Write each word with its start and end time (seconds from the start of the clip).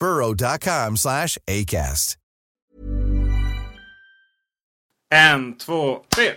burrow.com 0.00 0.96
slash 0.96 1.38
ACAST. 1.46 2.18
En, 5.10 5.58
två, 5.58 6.04
tre. 6.08 6.32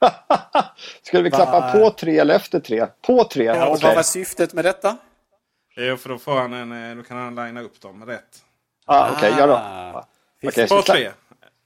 Skulle 1.02 1.22
vi 1.22 1.30
klappa 1.30 1.60
Va? 1.60 1.72
på 1.72 1.90
tre 1.90 2.18
eller 2.18 2.34
efter 2.34 2.60
tre? 2.60 2.86
På 3.06 3.24
tre? 3.24 3.44
Ja, 3.44 3.66
och 3.66 3.72
Okej. 3.72 3.86
Vad 3.86 3.96
var 3.96 4.02
syftet 4.02 4.52
med 4.52 4.64
detta? 4.64 4.96
Jo, 5.76 5.96
för 5.96 6.08
då, 6.08 6.18
får 6.18 6.40
han 6.40 6.52
en, 6.52 6.90
eh, 6.90 6.96
då 6.96 7.02
kan 7.02 7.16
han 7.16 7.34
linea 7.34 7.62
upp 7.62 7.80
dem 7.80 8.06
rätt. 8.06 8.44
Ah, 8.86 9.12
Okej, 9.12 9.30
gör 9.38 9.48
då. 9.48 9.54
Ah. 9.54 10.08
Så 10.68 10.76
På 10.76 10.82
tre. 10.82 11.10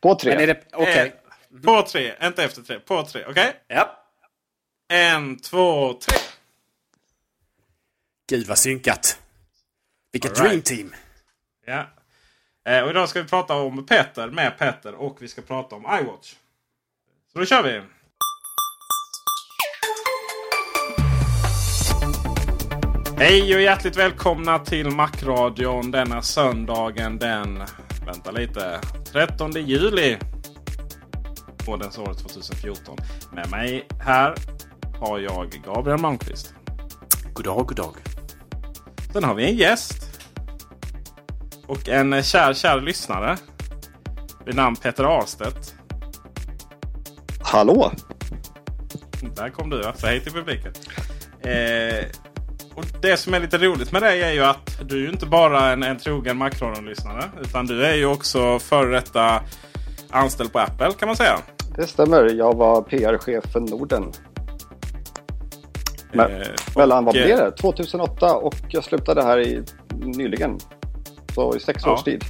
På 0.00 0.14
tre. 0.14 0.30
Men 0.34 0.42
är 0.42 0.46
det... 0.46 0.62
Okej. 0.72 1.14
Eh, 1.54 1.60
På 1.60 1.82
tre, 1.82 2.14
inte 2.22 2.44
efter 2.44 2.62
tre. 2.62 2.80
På 2.80 3.02
tre, 3.02 3.24
okej? 3.28 3.52
Ja. 3.68 3.98
En, 4.88 5.38
två, 5.38 5.92
tre. 5.92 6.18
Gud 8.28 8.46
vad 8.46 8.58
synkat. 8.58 9.18
Vilket 10.16 10.40
right. 10.40 10.50
dream 10.50 10.62
team. 10.62 10.94
Ja. 11.66 11.86
Eh, 12.68 12.82
och 12.82 12.90
idag 12.90 13.08
ska 13.08 13.22
vi 13.22 13.28
prata 13.28 13.54
om 13.54 13.86
Peter 13.86 14.30
med 14.30 14.58
Peter 14.58 14.94
och 14.94 15.16
vi 15.20 15.28
ska 15.28 15.42
prata 15.42 15.76
om 15.76 15.82
iWatch. 15.82 16.34
Så 17.32 17.38
då 17.38 17.44
kör 17.44 17.62
vi! 17.62 17.82
Hej 23.18 23.54
och 23.54 23.62
hjärtligt 23.62 23.96
välkomna 23.96 24.58
till 24.58 24.90
Macradion 24.90 25.90
denna 25.90 26.22
söndagen 26.22 27.18
den, 27.18 27.62
vänta 28.06 28.30
lite, 28.30 28.80
13 29.12 29.52
juli. 29.52 30.18
Årets 31.66 31.98
året 31.98 32.18
2014. 32.18 32.96
Med 33.32 33.50
mig 33.50 33.86
här 34.00 34.34
har 35.00 35.18
jag 35.18 35.60
Gabriel 35.64 36.00
Malmqvist. 36.00 36.54
God 37.32 37.44
dag, 37.44 37.66
god 37.66 37.76
dag. 37.76 37.96
Sen 39.12 39.24
har 39.24 39.34
vi 39.34 39.44
en 39.44 39.56
gäst. 39.56 40.05
Och 41.66 41.88
en 41.88 42.22
kär, 42.22 42.54
kär 42.54 42.80
lyssnare. 42.80 43.36
Vid 44.46 44.54
namn 44.54 44.76
Peter 44.76 45.04
Arstedt. 45.04 45.74
Hallå? 47.40 47.92
Där 49.36 49.48
kom 49.48 49.70
du, 49.70 49.82
så 49.96 50.06
hej 50.06 50.20
till 50.20 50.32
publiken. 50.32 50.72
Eh, 51.40 52.04
och 52.74 52.84
Det 53.02 53.16
som 53.16 53.34
är 53.34 53.40
lite 53.40 53.58
roligt 53.58 53.92
med 53.92 54.02
dig 54.02 54.22
är 54.22 54.32
ju 54.32 54.44
att 54.44 54.80
du 54.88 55.04
är 55.06 55.10
inte 55.10 55.26
bara 55.26 55.72
en, 55.72 55.82
en 55.82 55.98
trogen 55.98 56.36
Macradion-lyssnare. 56.36 57.22
Utan 57.40 57.66
du 57.66 57.86
är 57.86 57.94
ju 57.94 58.06
också 58.06 58.58
före 58.58 58.90
detta 58.90 59.40
anställd 60.10 60.52
på 60.52 60.58
Apple 60.58 60.92
kan 60.98 61.08
man 61.08 61.16
säga. 61.16 61.38
Det 61.76 61.86
stämmer. 61.86 62.34
Jag 62.34 62.56
var 62.56 62.82
PR-chef 62.82 63.44
för 63.52 63.60
Norden. 63.60 64.12
Men, 66.12 66.30
Eh, 66.30 66.48
mellan, 66.76 67.04
vad 67.04 67.16
och, 67.16 67.22
blev 67.22 67.38
eh, 67.38 67.44
det? 67.44 67.52
2008 67.52 68.34
och 68.34 68.54
jag 68.68 68.84
slutade 68.84 69.22
här 69.22 69.38
i, 69.40 69.62
nyligen. 69.94 70.58
Så 71.36 71.56
i 71.56 71.60
sex 71.60 71.82
Ja. 71.86 71.92
års 71.92 72.02
tid. 72.02 72.24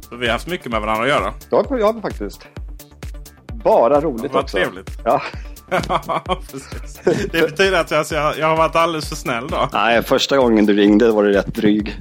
Så 0.00 0.16
vi 0.16 0.26
har 0.26 0.32
haft 0.32 0.46
mycket 0.46 0.70
med 0.70 0.80
varandra 0.80 1.02
att 1.02 1.08
göra. 1.08 1.34
Det 1.50 1.56
har 1.68 1.78
jag 1.78 2.02
faktiskt. 2.02 2.46
Bara 3.64 4.00
roligt 4.00 4.32
Vad 4.32 4.42
också. 4.42 4.56
trevligt. 4.56 4.90
Ja. 5.04 5.22
Ja, 5.88 6.22
precis. 6.52 7.00
Det 7.32 7.50
betyder 7.50 7.80
att 7.80 7.90
jag, 7.90 7.98
alltså, 7.98 8.14
jag, 8.14 8.38
jag 8.38 8.46
har 8.46 8.56
varit 8.56 8.76
alldeles 8.76 9.08
för 9.08 9.16
snäll 9.16 9.48
då. 9.48 9.68
Nej, 9.72 10.02
första 10.02 10.36
gången 10.36 10.66
du 10.66 10.72
ringde 10.72 11.10
var 11.12 11.22
du 11.24 11.32
rätt 11.32 11.54
dryg. 11.54 12.00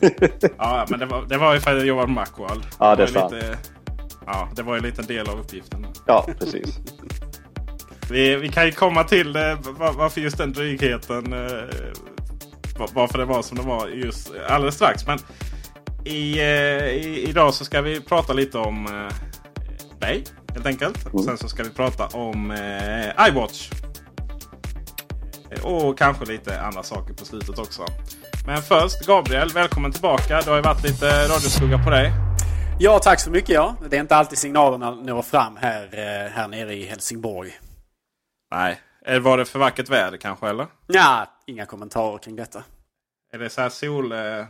Ja, 0.58 0.86
men 0.88 0.98
det 1.00 1.06
var, 1.06 1.22
det 1.28 1.38
var 1.38 1.54
ju 1.54 1.60
för 1.60 1.70
att 1.70 1.76
jag 1.76 1.86
jobbade 1.86 2.06
på 2.06 2.12
Macworld. 2.12 2.62
Ja, 2.78 2.96
det 2.96 3.02
är 3.02 3.06
var 3.06 3.06
ju 3.06 3.12
sant. 3.12 3.32
lite, 3.32 3.56
Ja, 4.26 4.48
det 4.56 4.62
var 4.62 4.74
ju 4.74 4.78
en 4.78 4.84
liten 4.84 5.06
del 5.06 5.28
av 5.28 5.40
uppgiften. 5.40 5.86
Ja, 6.06 6.26
precis. 6.38 6.78
Vi, 8.10 8.36
vi 8.36 8.48
kan 8.48 8.66
ju 8.66 8.72
komma 8.72 9.04
till 9.04 9.32
det, 9.32 9.58
var- 9.78 9.92
varför 9.92 10.20
just 10.20 10.38
den 10.38 10.52
drygheten. 10.52 11.32
Var- 12.78 12.88
varför 12.92 13.18
det 13.18 13.24
var 13.24 13.42
som 13.42 13.56
det 13.58 13.64
var 13.64 13.88
just 13.88 14.32
alldeles 14.48 14.74
strax. 14.74 15.06
Men 15.06 15.18
i, 16.04 16.38
eh, 16.38 16.46
i, 16.88 17.24
idag 17.28 17.54
så 17.54 17.64
ska 17.64 17.80
vi 17.82 18.00
prata 18.00 18.32
lite 18.32 18.58
om 18.58 18.86
eh, 18.86 19.14
dig 20.00 20.24
helt 20.54 20.66
enkelt. 20.66 21.06
Och 21.12 21.24
sen 21.24 21.38
så 21.38 21.48
ska 21.48 21.62
vi 21.62 21.70
prata 21.70 22.06
om 22.06 22.50
eh, 22.50 23.28
iWatch. 23.28 23.70
Eh, 25.50 25.64
Och 25.64 25.98
kanske 25.98 26.24
lite 26.24 26.60
andra 26.60 26.82
saker 26.82 27.14
på 27.14 27.24
slutet 27.24 27.58
också. 27.58 27.86
Men 28.46 28.62
först 28.62 29.06
Gabriel, 29.06 29.48
välkommen 29.48 29.92
tillbaka. 29.92 30.40
Det 30.40 30.50
har 30.50 30.56
ju 30.56 30.62
varit 30.62 30.82
lite 30.82 31.22
radioskugga 31.28 31.78
på 31.84 31.90
dig. 31.90 32.12
Ja, 32.78 32.98
tack 32.98 33.20
så 33.20 33.30
mycket. 33.30 33.48
Ja. 33.50 33.76
Det 33.90 33.96
är 33.96 34.00
inte 34.00 34.16
alltid 34.16 34.38
signalerna 34.38 34.90
når 34.90 35.22
fram 35.22 35.56
här, 35.56 35.82
eh, 35.92 36.30
här 36.32 36.48
nere 36.48 36.74
i 36.74 36.86
Helsingborg. 36.86 37.50
Nej. 38.54 38.80
Var 39.20 39.38
det 39.38 39.44
för 39.44 39.58
vackert 39.58 39.88
väder 39.88 40.16
kanske 40.18 40.48
eller? 40.48 40.66
Ja, 40.86 41.26
inga 41.52 41.66
kommentarer 41.66 42.18
kring 42.18 42.36
detta. 42.36 42.64
Är 43.32 43.38
det 43.38 43.50
så 43.50 43.60
här 43.60 43.68
sol... 43.68 44.12
Eh, 44.12 44.46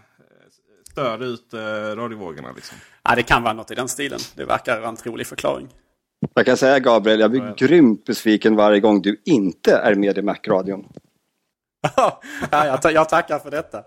stör 0.92 1.22
ut 1.22 1.54
eh, 1.54 1.60
radiovågorna 1.96 2.52
liksom? 2.52 2.78
Ja, 3.02 3.14
det 3.14 3.22
kan 3.22 3.42
vara 3.42 3.52
något 3.52 3.70
i 3.70 3.74
den 3.74 3.88
stilen. 3.88 4.18
Det 4.36 4.44
verkar 4.44 4.80
vara 4.80 4.88
en 4.88 4.96
trolig 4.96 5.26
förklaring. 5.26 5.68
Jag 6.34 6.46
kan 6.46 6.56
säga 6.56 6.78
Gabriel, 6.78 7.20
jag 7.20 7.30
blir 7.30 7.54
grymt 7.56 8.04
besviken 8.04 8.56
varje 8.56 8.80
gång 8.80 9.02
du 9.02 9.22
inte 9.24 9.76
är 9.76 9.94
med 9.94 10.18
i 10.18 10.22
Mac-radion. 10.22 10.88
ja, 11.96 12.22
jag, 12.50 12.92
jag 12.92 13.08
tackar 13.08 13.38
för 13.38 13.50
detta. 13.50 13.78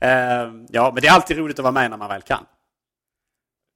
Eh, 0.00 0.52
ja, 0.68 0.90
men 0.94 1.02
det 1.02 1.08
är 1.08 1.12
alltid 1.12 1.36
roligt 1.36 1.58
att 1.58 1.62
vara 1.62 1.72
med 1.72 1.90
när 1.90 1.96
man 1.96 2.08
väl 2.08 2.22
kan. 2.22 2.44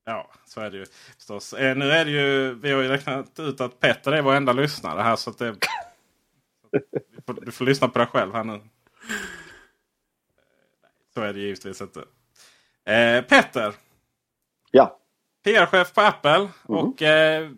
Ja, 0.04 0.30
så 0.44 0.60
är 0.60 0.70
det 0.70 0.76
ju 0.76 0.86
förstås. 1.16 1.52
Eh, 1.52 1.76
nu 1.76 1.90
är 1.90 2.04
det 2.04 2.10
ju, 2.10 2.54
vi 2.54 2.72
har 2.72 2.82
ju 2.82 2.88
räknat 2.88 3.38
ut 3.38 3.60
att 3.60 3.80
Petter 3.80 4.12
är 4.12 4.22
vår 4.22 4.34
enda 4.34 4.52
lyssnare 4.52 5.02
här. 5.02 5.16
Så 5.16 5.30
att 5.30 5.38
det, 5.38 5.56
du, 6.72 7.22
får, 7.26 7.44
du 7.44 7.52
får 7.52 7.64
lyssna 7.64 7.88
på 7.88 7.98
dig 7.98 8.08
själv 8.08 8.34
här 8.34 8.44
nu. 8.44 8.60
Så 11.14 11.22
är 11.22 11.32
det 11.32 11.40
givetvis 11.40 11.80
inte. 11.80 12.00
Eh, 12.84 13.22
Petter, 13.22 13.74
Ja, 14.70 14.98
PR-chef 15.44 15.94
på 15.94 16.00
Apple. 16.00 16.48
Och 16.62 17.02
eh, 17.02 17.50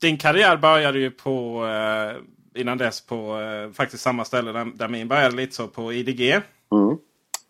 din 0.00 0.18
karriär 0.18 0.56
började 0.56 0.98
ju 0.98 1.10
på, 1.10 1.66
eh, 1.66 2.16
innan 2.60 2.78
dess 2.78 3.00
på 3.00 3.40
eh, 3.40 3.72
faktiskt 3.72 4.02
samma 4.02 4.24
ställe 4.24 4.52
där, 4.52 4.64
där 4.64 4.88
min 4.88 5.08
började 5.08 5.36
lite 5.36 5.54
så 5.54 5.68
på 5.68 5.92
IDG. 5.92 6.20
mm. 6.72 6.98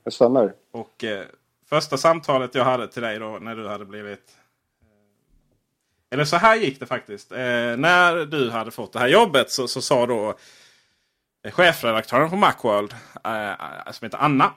det 0.04 0.10
stämmer. 0.10 0.52
Och 0.72 1.04
eh, 1.04 1.26
första 1.68 1.96
samtalet 1.96 2.54
jag 2.54 2.64
hade 2.64 2.88
till 2.88 3.02
dig 3.02 3.18
då 3.18 3.38
när 3.40 3.56
du 3.56 3.68
hade 3.68 3.84
blivit... 3.84 4.32
Eh, 4.82 6.14
eller 6.14 6.24
så 6.24 6.36
här 6.36 6.56
gick 6.56 6.80
det 6.80 6.86
faktiskt. 6.86 7.30
När 7.30 8.26
du 8.26 8.50
hade 8.50 8.70
fått 8.70 8.92
det 8.92 8.98
här 8.98 9.08
jobbet 9.08 9.50
så, 9.50 9.68
så 9.68 9.82
sa 9.82 10.06
då 10.06 10.34
chefredaktören 11.44 12.30
på 12.30 12.36
Macworld, 12.36 12.92
eh, 13.24 13.92
som 13.92 14.06
heter 14.06 14.18
Anna. 14.18 14.54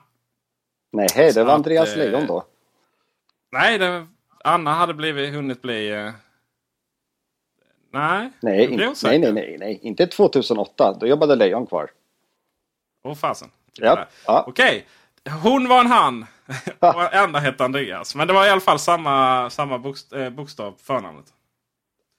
Nej, 0.92 1.08
hej, 1.14 1.32
det 1.32 1.44
var 1.44 1.50
att, 1.50 1.56
Andreas 1.56 1.92
eh, 1.92 1.98
Lejon 1.98 2.26
då. 2.26 2.44
Nej, 3.52 3.78
det, 3.78 4.06
Anna 4.44 4.74
hade 4.74 4.94
blivit, 4.94 5.34
hunnit 5.34 5.62
bli... 5.62 5.90
Eh, 5.92 6.12
nej, 7.92 8.30
Nej, 8.40 8.64
in, 8.64 8.76
nej, 9.02 9.18
nej, 9.18 9.32
nej, 9.32 9.56
nej, 9.58 9.78
inte 9.82 10.06
2008. 10.06 10.96
Då 11.00 11.06
jobbade 11.06 11.36
Lejon 11.36 11.66
kvar. 11.66 11.90
Åh 13.04 13.14
fasen. 13.14 13.50
Ja, 13.72 14.06
ja. 14.26 14.44
Okej, 14.48 14.86
hon 15.42 15.68
var 15.68 15.80
en 15.80 15.86
han. 15.86 16.26
och 16.78 17.14
Anna 17.14 17.38
hette 17.38 17.64
Andreas. 17.64 18.14
Men 18.14 18.28
det 18.28 18.34
var 18.34 18.46
i 18.46 18.50
alla 18.50 18.60
fall 18.60 18.78
samma, 18.78 19.50
samma 19.50 19.78
bokst, 19.78 20.12
eh, 20.12 20.30
bokstav 20.30 20.72
på 20.72 20.78
förnamnet. 20.78 21.26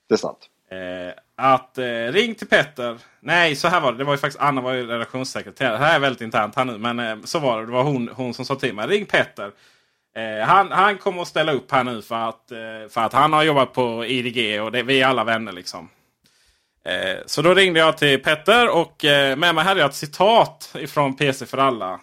Det 0.09 0.15
är 0.15 0.17
sant. 0.17 0.49
Eh, 0.71 1.13
att 1.35 1.77
eh, 1.77 2.11
ring 2.11 2.35
till 2.35 2.47
Petter. 2.47 2.97
Nej, 3.19 3.55
så 3.55 3.67
här 3.67 3.81
var 3.81 3.91
det. 3.91 3.97
Det 3.97 4.03
var 4.03 4.13
ju 4.13 4.17
faktiskt 4.17 4.41
Anna 4.41 4.61
var 4.61 4.73
ju 4.73 4.87
redaktionssekreterare. 4.87 5.71
Det 5.71 5.85
här 5.85 5.95
är 5.95 5.99
väldigt 5.99 6.21
internt 6.21 6.55
här 6.55 6.65
nu. 6.65 6.77
Men 6.77 6.99
eh, 6.99 7.17
så 7.23 7.39
var 7.39 7.59
det. 7.59 7.65
Det 7.65 7.71
var 7.71 7.83
hon, 7.83 8.09
hon 8.13 8.33
som 8.33 8.45
sa 8.45 8.55
till 8.55 8.75
mig. 8.75 8.87
Ring 8.87 9.05
Petter. 9.05 9.51
Eh, 10.15 10.47
han, 10.47 10.71
han 10.71 10.97
kommer 10.97 11.21
att 11.21 11.27
ställa 11.27 11.51
upp 11.51 11.71
här 11.71 11.83
nu 11.83 12.01
för 12.01 12.29
att, 12.29 12.51
eh, 12.51 12.89
för 12.89 13.01
att 13.01 13.13
han 13.13 13.33
har 13.33 13.43
jobbat 13.43 13.73
på 13.73 14.05
IDG 14.05 14.61
och 14.61 14.71
det, 14.71 14.83
vi 14.83 15.01
är 15.01 15.07
alla 15.07 15.23
vänner 15.23 15.51
liksom. 15.51 15.89
Eh, 16.85 17.17
så 17.25 17.41
då 17.41 17.53
ringde 17.53 17.79
jag 17.79 17.97
till 17.97 18.23
Petter 18.23 18.69
och 18.69 19.05
eh, 19.05 19.37
med 19.37 19.55
mig 19.55 19.63
hade 19.63 19.79
jag 19.79 19.89
ett 19.89 19.95
citat 19.95 20.75
ifrån 20.75 21.15
PC 21.15 21.45
för 21.45 21.57
alla. 21.57 21.99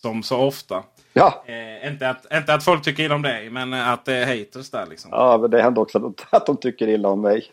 Som 0.00 0.22
så 0.22 0.38
ofta. 0.38 0.82
Ja, 1.12 1.44
Eh, 1.46 1.92
inte, 1.92 2.10
att, 2.10 2.26
inte 2.32 2.54
att 2.54 2.64
folk 2.64 2.84
tycker 2.84 3.02
illa 3.02 3.14
om 3.14 3.22
dig, 3.22 3.50
men 3.50 3.72
att 3.72 4.04
det 4.04 4.14
är 4.14 4.38
haters 4.38 4.70
där 4.70 4.86
liksom. 4.86 5.10
ja 5.14 5.38
men 5.38 5.50
det 5.50 5.62
hände 5.62 5.80
också 5.80 6.06
att, 6.06 6.34
att 6.34 6.46
de 6.46 6.56
tycker 6.56 6.88
illa 6.88 7.08
om 7.08 7.20
mig. 7.20 7.46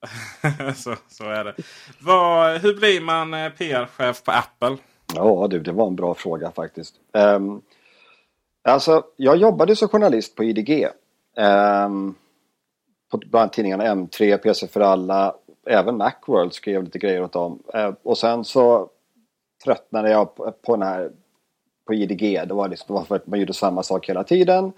så, 0.76 0.94
så 1.08 1.24
är 1.24 1.44
det. 1.44 1.54
Var, 2.00 2.58
hur 2.58 2.74
blir 2.74 3.00
man 3.00 3.34
eh, 3.34 3.50
PR-chef 3.50 4.22
på 4.22 4.30
Apple? 4.30 4.76
Ja 5.14 5.46
du, 5.50 5.60
det 5.60 5.72
var 5.72 5.86
en 5.86 5.96
bra 5.96 6.14
fråga 6.14 6.50
faktiskt. 6.50 6.94
Um, 7.12 7.62
alltså, 8.62 9.04
jag 9.16 9.36
jobbade 9.36 9.76
som 9.76 9.88
journalist 9.88 10.36
på 10.36 10.44
IDG. 10.44 10.86
Um, 11.36 11.44
ehm, 11.44 12.14
på 13.10 13.16
bland 13.18 13.42
annat 13.42 13.52
tidningarna 13.52 13.84
M3, 13.84 14.36
PC 14.36 14.68
för 14.68 14.80
alla, 14.80 15.34
även 15.66 15.96
Macworld 15.96 16.52
skrev 16.52 16.84
lite 16.84 16.98
grejer 16.98 17.22
åt 17.22 17.32
dem. 17.32 17.62
Uh, 17.74 17.94
och 18.02 18.18
sen 18.18 18.44
så 18.44 18.88
tröttnade 19.64 20.10
jag 20.10 20.34
på, 20.34 20.54
på 20.62 20.76
den 20.76 20.88
här 20.88 21.10
på 21.86 21.94
IDG. 21.94 22.48
Det 22.48 22.54
var, 22.54 22.68
liksom, 22.68 22.86
det 22.86 22.92
var 22.92 23.04
för 23.04 23.16
att 23.16 23.26
man 23.26 23.40
gjorde 23.40 23.52
samma 23.52 23.82
sak 23.82 24.08
hela 24.08 24.24
tiden. 24.24 24.72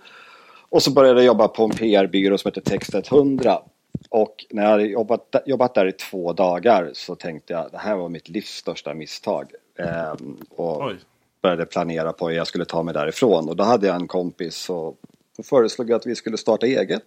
Och 0.68 0.82
så 0.82 0.90
började 0.90 1.20
jag 1.20 1.26
jobba 1.26 1.48
på 1.48 1.64
en 1.64 1.70
PR-byrå 1.70 2.38
som 2.38 2.48
heter 2.48 2.60
Text 2.60 2.94
100. 2.94 3.62
Och 4.08 4.46
när 4.50 4.62
jag 4.62 4.70
hade 4.70 4.86
jobbat, 4.86 5.36
jobbat 5.46 5.74
där 5.74 5.86
i 5.86 5.92
två 5.92 6.32
dagar 6.32 6.90
så 6.92 7.14
tänkte 7.14 7.52
jag 7.52 7.68
det 7.72 7.78
här 7.78 7.96
var 7.96 8.08
mitt 8.08 8.28
livs 8.28 8.50
största 8.50 8.94
misstag. 8.94 9.52
Ehm, 9.78 10.36
och 10.50 10.82
Oj. 10.82 10.96
började 11.42 11.66
planera 11.66 12.12
på 12.12 12.28
hur 12.28 12.36
jag 12.36 12.46
skulle 12.46 12.64
ta 12.64 12.82
mig 12.82 12.94
därifrån. 12.94 13.48
Och 13.48 13.56
då 13.56 13.64
hade 13.64 13.86
jag 13.86 13.96
en 13.96 14.08
kompis 14.08 14.70
och 14.70 14.96
föreslog 15.44 15.92
att 15.92 16.06
vi 16.06 16.14
skulle 16.14 16.36
starta 16.36 16.66
eget. 16.66 17.04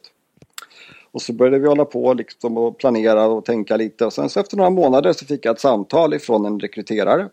Och 1.12 1.22
så 1.22 1.34
började 1.34 1.60
vi 1.60 1.68
hålla 1.68 1.86
på 1.86 2.14
liksom 2.14 2.58
och 2.58 2.78
planera 2.78 3.26
och 3.26 3.46
tänka 3.46 3.78
lite. 3.78 4.06
Och 4.06 4.14
sen 4.14 4.30
så 4.30 4.40
efter 4.40 4.58
några 4.58 4.70
månader 4.70 5.14
så 5.14 5.26
fick 5.26 5.46
jag 5.46 5.54
ett 5.54 5.60
samtal 5.60 6.14
ifrån 6.14 6.46
en 6.46 6.60
rekryterare. 6.60 7.30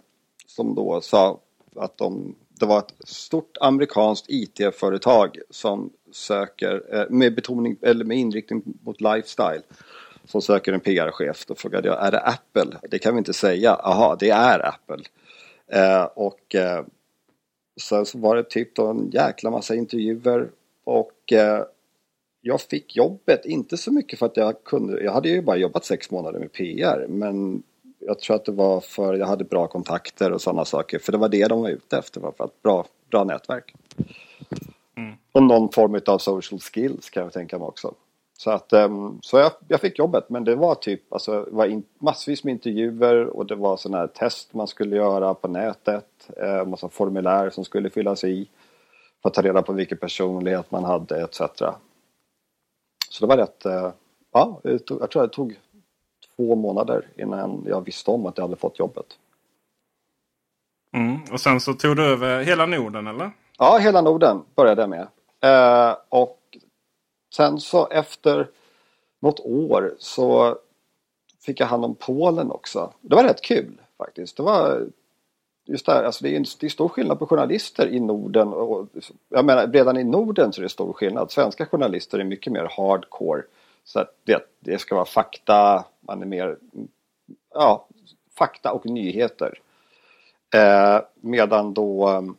Som 0.47 0.75
då 0.75 1.00
sa 1.00 1.38
att 1.76 1.99
de, 1.99 2.35
det 2.62 2.67
var 2.67 2.79
ett 2.79 3.09
stort 3.09 3.56
amerikanskt 3.61 4.26
IT-företag 4.29 5.38
som 5.50 5.92
söker 6.12 6.83
eh, 6.95 7.04
med 7.11 7.35
betoning 7.35 7.76
eller 7.83 8.04
med 8.04 8.16
inriktning 8.16 8.62
mot 8.83 9.00
lifestyle. 9.00 9.62
Som 10.25 10.42
söker 10.42 10.73
en 10.73 10.81
PR-chef. 10.81 11.47
Då 11.47 11.54
frågade 11.54 11.88
jag, 11.88 12.07
är 12.07 12.11
det 12.11 12.21
Apple? 12.21 12.76
Det 12.90 12.99
kan 12.99 13.14
vi 13.14 13.19
inte 13.19 13.33
säga. 13.33 13.75
Aha, 13.75 14.16
det 14.21 14.31
är 14.31 14.69
Apple. 14.69 15.04
Eh, 15.66 16.04
och 16.04 16.54
eh, 16.54 16.85
sen 17.81 18.07
så 18.07 18.19
var 18.19 18.37
det 18.37 18.50
typ 18.50 18.75
då 18.75 18.87
en 18.87 19.11
jäkla 19.11 19.50
massa 19.50 19.75
intervjuer. 19.75 20.50
Och 20.85 21.33
eh, 21.33 21.64
jag 22.40 22.61
fick 22.61 22.97
jobbet, 22.97 23.45
inte 23.45 23.76
så 23.76 23.92
mycket 23.92 24.19
för 24.19 24.26
att 24.26 24.37
jag 24.37 24.64
kunde, 24.64 25.02
jag 25.02 25.12
hade 25.12 25.28
ju 25.28 25.42
bara 25.42 25.57
jobbat 25.57 25.85
sex 25.85 26.11
månader 26.11 26.38
med 26.38 26.52
PR. 26.52 27.07
Men 27.09 27.62
jag 28.06 28.18
tror 28.18 28.37
att 28.37 28.44
det 28.44 28.52
var 28.52 28.80
för 28.80 29.14
jag 29.14 29.26
hade 29.26 29.44
bra 29.44 29.66
kontakter 29.66 30.32
och 30.32 30.40
sådana 30.40 30.64
saker. 30.64 30.99
För 30.99 31.12
det 31.12 31.18
var 31.18 31.28
det 31.28 31.49
de 31.49 31.62
var 31.62 31.68
ute 31.68 31.99
efter, 31.99 32.21
var 32.21 32.32
för 32.32 32.44
att 32.44 32.62
bra, 32.62 32.87
bra 33.11 33.25
nätverk. 33.25 33.75
Och 35.32 35.42
någon 35.42 35.73
form 35.73 36.00
av 36.06 36.18
social 36.18 36.61
skills 36.61 37.11
kan 37.11 37.23
jag 37.23 37.32
tänka 37.32 37.59
mig 37.59 37.66
också. 37.66 37.94
Så, 38.38 38.50
att, 38.50 38.73
ehm, 38.73 39.18
så 39.23 39.38
jag, 39.38 39.52
jag 39.68 39.80
fick 39.80 39.99
jobbet 39.99 40.30
men 40.30 40.44
det 40.44 40.54
var 40.54 40.75
typ 40.75 41.12
alltså, 41.12 41.44
det 41.44 41.50
var 41.50 41.66
in, 41.66 41.82
massvis 41.99 42.44
med 42.44 42.52
intervjuer 42.52 43.26
och 43.26 43.47
det 43.47 43.54
var 43.54 43.76
sådana 43.76 43.99
här 43.99 44.06
test 44.06 44.54
man 44.54 44.68
skulle 44.68 44.97
göra 44.97 45.35
på 45.35 45.49
nätet. 45.49 46.30
Eh, 46.37 46.66
massa 46.66 46.88
formulär 46.88 47.50
som 47.50 47.64
skulle 47.64 47.90
fyllas 47.90 48.25
i. 48.25 48.49
För 49.23 49.28
att 49.28 49.35
ta 49.35 49.42
reda 49.42 49.62
på 49.62 49.73
vilken 49.73 49.99
personlighet 49.99 50.71
man 50.71 50.85
hade 50.85 51.23
etc. 51.23 51.38
Så 53.09 53.26
det 53.26 53.26
var 53.26 53.37
rätt, 53.37 53.66
eh, 53.66 53.90
ja, 54.32 54.61
jag 54.62 55.11
tror 55.11 55.23
det 55.23 55.28
tog 55.28 55.56
två 56.42 56.54
månader 56.54 57.08
innan 57.16 57.64
jag 57.66 57.84
visste 57.84 58.11
om 58.11 58.26
att 58.26 58.38
jag 58.38 58.44
hade 58.44 58.56
fått 58.56 58.78
jobbet. 58.78 59.06
Mm. 60.92 61.20
Och 61.32 61.40
sen 61.40 61.61
så 61.61 61.75
tog 61.75 61.96
du 61.96 62.04
över 62.04 62.42
hela 62.42 62.66
Norden 62.66 63.06
eller? 63.06 63.30
Ja, 63.58 63.78
hela 63.78 64.00
Norden 64.00 64.42
började 64.54 64.82
jag 64.82 64.90
med. 64.90 65.06
Eh, 65.40 65.96
och 66.08 66.38
sen 67.34 67.61
så 67.61 67.88
efter 67.88 68.49
något 69.20 69.40
år 69.40 69.94
så 69.99 70.56
fick 71.40 71.61
jag 71.61 71.66
hand 71.66 71.84
om 71.84 71.94
Polen 71.94 72.50
också. 72.50 72.92
Det 73.00 73.14
var 73.14 73.25
rätt 73.25 73.42
kul 73.42 73.80
faktiskt. 73.99 74.37
Det 74.37 74.42
var 74.42 74.87
just 75.64 75.87
där, 75.87 76.04
alltså 76.04 76.25
det 76.25 76.30
är, 76.30 76.37
en, 76.37 76.44
det 76.61 76.66
är 76.66 76.70
stor 76.70 76.88
skillnad 76.88 77.18
på 77.18 77.26
journalister 77.26 77.88
i 77.88 78.00
Norden. 78.00 78.49
Och, 78.49 78.88
jag 79.28 79.44
menar, 79.44 79.66
redan 79.66 79.96
i 79.96 80.04
Norden 80.04 80.52
så 80.52 80.61
är 80.61 80.62
det 80.62 80.68
stor 80.68 80.92
skillnad. 80.92 81.30
Svenska 81.30 81.66
journalister 81.66 82.18
är 82.18 82.25
mycket 82.25 82.52
mer 82.52 82.68
hardcore. 82.76 83.42
Så 83.85 84.01
att 84.01 84.15
det, 84.25 84.47
det 84.61 84.79
ska 84.79 84.95
vara 84.95 85.05
fakta, 85.05 85.85
man 86.01 86.23
är 86.23 86.27
mer, 86.27 86.59
ja, 87.55 87.87
fakta 88.39 88.73
och 88.73 88.87
nyheter. 88.87 89.59
Eh, 90.55 91.01
medan 91.21 91.75
då 91.75 92.09
ehm, 92.09 92.37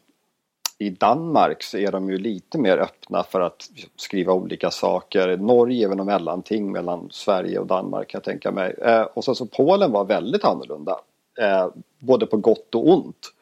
i 0.77 0.89
Danmark 0.89 1.63
så 1.63 1.77
är 1.77 1.91
de 1.91 2.09
ju 2.09 2.17
lite 2.17 2.57
mer 2.57 2.77
öppna 2.77 3.23
för 3.23 3.41
att 3.41 3.69
skriva 3.95 4.33
olika 4.33 4.71
saker. 4.71 5.37
Norge 5.37 5.85
är 5.85 5.89
väl 5.89 5.97
något 5.97 6.05
mellanting 6.05 6.71
mellan 6.71 7.09
Sverige 7.11 7.59
och 7.59 7.67
Danmark 7.67 8.07
kan 8.07 8.17
jag 8.17 8.23
tänka 8.23 8.51
mig. 8.51 8.75
Eh, 8.81 9.01
och 9.01 9.23
sen 9.23 9.35
så 9.35 9.45
Polen 9.45 9.91
var 9.91 10.05
väldigt 10.05 10.45
annorlunda. 10.45 10.99
Eh, 11.39 11.67
både 11.99 12.25
på 12.25 12.37
gott 12.37 12.75
och 12.75 12.87
ont. 12.87 13.33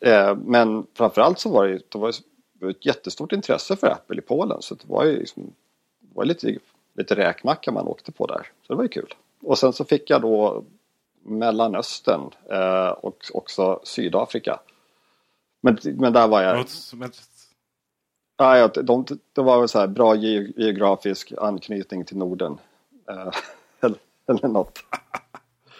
Eh, 0.00 0.36
men 0.36 0.86
framförallt 0.94 1.38
så 1.38 1.50
var 1.50 1.68
det, 1.68 1.82
det 1.88 1.98
var 1.98 2.08
ett 2.70 2.86
jättestort 2.86 3.32
intresse 3.32 3.76
för 3.76 3.86
Apple 3.86 4.18
i 4.18 4.20
Polen. 4.20 4.62
Så 4.62 4.74
det 4.74 4.88
var 4.88 5.04
ju 5.04 5.18
liksom, 5.18 5.42
det 6.00 6.16
var 6.16 6.24
lite, 6.24 6.58
lite 6.94 7.14
räkmacka 7.14 7.72
man 7.72 7.86
åkte 7.86 8.12
på 8.12 8.26
där. 8.26 8.50
Så 8.66 8.72
det 8.72 8.74
var 8.74 8.82
ju 8.82 8.88
kul. 8.88 9.14
Och 9.42 9.58
sen 9.58 9.72
så 9.72 9.84
fick 9.84 10.10
jag 10.10 10.22
då 10.22 10.64
Mellanöstern 11.22 12.30
eh, 12.50 12.88
och 12.88 13.16
också 13.34 13.80
Sydafrika. 13.82 14.60
Men, 15.60 15.78
men 15.84 16.12
där 16.12 16.28
var 16.28 16.42
jag... 16.42 16.56
Ja, 18.36 18.68
de, 18.68 19.06
det 19.32 19.42
var 19.42 19.66
så 19.66 19.78
här 19.78 19.86
bra 19.86 20.14
geografisk 20.14 21.32
anknytning 21.38 22.04
till 22.04 22.16
Norden. 22.16 22.58
Eh, 23.08 23.30
eller, 23.80 23.98
eller 24.26 24.48
något. 24.48 24.78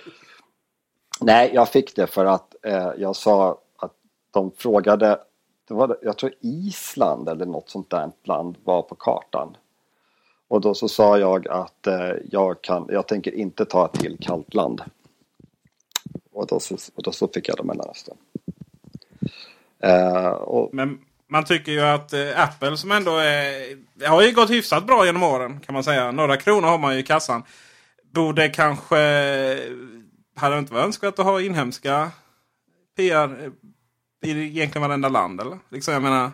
Nej, 1.20 1.50
jag 1.54 1.68
fick 1.68 1.96
det 1.96 2.06
för 2.06 2.24
att 2.24 2.54
eh, 2.62 2.90
jag 2.98 3.16
sa 3.16 3.60
att 3.76 3.92
de 4.30 4.50
frågade, 4.50 5.20
det 5.68 5.74
var, 5.74 5.98
jag 6.02 6.18
tror 6.18 6.32
Island 6.40 7.28
eller 7.28 7.46
något 7.46 7.70
sånt 7.70 7.90
där 7.90 8.10
land 8.24 8.56
var 8.64 8.82
på 8.82 8.94
kartan. 8.94 9.56
Och 10.52 10.60
då 10.60 10.74
så 10.74 10.88
sa 10.88 11.18
jag 11.18 11.48
att 11.48 11.86
eh, 11.86 12.10
jag, 12.30 12.62
kan, 12.62 12.86
jag 12.90 13.08
tänker 13.08 13.34
inte 13.34 13.64
ta 13.64 13.86
ett 13.86 14.00
till 14.00 14.16
kallt 14.20 14.54
land. 14.54 14.82
Och 16.32 16.46
då 16.46 16.60
så, 16.60 16.76
och 16.94 17.02
då 17.02 17.12
så 17.12 17.28
fick 17.28 17.48
jag 17.48 17.56
det 17.56 17.62
Mellanöstern. 17.62 18.16
Eh, 19.82 20.26
och... 20.26 20.74
Men 20.74 20.98
man 21.28 21.44
tycker 21.44 21.72
ju 21.72 21.80
att 21.80 22.12
eh, 22.12 22.42
Apple 22.42 22.76
som 22.76 22.92
ändå 22.92 23.16
är, 23.16 23.76
har 24.08 24.22
ju 24.22 24.32
gått 24.32 24.50
hyfsat 24.50 24.86
bra 24.86 25.06
genom 25.06 25.22
åren 25.22 25.60
kan 25.60 25.72
man 25.72 25.84
säga. 25.84 26.10
Några 26.10 26.36
kronor 26.36 26.68
har 26.68 26.78
man 26.78 26.94
ju 26.94 27.00
i 27.00 27.02
kassan. 27.02 27.42
Borde 28.10 28.48
kanske... 28.48 28.96
Hade 30.36 30.54
det 30.54 30.58
inte 30.58 30.72
varit 30.72 30.84
önskvärt 30.84 31.18
att 31.18 31.24
ha 31.24 31.40
inhemska 31.40 32.10
PR 32.96 33.52
eh, 34.22 34.30
i 34.30 34.30
egentligen 34.30 34.88
varenda 34.88 35.08
land? 35.08 35.40
Eller? 35.40 35.58
Liksom, 35.68 35.94
jag 35.94 36.02
menar, 36.02 36.30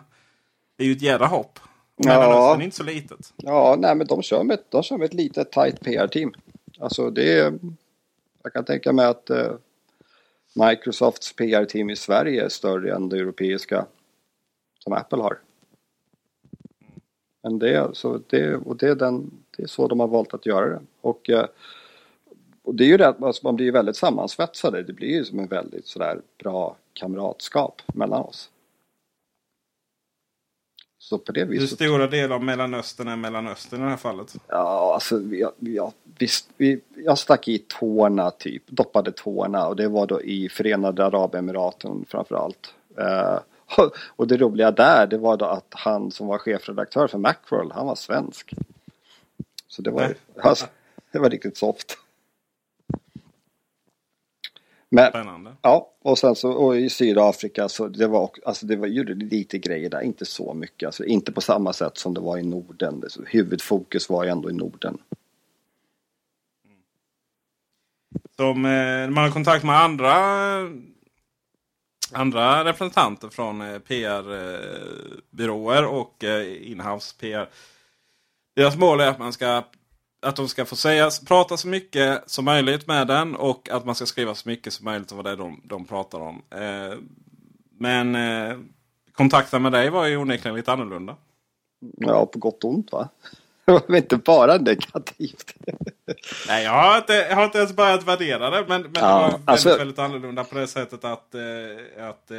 det 0.77 0.83
är 0.83 0.87
ju 0.87 0.93
ett 0.93 1.01
jädra 1.01 1.25
hopp 1.25 1.59
ja. 2.07 2.55
är 2.55 2.61
inte 2.61 2.75
så 2.75 2.83
litet. 2.83 3.33
Ja, 3.37 3.75
nej 3.79 3.95
men 3.95 4.07
de 4.07 4.21
kör 4.21 4.43
med, 4.43 4.59
de 4.69 4.83
kör 4.83 4.97
med 4.97 5.05
ett 5.05 5.13
litet 5.13 5.51
tight 5.51 5.81
PR-team. 5.81 6.33
Alltså 6.79 7.09
det 7.09 7.39
är... 7.39 7.59
Jag 8.43 8.53
kan 8.53 8.65
tänka 8.65 8.93
mig 8.93 9.05
att 9.05 9.29
uh, 9.29 9.51
Microsofts 10.53 11.35
PR-team 11.35 11.89
i 11.89 11.95
Sverige 11.95 12.45
är 12.45 12.49
större 12.49 12.95
än 12.95 13.09
det 13.09 13.17
europeiska 13.17 13.85
som 14.79 14.93
Apple 14.93 15.21
har. 15.21 15.39
Men 17.43 17.59
det, 17.59 17.89
så 17.93 18.21
det, 18.27 18.55
och 18.55 18.77
det, 18.77 18.87
är 18.87 18.95
den, 18.95 19.31
det 19.57 19.63
är 19.63 19.67
så 19.67 19.87
de 19.87 19.99
har 19.99 20.07
valt 20.07 20.33
att 20.33 20.45
göra 20.45 20.69
det. 20.69 20.81
Och, 21.01 21.29
eh, 21.29 21.45
och 22.63 22.75
det 22.75 22.83
är 22.83 22.87
ju 22.87 22.97
det 22.97 23.07
alltså 23.07 23.47
man 23.47 23.55
blir 23.55 23.71
väldigt 23.71 23.95
sammansvetsade. 23.95 24.83
Det 24.83 24.93
blir 24.93 25.07
ju 25.07 25.25
som 25.25 25.39
en 25.39 25.47
väldigt 25.47 25.87
sådär 25.87 26.21
bra 26.37 26.75
kamratskap 26.93 27.81
mellan 27.93 28.21
oss. 28.21 28.49
Så 31.09 31.17
på 31.17 31.31
det 31.31 31.45
viset. 31.45 31.71
Hur 31.71 31.75
stora 31.75 32.07
delar 32.07 32.35
av 32.35 32.43
Mellanöstern 32.43 33.07
är 33.07 33.15
Mellanöstern 33.15 33.79
i 33.79 33.83
det 33.83 33.89
här 33.89 33.97
fallet? 33.97 34.35
Ja, 34.47 34.93
alltså 34.93 35.17
vi, 35.17 35.47
vi, 35.57 35.79
visst, 36.19 36.49
vi, 36.57 36.81
jag 36.95 37.17
stack 37.17 37.47
i 37.47 37.57
tårna 37.67 38.31
typ, 38.31 38.63
doppade 38.67 39.11
tårna 39.11 39.67
och 39.67 39.75
det 39.75 39.87
var 39.87 40.07
då 40.07 40.21
i 40.21 40.49
Förenade 40.49 41.05
Arabemiraten 41.05 42.05
framförallt. 42.09 42.73
Uh, 42.99 43.39
och 44.15 44.27
det 44.27 44.37
roliga 44.37 44.71
där 44.71 45.07
det 45.07 45.17
var 45.17 45.37
då 45.37 45.45
att 45.45 45.67
han 45.69 46.11
som 46.11 46.27
var 46.27 46.37
chefredaktör 46.37 47.07
för 47.07 47.17
Macworld, 47.17 47.71
han 47.71 47.87
var 47.87 47.95
svensk. 47.95 48.53
Så 49.67 49.81
det 49.81 49.91
var, 49.91 50.15
alltså, 50.41 50.65
det 51.11 51.19
var 51.19 51.29
riktigt 51.29 51.57
soft. 51.57 51.97
Men, 54.91 55.09
Spännande. 55.09 55.55
Ja, 55.61 55.93
och 56.01 56.17
sen 56.17 56.35
så 56.35 56.51
och 56.51 56.77
i 56.77 56.89
Sydafrika 56.89 57.69
så 57.69 57.87
det 57.87 58.07
var, 58.07 58.31
alltså 58.45 58.65
det 58.65 58.75
var 58.75 58.87
ju 58.87 59.15
lite 59.15 59.57
grejer 59.57 59.89
där, 59.89 60.01
inte 60.01 60.25
så 60.25 60.53
mycket. 60.53 60.87
Alltså 60.87 61.05
inte 61.05 61.31
på 61.31 61.41
samma 61.41 61.73
sätt 61.73 61.97
som 61.97 62.13
det 62.13 62.21
var 62.21 62.37
i 62.37 62.43
Norden. 62.43 63.03
Så 63.07 63.23
huvudfokus 63.23 64.09
var 64.09 64.23
ju 64.23 64.29
ändå 64.29 64.49
i 64.49 64.53
Norden. 64.53 64.97
Som 68.35 68.65
eh, 68.65 69.09
man 69.09 69.23
har 69.23 69.31
kontakt 69.31 69.65
med 69.65 69.75
andra 69.75 70.15
andra 72.11 72.65
representanter 72.65 73.29
från 73.29 73.61
eh, 73.61 73.79
PR-byråer 73.79 75.85
och 75.85 76.23
eh, 76.23 76.71
inhouse 76.71 77.15
PR. 77.19 77.49
Deras 78.55 78.77
mål 78.77 78.99
är 78.99 79.07
att 79.07 79.19
man 79.19 79.33
ska 79.33 79.63
att 80.21 80.35
de 80.35 80.47
ska 80.47 80.65
få 80.65 80.75
säga, 80.75 81.09
prata 81.27 81.57
så 81.57 81.67
mycket 81.67 82.29
som 82.29 82.45
möjligt 82.45 82.87
med 82.87 83.07
den 83.07 83.35
och 83.35 83.69
att 83.69 83.85
man 83.85 83.95
ska 83.95 84.05
skriva 84.05 84.35
så 84.35 84.49
mycket 84.49 84.73
som 84.73 84.85
möjligt 84.85 85.11
om 85.11 85.17
vad 85.17 85.25
det 85.25 85.31
är 85.31 85.37
de, 85.37 85.61
de 85.63 85.85
pratar 85.85 86.19
om. 86.19 86.41
Eh, 86.49 86.97
men 87.77 88.15
eh, 88.15 88.57
kontakten 89.13 89.61
med 89.61 89.71
dig 89.71 89.89
var 89.89 90.05
ju 90.05 90.17
onekligen 90.17 90.55
lite 90.55 90.71
annorlunda. 90.71 91.15
Ja, 91.97 92.25
på 92.25 92.39
gott 92.39 92.63
och 92.63 92.69
ont 92.69 92.91
va? 92.91 93.09
Det 93.65 93.89
var 93.89 93.97
inte 93.97 94.17
bara 94.17 94.57
negativt. 94.57 95.55
Nej, 96.47 96.63
jag 96.63 96.71
har 96.71 96.97
inte, 96.97 97.13
jag 97.13 97.35
har 97.35 97.45
inte 97.45 97.57
ens 97.57 97.73
börjat 97.73 98.03
värdera 98.03 98.49
det. 98.49 98.65
Men, 98.67 98.81
men 98.81 98.91
ja, 98.95 99.01
det 99.01 99.13
var 99.13 99.29
väldigt, 99.29 99.49
alltså... 99.49 99.77
väldigt 99.77 99.99
annorlunda 99.99 100.43
på 100.43 100.55
det 100.55 100.67
sättet 100.67 101.03
att, 101.03 101.35
eh, 101.35 102.07
att 102.09 102.31
eh, 102.31 102.37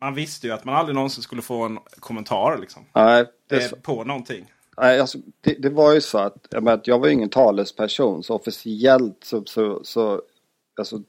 man 0.00 0.14
visste 0.14 0.46
ju 0.46 0.52
att 0.52 0.64
man 0.64 0.74
aldrig 0.74 0.94
någonsin 0.94 1.22
skulle 1.22 1.42
få 1.42 1.62
en 1.64 1.78
kommentar 2.00 2.58
liksom, 2.58 2.84
Nej, 2.92 3.24
det... 3.48 3.82
på 3.82 4.04
någonting. 4.04 4.46
Nej, 4.80 5.00
alltså, 5.00 5.18
det, 5.40 5.54
det, 5.62 5.70
var 5.70 5.94
ju 5.94 6.00
så 6.00 6.18
att 6.18 6.46
jag, 6.50 6.62
menar, 6.62 6.80
jag 6.84 6.98
var 6.98 7.06
ju 7.06 7.12
ingen 7.12 7.28
talesperson 7.28 8.22
så 8.22 8.34
officiellt 8.34 9.24
så, 9.24 9.44
så, 9.46 9.80
så 9.84 10.22
alltså, 10.78 11.02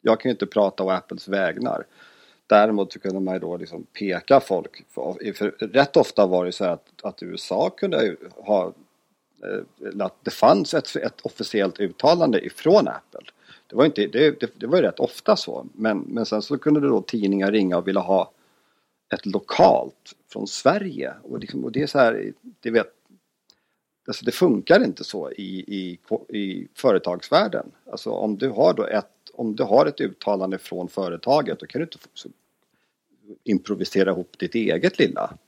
jag 0.00 0.20
kan 0.20 0.28
ju 0.28 0.32
inte 0.32 0.46
prata 0.46 0.82
å 0.82 0.90
Apples 0.90 1.28
vägnar. 1.28 1.86
Däremot 2.46 2.92
så 2.92 2.98
kunde 2.98 3.20
man 3.20 3.34
ju 3.34 3.40
då 3.40 3.56
liksom 3.56 3.86
peka 3.98 4.40
folk. 4.40 4.84
För, 4.88 5.32
för 5.32 5.50
rätt 5.58 5.96
ofta 5.96 6.26
var 6.26 6.44
det 6.44 6.52
så 6.52 6.64
att, 6.64 6.88
att 7.02 7.22
USA 7.22 7.70
kunde 7.70 8.16
ha 8.36 8.72
eh, 9.44 10.04
att 10.04 10.16
det 10.22 10.30
fanns 10.30 10.74
ett, 10.74 10.96
ett 10.96 11.20
officiellt 11.20 11.80
uttalande 11.80 12.46
ifrån 12.46 12.88
Apple. 12.88 13.26
Det 13.66 13.76
var, 13.76 13.84
inte, 13.84 14.06
det, 14.06 14.40
det, 14.40 14.50
det 14.54 14.66
var 14.66 14.76
ju 14.76 14.82
rätt 14.82 15.00
ofta 15.00 15.36
så. 15.36 15.66
Men, 15.72 15.98
men 15.98 16.26
sen 16.26 16.42
så 16.42 16.58
kunde 16.58 16.80
det 16.80 16.88
då 16.88 17.02
tidningar 17.02 17.52
ringa 17.52 17.78
och 17.78 17.88
vilja 17.88 18.00
ha 18.00 18.30
ett 19.12 19.26
lokalt 19.26 20.14
från 20.28 20.46
Sverige. 20.46 21.14
Och, 21.22 21.38
liksom, 21.38 21.64
och 21.64 21.72
det 21.72 21.82
är 21.82 21.86
så 21.86 21.98
här, 21.98 22.32
det, 22.60 22.70
vet, 22.70 22.86
alltså 24.06 24.24
det 24.24 24.32
funkar 24.32 24.84
inte 24.84 25.04
så 25.04 25.30
i, 25.30 25.64
i, 25.66 25.98
i 26.38 26.68
företagsvärlden. 26.74 27.66
Alltså 27.90 28.10
om 28.10 28.38
du 28.38 28.48
har 28.48 28.74
då 28.74 28.86
ett, 28.86 29.06
om 29.32 29.56
du 29.56 29.62
har 29.62 29.86
ett 29.86 30.00
uttalande 30.00 30.58
från 30.58 30.88
företaget 30.88 31.58
då 31.60 31.66
kan 31.66 31.78
du 31.78 31.84
inte 31.84 31.98
improvisera 33.44 34.10
ihop 34.10 34.38
ditt 34.38 34.54
eget 34.54 34.98
lilla. 34.98 35.38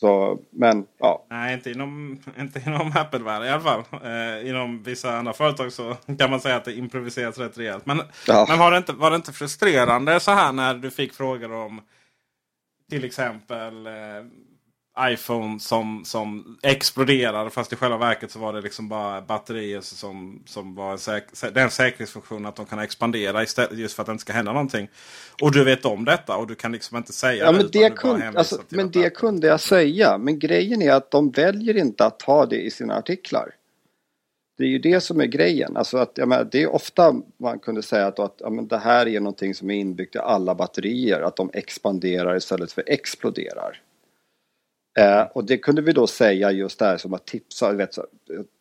Så, 0.00 0.38
men 0.50 0.86
ja. 0.98 1.26
Nej, 1.30 1.54
inte 1.54 1.70
inom, 1.70 2.18
inte 2.38 2.62
inom 2.66 2.92
Apple-världen 2.96 3.48
i 3.48 3.50
alla 3.50 3.62
fall. 3.62 3.84
Eh, 4.04 4.48
inom 4.48 4.82
vissa 4.82 5.18
andra 5.18 5.32
företag 5.32 5.72
så 5.72 5.96
kan 6.18 6.30
man 6.30 6.40
säga 6.40 6.56
att 6.56 6.64
det 6.64 6.72
improviseras 6.72 7.38
rätt 7.38 7.58
rejält. 7.58 7.86
Men, 7.86 8.02
ja. 8.26 8.46
men 8.48 8.58
var, 8.58 8.70
det 8.70 8.76
inte, 8.76 8.92
var 8.92 9.10
det 9.10 9.16
inte 9.16 9.32
frustrerande 9.32 10.20
så 10.20 10.30
här 10.30 10.52
när 10.52 10.74
du 10.74 10.90
fick 10.90 11.14
frågor 11.14 11.52
om 11.52 11.80
till 12.90 13.04
exempel 13.04 13.86
eh, 13.86 13.92
iPhone 15.00 15.60
som, 15.60 16.04
som 16.04 16.58
exploderade 16.62 17.50
fast 17.50 17.72
i 17.72 17.76
själva 17.76 17.96
verket 17.96 18.30
så 18.30 18.38
var 18.38 18.52
det 18.52 18.60
liksom 18.60 18.88
bara 18.88 19.20
batterier 19.20 19.80
som, 19.80 20.42
som 20.46 20.74
var 20.74 20.92
en 20.92 20.98
säk 20.98 21.24
den 21.54 21.70
säkerhetsfunktionen 21.70 22.46
att 22.46 22.56
de 22.56 22.66
kan 22.66 22.78
expandera 22.78 23.42
istället, 23.42 23.78
just 23.78 23.94
för 23.94 24.02
att 24.02 24.06
det 24.06 24.12
inte 24.12 24.22
ska 24.22 24.32
hända 24.32 24.52
någonting. 24.52 24.88
Och 25.42 25.52
du 25.52 25.64
vet 25.64 25.84
om 25.84 26.04
detta 26.04 26.36
och 26.36 26.46
du 26.46 26.54
kan 26.54 26.72
liksom 26.72 26.96
inte 26.96 27.12
säga 27.12 27.44
ja, 27.44 27.52
det. 27.52 27.58
Men, 27.58 27.68
det, 27.72 27.90
kunde, 27.90 28.28
alltså, 28.28 28.62
men 28.68 28.90
det 28.90 29.10
kunde 29.10 29.46
jag 29.46 29.60
säga. 29.60 30.18
Men 30.18 30.38
grejen 30.38 30.82
är 30.82 30.92
att 30.92 31.10
de 31.10 31.30
väljer 31.30 31.76
inte 31.76 32.06
att 32.06 32.18
ta 32.18 32.46
det 32.46 32.60
i 32.60 32.70
sina 32.70 32.94
artiklar. 32.94 33.54
Det 34.58 34.64
är 34.64 34.68
ju 34.68 34.78
det 34.78 35.00
som 35.00 35.20
är 35.20 35.26
grejen. 35.26 35.76
Alltså 35.76 35.98
att, 35.98 36.16
menar, 36.16 36.48
det 36.52 36.62
är 36.62 36.74
ofta 36.74 37.14
man 37.36 37.58
kunde 37.58 37.82
säga 37.82 38.06
att, 38.06 38.18
att 38.18 38.36
ja, 38.38 38.50
men 38.50 38.68
det 38.68 38.78
här 38.78 39.08
är 39.08 39.20
någonting 39.20 39.54
som 39.54 39.70
är 39.70 39.74
inbyggt 39.74 40.14
i 40.14 40.18
alla 40.18 40.54
batterier. 40.54 41.20
Att 41.20 41.36
de 41.36 41.50
expanderar 41.52 42.36
istället 42.36 42.72
för 42.72 42.84
exploderar. 42.86 43.80
Eh, 44.96 45.22
och 45.22 45.44
det 45.44 45.58
kunde 45.58 45.82
vi 45.82 45.92
då 45.92 46.06
säga 46.06 46.52
just 46.52 46.78
där 46.78 46.96
som 46.96 47.14
att 47.14 47.26
tipsa, 47.26 47.72
vet, 47.72 47.98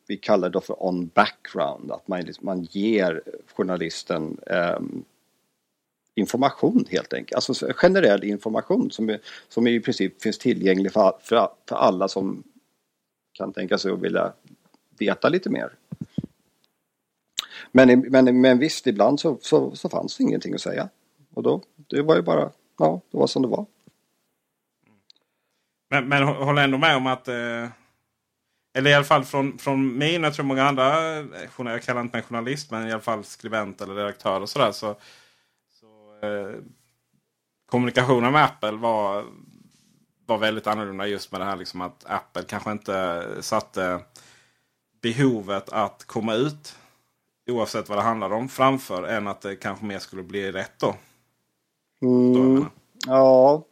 vi 0.07 0.17
kallar 0.17 0.49
det 0.49 0.53
då 0.53 0.61
för 0.61 0.85
on 0.85 1.07
background, 1.07 1.91
att 1.91 2.07
man, 2.07 2.21
liksom, 2.21 2.45
man 2.45 2.67
ger 2.71 3.21
journalisten 3.55 4.37
eh, 4.47 4.79
information 6.15 6.85
helt 6.89 7.13
enkelt. 7.13 7.35
Alltså 7.35 7.73
generell 7.73 8.23
information 8.23 8.91
som, 8.91 9.09
är, 9.09 9.19
som 9.49 9.67
i 9.67 9.79
princip 9.79 10.21
finns 10.21 10.37
tillgänglig 10.37 10.91
för, 10.93 11.13
för, 11.21 11.49
för 11.69 11.75
alla 11.75 12.07
som 12.07 12.43
kan 13.33 13.53
tänka 13.53 13.77
sig 13.77 13.91
att 13.91 14.01
vilja 14.01 14.33
veta 14.99 15.29
lite 15.29 15.49
mer. 15.49 15.71
Men, 17.71 17.99
men, 17.99 18.41
men 18.41 18.59
visst, 18.59 18.87
ibland 18.87 19.19
så, 19.19 19.37
så, 19.41 19.75
så 19.75 19.89
fanns 19.89 20.17
det 20.17 20.23
ingenting 20.23 20.53
att 20.53 20.61
säga. 20.61 20.89
Och 21.33 21.43
då, 21.43 21.61
det 21.75 22.01
var 22.01 22.15
ju 22.15 22.21
bara, 22.21 22.51
ja, 22.79 23.01
det 23.11 23.17
var 23.17 23.27
som 23.27 23.41
det 23.41 23.47
var. 23.47 23.65
Men, 25.95 26.07
men 26.07 26.23
håller 26.23 26.63
ändå 26.63 26.77
med 26.77 26.95
om 26.95 27.07
att 27.07 27.27
eh, 27.27 27.67
eller 28.77 28.89
i 28.89 28.93
alla 28.93 29.05
fall 29.05 29.23
från, 29.23 29.57
från 29.57 29.97
min 29.97 30.21
och 30.21 30.27
jag 30.27 30.33
tror 30.33 30.45
många 30.45 30.63
andra, 30.63 31.17
eh, 31.17 31.25
jag 31.57 31.83
kallar 31.83 32.01
inte 32.01 32.17
mig 32.17 32.23
journalist, 32.23 32.71
men 32.71 32.87
i 32.87 32.91
alla 32.91 33.01
fall 33.01 33.23
skribent 33.23 33.81
eller 33.81 33.95
redaktör 33.95 34.41
och 34.41 34.49
sådär. 34.49 34.71
Så, 34.71 34.95
så 35.79 36.27
eh, 36.27 36.55
kommunikationen 37.65 38.31
med 38.31 38.43
Apple 38.43 38.71
var, 38.71 39.25
var 40.25 40.37
väldigt 40.37 40.67
annorlunda 40.67 41.07
just 41.07 41.31
med 41.31 41.41
det 41.41 41.45
här 41.45 41.55
liksom 41.55 41.81
att 41.81 42.05
Apple 42.05 42.43
kanske 42.43 42.71
inte 42.71 43.23
satte 43.39 43.99
behovet 45.01 45.69
att 45.69 46.05
komma 46.05 46.33
ut 46.33 46.77
oavsett 47.49 47.89
vad 47.89 47.97
det 47.97 48.01
handlar 48.01 48.33
om 48.33 48.49
framför 48.49 49.03
än 49.03 49.27
att 49.27 49.41
det 49.41 49.55
kanske 49.55 49.85
mer 49.85 49.99
skulle 49.99 50.23
bli 50.23 50.51
rätt 50.51 50.79
då. 50.79 50.95
Mm, 52.01 52.65
ja, 53.07 53.63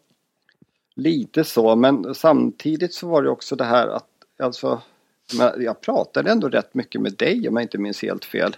lite 0.96 1.44
så. 1.44 1.76
Men 1.76 2.16
samtidigt 2.16 2.94
så 2.94 3.08
var 3.08 3.24
det 3.24 3.30
också 3.30 3.56
det 3.56 3.64
här 3.64 3.88
att 3.88 4.08
alltså, 4.40 4.82
jag 5.58 5.82
pratade 5.82 6.32
ändå 6.32 6.50
rätt 6.50 6.74
mycket 6.74 7.02
med 7.02 7.14
dig 7.14 7.50
om 7.50 7.56
jag 7.56 7.64
inte 7.64 7.78
minns 7.78 8.02
helt 8.02 8.26
fel. 8.26 8.56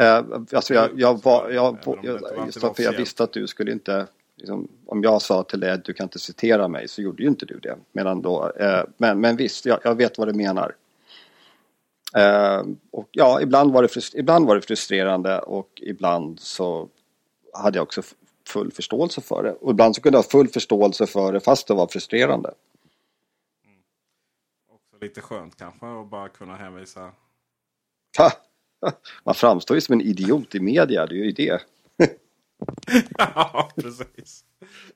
Uh, 0.00 0.42
alltså 0.52 0.74
jag, 0.74 0.90
jag, 1.00 1.22
var, 1.22 1.50
jag, 1.50 1.78
jag, 2.02 2.20
just 2.46 2.60
för 2.60 2.82
jag 2.82 2.92
visste 2.92 3.24
att 3.24 3.32
du 3.32 3.46
skulle 3.46 3.72
inte, 3.72 4.06
liksom, 4.36 4.68
om 4.86 5.02
jag 5.02 5.22
sa 5.22 5.42
till 5.42 5.60
dig 5.60 5.70
att 5.70 5.84
du 5.84 5.92
kan 5.92 6.04
inte 6.04 6.18
citera 6.18 6.68
mig 6.68 6.88
så 6.88 7.02
gjorde 7.02 7.22
ju 7.22 7.28
inte 7.28 7.46
du 7.46 7.58
det. 7.58 7.76
Medan 7.92 8.22
då, 8.22 8.52
uh, 8.60 8.82
men, 8.96 9.20
men 9.20 9.36
visst, 9.36 9.66
jag, 9.66 9.78
jag, 9.84 9.94
vet 9.94 10.18
vad 10.18 10.28
du 10.28 10.32
menar. 10.32 10.74
Uh, 12.16 12.72
och 12.90 13.08
ja, 13.12 13.40
ibland 13.40 13.72
var, 13.72 13.82
det 13.82 14.14
ibland 14.14 14.46
var 14.46 14.54
det 14.54 14.62
frustrerande 14.62 15.38
och 15.38 15.68
ibland 15.82 16.40
så 16.40 16.88
hade 17.52 17.78
jag 17.78 17.82
också 17.82 18.02
full 18.52 18.72
förståelse 18.72 19.20
för 19.20 19.42
det. 19.42 19.52
Och 19.52 19.70
ibland 19.70 19.96
så 19.96 20.02
kunde 20.02 20.18
jag 20.18 20.22
ha 20.22 20.30
full 20.30 20.48
förståelse 20.48 21.06
för 21.06 21.32
det 21.32 21.40
fast 21.40 21.68
det 21.68 21.74
var 21.74 21.86
frustrerande 21.86 22.54
lite 25.02 25.20
skönt 25.20 25.58
kanske 25.58 25.86
att 25.86 26.10
bara 26.10 26.28
kunna 26.28 26.56
hänvisa. 26.56 27.10
Man 29.24 29.34
framstår 29.34 29.74
ju 29.74 29.80
som 29.80 29.92
en 29.92 30.00
idiot 30.00 30.54
i 30.54 30.60
media, 30.60 31.06
det 31.06 31.14
är 31.14 31.24
ju 31.24 31.32
det. 31.32 31.62
ja, 33.18 33.70
precis. 33.76 34.44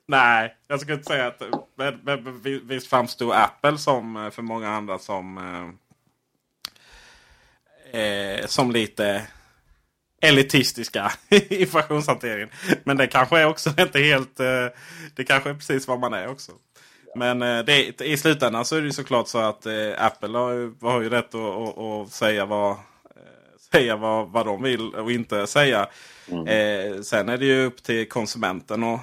Nej, 0.05 0.57
jag 0.67 0.79
skulle 0.79 0.95
inte 0.95 1.07
säga 1.07 1.27
att... 1.27 1.41
Men, 1.75 1.99
men, 2.03 2.41
visst 2.67 2.87
framstod 2.87 3.31
Apple 3.31 3.77
som 3.77 4.17
eh, 4.17 4.29
för 4.29 4.41
många 4.41 4.69
andra 4.69 4.99
som... 4.99 5.37
Eh, 7.91 8.01
eh 8.01 8.45
som 8.45 8.71
lite 8.71 9.27
elitistiska 10.21 11.11
informationshanteringen. 11.49 12.49
Men 12.83 12.97
det 12.97 13.07
kanske 13.07 13.39
är 13.39 13.45
också 13.45 13.69
inte 13.79 13.99
helt... 13.99 14.39
Eh, 14.39 14.67
det 15.15 15.23
kanske 15.23 15.49
är 15.49 15.53
precis 15.53 15.87
vad 15.87 15.99
man 15.99 16.13
är 16.13 16.27
också. 16.27 16.51
Men 17.15 17.41
eh, 17.41 17.63
det, 17.65 18.01
i 18.01 18.17
slutändan 18.17 18.65
så 18.65 18.75
är 18.75 18.81
det 18.81 18.93
såklart 18.93 19.27
så 19.27 19.37
att 19.37 19.65
eh, 19.65 19.73
Apple 19.97 20.37
har, 20.37 20.85
har 20.85 21.01
ju 21.01 21.09
rätt 21.09 21.35
att, 21.35 21.41
att, 21.41 21.77
att 21.77 22.11
säga, 22.11 22.45
vad, 22.45 22.75
säga 23.71 23.95
vad, 23.95 24.29
vad 24.29 24.45
de 24.45 24.63
vill 24.63 24.95
och 24.95 25.11
inte 25.11 25.47
säga. 25.47 25.87
Mm. 26.31 26.47
Eh, 26.47 27.01
sen 27.01 27.29
är 27.29 27.37
det 27.37 27.45
ju 27.45 27.65
upp 27.65 27.83
till 27.83 28.09
konsumenten 28.09 28.83
och, 28.83 28.99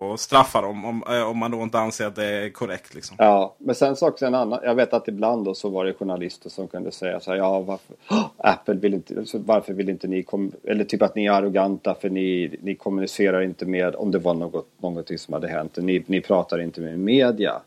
och 0.00 0.20
straffa 0.20 0.60
dem 0.60 0.84
om, 0.84 1.02
eh, 1.08 1.30
om 1.30 1.38
man 1.38 1.50
då 1.50 1.62
inte 1.62 1.78
anser 1.78 2.06
att 2.06 2.16
det 2.16 2.24
är 2.24 2.50
korrekt. 2.50 2.94
Liksom. 2.94 3.16
Ja, 3.18 3.54
men 3.58 3.74
sen 3.74 3.96
så 3.96 4.08
också 4.08 4.26
en 4.26 4.34
annan. 4.34 4.60
Jag 4.62 4.74
vet 4.74 4.92
att 4.92 5.08
ibland 5.08 5.44
då 5.44 5.54
så 5.54 5.68
var 5.68 5.84
det 5.84 5.94
journalister 5.94 6.50
som 6.50 6.68
kunde 6.68 6.92
säga 6.92 7.20
så 7.20 7.30
här. 7.30 7.38
Ja, 7.38 7.60
varför, 7.60 7.96
oh, 8.10 8.26
Apple 8.36 8.74
vill 8.74 8.94
inte, 8.94 9.24
varför 9.32 9.72
vill 9.72 9.88
inte 9.88 10.08
ni, 10.08 10.22
kom, 10.22 10.52
eller 10.64 10.84
typ 10.84 11.02
att 11.02 11.14
ni 11.14 11.26
är 11.26 11.32
arroganta 11.32 11.94
för 11.94 12.10
ni, 12.10 12.56
ni 12.62 12.74
kommunicerar 12.74 13.40
inte 13.42 13.66
med, 13.66 13.94
om 13.94 14.10
det 14.10 14.18
var 14.18 14.34
något, 14.34 14.66
någonting 14.78 15.18
som 15.18 15.34
hade 15.34 15.48
hänt, 15.48 15.76
ni, 15.76 16.04
ni 16.06 16.20
pratar 16.20 16.60
inte 16.60 16.80
med 16.80 16.98
media. 16.98 17.62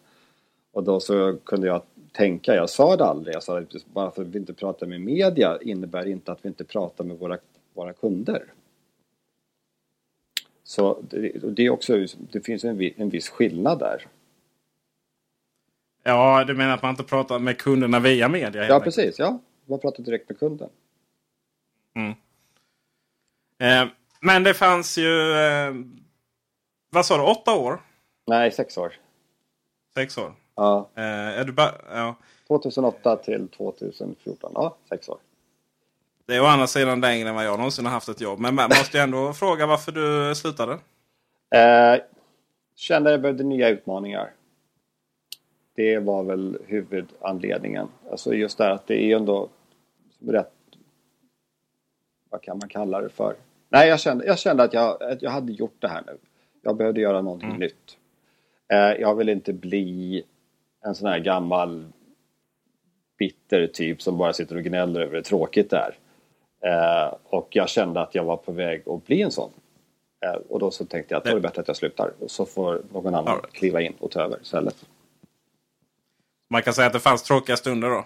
Och 0.73 0.83
då 0.83 0.99
så 0.99 1.37
kunde 1.43 1.67
jag 1.67 1.81
tänka, 2.11 2.55
jag 2.55 2.69
sa 2.69 2.95
det 2.95 3.05
aldrig, 3.05 3.35
jag 3.35 3.43
sa 3.43 3.59
att 3.59 3.85
bara 3.93 4.11
för 4.11 4.21
att 4.21 4.27
vi 4.27 4.39
inte 4.39 4.53
pratar 4.53 4.87
med 4.87 5.01
media 5.01 5.57
innebär 5.61 6.07
inte 6.07 6.31
att 6.31 6.39
vi 6.41 6.47
inte 6.47 6.63
pratar 6.63 7.03
med 7.03 7.17
våra, 7.17 7.37
våra 7.73 7.93
kunder. 7.93 8.43
Så 10.63 11.01
det, 11.09 11.31
det, 11.55 11.65
är 11.65 11.69
också, 11.69 12.05
det 12.31 12.41
finns 12.41 12.63
en, 12.63 12.91
en 12.97 13.09
viss 13.09 13.29
skillnad 13.29 13.79
där. 13.79 14.07
Ja, 16.03 16.43
du 16.43 16.53
menar 16.53 16.73
att 16.73 16.81
man 16.81 16.89
inte 16.89 17.03
pratar 17.03 17.39
med 17.39 17.57
kunderna 17.57 17.99
via 17.99 18.29
media? 18.29 18.67
Ja, 18.67 18.79
precis. 18.79 19.19
Ja, 19.19 19.39
man 19.65 19.79
pratar 19.79 20.03
direkt 20.03 20.29
med 20.29 20.39
kunden. 20.39 20.69
Mm. 21.95 22.13
Eh, 23.57 23.91
men 24.19 24.43
det 24.43 24.53
fanns 24.53 24.97
ju... 24.97 25.31
Eh, 25.31 25.73
vad 26.89 27.05
sa 27.05 27.17
du? 27.17 27.23
Åtta 27.23 27.53
år? 27.53 27.81
Nej, 28.27 28.51
sex 28.51 28.77
år. 28.77 28.93
Sex 29.93 30.17
år? 30.17 30.33
Ja. 30.55 30.89
Eh, 30.95 31.03
är 31.03 31.45
du 31.45 31.53
ja. 31.57 32.15
2008 32.47 33.15
till 33.15 33.47
2014. 33.47 34.51
Ja, 34.55 34.77
sex 34.89 35.09
år. 35.09 35.17
Det 36.25 36.35
är 36.35 36.41
å 36.41 36.45
andra 36.45 36.67
sidan 36.67 37.01
längre 37.01 37.29
än 37.29 37.35
vad 37.35 37.45
jag 37.45 37.57
någonsin 37.57 37.85
har 37.85 37.91
haft 37.91 38.09
ett 38.09 38.21
jobb. 38.21 38.39
Men 38.39 38.55
man 38.55 38.69
måste 38.69 38.97
ju 38.97 39.03
ändå 39.03 39.33
fråga 39.39 39.65
varför 39.65 39.91
du 39.91 40.35
slutade? 40.35 40.73
Eh, 41.55 42.01
kände 42.75 43.11
jag 43.11 43.21
behövde 43.21 43.43
nya 43.43 43.69
utmaningar. 43.69 44.31
Det 45.75 45.99
var 45.99 46.23
väl 46.23 46.57
huvudanledningen. 46.67 47.87
Alltså 48.11 48.33
just 48.33 48.57
det 48.57 48.71
att 48.71 48.87
det 48.87 49.03
är 49.03 49.15
ändå 49.15 49.49
rätt... 50.27 50.53
Vad 52.29 52.41
kan 52.41 52.57
man 52.57 52.69
kalla 52.69 53.01
det 53.01 53.09
för? 53.09 53.35
Nej, 53.69 53.89
jag 53.89 53.99
kände, 53.99 54.25
jag 54.25 54.39
kände 54.39 54.63
att, 54.63 54.73
jag, 54.73 55.03
att 55.03 55.21
jag 55.21 55.31
hade 55.31 55.51
gjort 55.51 55.75
det 55.79 55.87
här 55.87 56.03
nu. 56.07 56.17
Jag 56.61 56.77
behövde 56.77 57.01
göra 57.01 57.21
någonting 57.21 57.49
mm. 57.49 57.59
nytt. 57.59 57.97
Eh, 58.73 59.01
jag 59.01 59.15
vill 59.15 59.29
inte 59.29 59.53
bli 59.53 60.23
en 60.85 60.95
sån 60.95 61.07
här 61.07 61.19
gammal 61.19 61.85
bitter 63.17 63.67
typ 63.67 64.01
som 64.01 64.17
bara 64.17 64.33
sitter 64.33 64.55
och 64.55 64.63
gnäller 64.63 65.01
över 65.01 65.15
hur 65.15 65.21
tråkigt 65.21 65.69
det 65.69 65.77
är. 65.77 65.97
Eh, 66.65 67.13
och 67.23 67.47
jag 67.49 67.69
kände 67.69 68.01
att 68.01 68.15
jag 68.15 68.23
var 68.23 68.37
på 68.37 68.51
väg 68.51 68.89
att 68.89 69.05
bli 69.05 69.21
en 69.21 69.31
sån. 69.31 69.51
Eh, 70.25 70.41
och 70.49 70.59
då 70.59 70.71
så 70.71 70.85
tänkte 70.85 71.13
jag 71.13 71.17
att 71.17 71.23
det 71.23 71.31
är 71.31 71.39
bättre 71.39 71.61
att 71.61 71.67
jag 71.67 71.77
slutar. 71.77 72.13
Och 72.19 72.31
så 72.31 72.45
får 72.45 72.81
någon 72.93 73.15
annan 73.15 73.35
right. 73.35 73.51
kliva 73.51 73.81
in 73.81 73.93
och 73.99 74.11
ta 74.11 74.21
över 74.21 74.41
istället. 74.41 74.75
Man 76.49 76.61
kan 76.61 76.73
säga 76.73 76.87
att 76.87 76.93
det 76.93 76.99
fanns 76.99 77.23
tråkiga 77.23 77.57
stunder 77.57 77.89
då? 77.89 78.05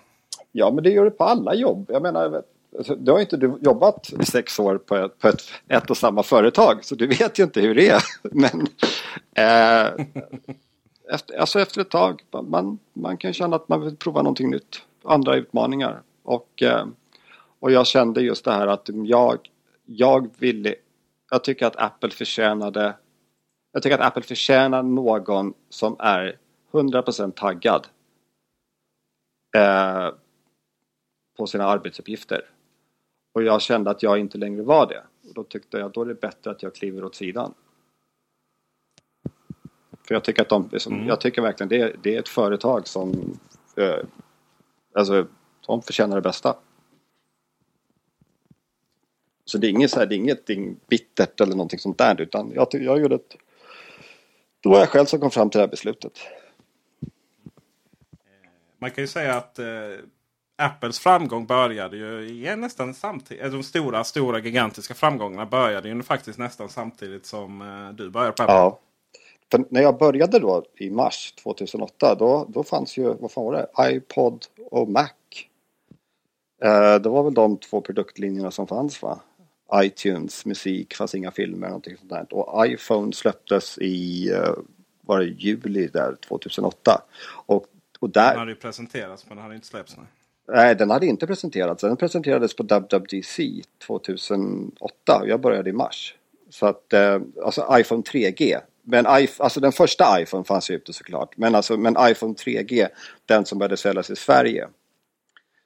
Ja, 0.51 0.71
men 0.71 0.83
det 0.83 0.89
gör 0.89 1.05
det 1.05 1.11
på 1.11 1.23
alla 1.23 1.55
jobb. 1.55 1.85
Jag 1.89 2.01
menar, 2.01 2.43
alltså, 2.77 2.95
du 2.95 3.11
har 3.11 3.19
inte 3.19 3.37
du 3.37 3.57
jobbat 3.61 4.09
sex 4.23 4.59
år 4.59 4.77
på 4.77 4.95
ett, 4.95 5.19
på 5.19 5.27
ett, 5.27 5.41
ett 5.67 5.89
och 5.89 5.97
samma 5.97 6.23
företag. 6.23 6.85
Så 6.85 6.95
du 6.95 7.07
vet 7.07 7.39
ju 7.39 7.43
inte 7.43 7.61
hur 7.61 7.75
det 7.75 7.89
är. 7.89 8.03
Men 8.21 8.67
eh, 9.35 10.05
efter, 11.13 11.37
alltså 11.37 11.59
efter 11.59 11.81
ett 11.81 11.89
tag, 11.89 12.21
man, 12.43 12.79
man 12.93 13.17
kan 13.17 13.33
känna 13.33 13.55
att 13.55 13.69
man 13.69 13.81
vill 13.81 13.95
prova 13.95 14.21
någonting 14.21 14.49
nytt. 14.49 14.81
Andra 15.03 15.35
utmaningar. 15.35 16.01
Och 16.23 16.63
eh, 16.63 16.85
och 17.67 17.73
jag 17.73 17.87
kände 17.87 18.21
just 18.21 18.45
det 18.45 18.51
här 18.51 18.67
att 18.67 18.89
jag, 18.93 19.49
jag 19.85 20.29
ville, 20.37 20.75
jag 21.31 21.43
tycker 21.43 21.65
att 21.65 21.75
Apple 21.75 22.09
förtjänade, 22.09 22.97
jag 23.71 23.83
tycker 23.83 23.97
att 23.99 24.05
Apple 24.05 24.21
förtjänar 24.21 24.83
någon 24.83 25.53
som 25.69 25.95
är 25.99 26.37
100% 26.71 27.31
taggad 27.31 27.87
eh, 29.55 30.09
på 31.37 31.47
sina 31.47 31.65
arbetsuppgifter. 31.65 32.41
Och 33.33 33.43
jag 33.43 33.61
kände 33.61 33.89
att 33.89 34.03
jag 34.03 34.19
inte 34.19 34.37
längre 34.37 34.61
var 34.61 34.87
det. 34.87 35.03
Och 35.29 35.33
då 35.33 35.43
tyckte 35.43 35.77
jag 35.77 35.91
då 35.91 36.01
är 36.01 36.05
det 36.05 36.21
bättre 36.21 36.51
att 36.51 36.63
jag 36.63 36.75
kliver 36.75 37.03
åt 37.03 37.15
sidan. 37.15 37.53
För 40.07 40.15
jag 40.15 40.23
tycker 40.23 40.41
att 40.41 40.49
de, 40.49 40.69
liksom, 40.71 40.93
mm. 40.93 41.07
jag 41.07 41.21
tycker 41.21 41.41
verkligen 41.41 41.69
det, 41.69 41.95
det 42.03 42.15
är 42.15 42.19
ett 42.19 42.29
företag 42.29 42.87
som, 42.87 43.39
eh, 43.75 44.05
alltså, 44.95 45.27
de 45.67 45.81
förtjänar 45.81 46.15
det 46.15 46.21
bästa. 46.21 46.55
Så 49.47 49.57
det 49.57 49.67
är 49.67 49.69
inget, 49.69 49.91
så 49.91 49.99
här, 49.99 50.05
det 50.05 50.15
är 50.15 50.17
inget 50.17 50.45
bittert 50.87 51.41
eller 51.41 51.55
någonting 51.55 51.79
sånt 51.79 51.97
där 51.97 52.21
utan 52.21 52.51
jag, 52.55 52.67
jag 52.71 52.99
gjorde 52.99 53.15
ett... 53.15 53.35
Det 54.63 54.69
var 54.69 54.79
jag 54.79 54.89
själv 54.89 55.05
som 55.05 55.19
kom 55.19 55.31
fram 55.31 55.49
till 55.49 55.57
det 55.57 55.63
här 55.63 55.71
beslutet. 55.71 56.19
Man 58.79 58.91
kan 58.91 59.03
ju 59.03 59.07
säga 59.07 59.35
att 59.35 59.59
eh, 59.59 59.65
Apples 60.57 60.99
framgång 60.99 61.45
började 61.45 61.97
ju 61.97 62.55
nästan 62.55 62.93
samtidigt. 62.93 63.43
Eh, 63.43 63.51
de 63.51 63.63
stora, 63.63 64.03
stora 64.03 64.39
gigantiska 64.39 64.93
framgångarna 64.93 65.45
började 65.45 65.89
ju 65.89 66.03
faktiskt 66.03 66.39
nästan 66.39 66.69
samtidigt 66.69 67.25
som 67.25 67.61
eh, 67.61 67.95
du 67.95 68.09
började 68.09 68.31
på 68.31 68.43
Apple. 68.43 68.55
Ja. 68.55 68.79
För 69.51 69.65
när 69.69 69.81
jag 69.81 69.97
började 69.97 70.39
då 70.39 70.63
i 70.75 70.89
mars 70.89 71.33
2008 71.43 72.15
då, 72.15 72.45
då 72.49 72.63
fanns 72.63 72.97
ju, 72.97 73.13
vad 73.13 73.31
fan 73.31 73.45
var 73.45 73.53
det, 73.53 73.91
iPod 73.95 74.45
och 74.71 74.89
Mac. 74.89 75.09
Eh, 76.63 76.95
det 76.95 77.09
var 77.09 77.23
väl 77.23 77.33
de 77.33 77.57
två 77.57 77.81
produktlinjerna 77.81 78.51
som 78.51 78.67
fanns 78.67 79.01
va? 79.01 79.19
iTunes 79.75 80.45
musik, 80.45 80.95
fanns 80.95 81.15
inga 81.15 81.31
filmer 81.31 81.67
någonting 81.67 81.97
sånt 81.97 82.09
där. 82.09 82.33
Och 82.33 82.67
iPhone 82.67 83.13
släpptes 83.13 83.77
i, 83.77 84.29
eh, 84.29 84.53
var 85.01 85.19
det 85.19 85.25
juli 85.25 85.87
där 85.87 86.15
2008. 86.27 87.01
Och, 87.45 87.65
och 87.99 88.09
där... 88.09 88.29
Den 88.29 88.39
hade 88.39 88.51
ju 88.51 88.57
presenterats 88.57 89.25
men 89.27 89.37
den 89.37 89.43
hade 89.43 89.55
inte 89.55 89.67
släppts. 89.67 89.97
Nej. 89.97 90.05
nej, 90.47 90.75
den 90.75 90.89
hade 90.89 91.05
inte 91.05 91.27
presenterats. 91.27 91.81
Den 91.81 91.97
presenterades 91.97 92.55
på 92.55 92.63
WWDC 92.63 93.61
2008. 93.87 95.23
Jag 95.25 95.41
började 95.41 95.69
i 95.69 95.73
mars. 95.73 96.15
Så 96.49 96.65
att, 96.65 96.93
eh, 96.93 97.21
alltså 97.43 97.67
iPhone 97.79 98.01
3G. 98.01 98.59
Men 98.83 99.05
alltså 99.05 99.59
den 99.59 99.71
första 99.71 100.21
iPhone 100.21 100.43
fanns 100.43 100.69
ju 100.69 100.75
ute 100.75 100.93
såklart. 100.93 101.37
Men, 101.37 101.55
alltså, 101.55 101.77
men 101.77 101.95
iPhone 101.99 102.33
3G, 102.33 102.87
den 103.25 103.45
som 103.45 103.59
började 103.59 103.77
säljas 103.77 104.09
i 104.09 104.15
Sverige. 104.15 104.67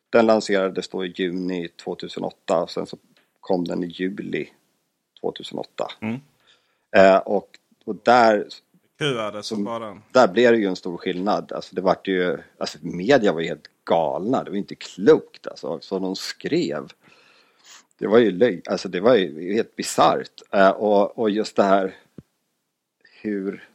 Den 0.10 0.26
lanserades 0.26 0.90
då 0.90 1.06
i 1.06 1.14
juni 1.16 1.68
2008. 1.68 2.68
Sen 2.68 2.86
så 2.86 2.98
kom 3.42 3.66
den 3.66 3.84
i 3.84 3.88
juli 3.88 4.50
2008. 5.22 5.88
Mm. 6.00 6.20
Eh, 6.96 7.18
och, 7.18 7.48
och 7.86 7.96
där... 8.04 8.48
Kuade 9.00 9.44
som 9.44 9.64
bara... 9.64 10.02
Där 10.12 10.28
blev 10.28 10.52
det 10.52 10.58
ju 10.58 10.66
en 10.66 10.76
stor 10.76 10.98
skillnad. 10.98 11.52
Alltså 11.52 11.76
det 11.76 11.82
vart 11.82 12.08
ju... 12.08 12.38
Alltså 12.58 12.78
media 12.82 13.34
var 13.34 13.42
ju 13.42 13.48
helt 13.48 13.68
galna. 13.84 14.44
Det 14.44 14.50
var 14.50 14.58
inte 14.58 14.76
klokt 14.76 15.48
alltså. 15.48 15.80
Så 15.82 16.00
de 16.00 16.16
skrev. 16.16 16.88
Det 17.98 18.08
var 18.08 18.18
ju 18.18 18.32
löj... 18.32 18.62
Alltså 18.66 18.90
det 18.90 19.00
var 19.00 19.16
ju 19.16 19.54
helt 19.54 19.76
bisarrt. 19.76 20.42
Eh, 20.52 20.70
och, 20.70 21.20
och 21.20 21.30
just 21.30 21.56
det 21.56 21.64
här 21.64 21.96
hur... 23.22 23.68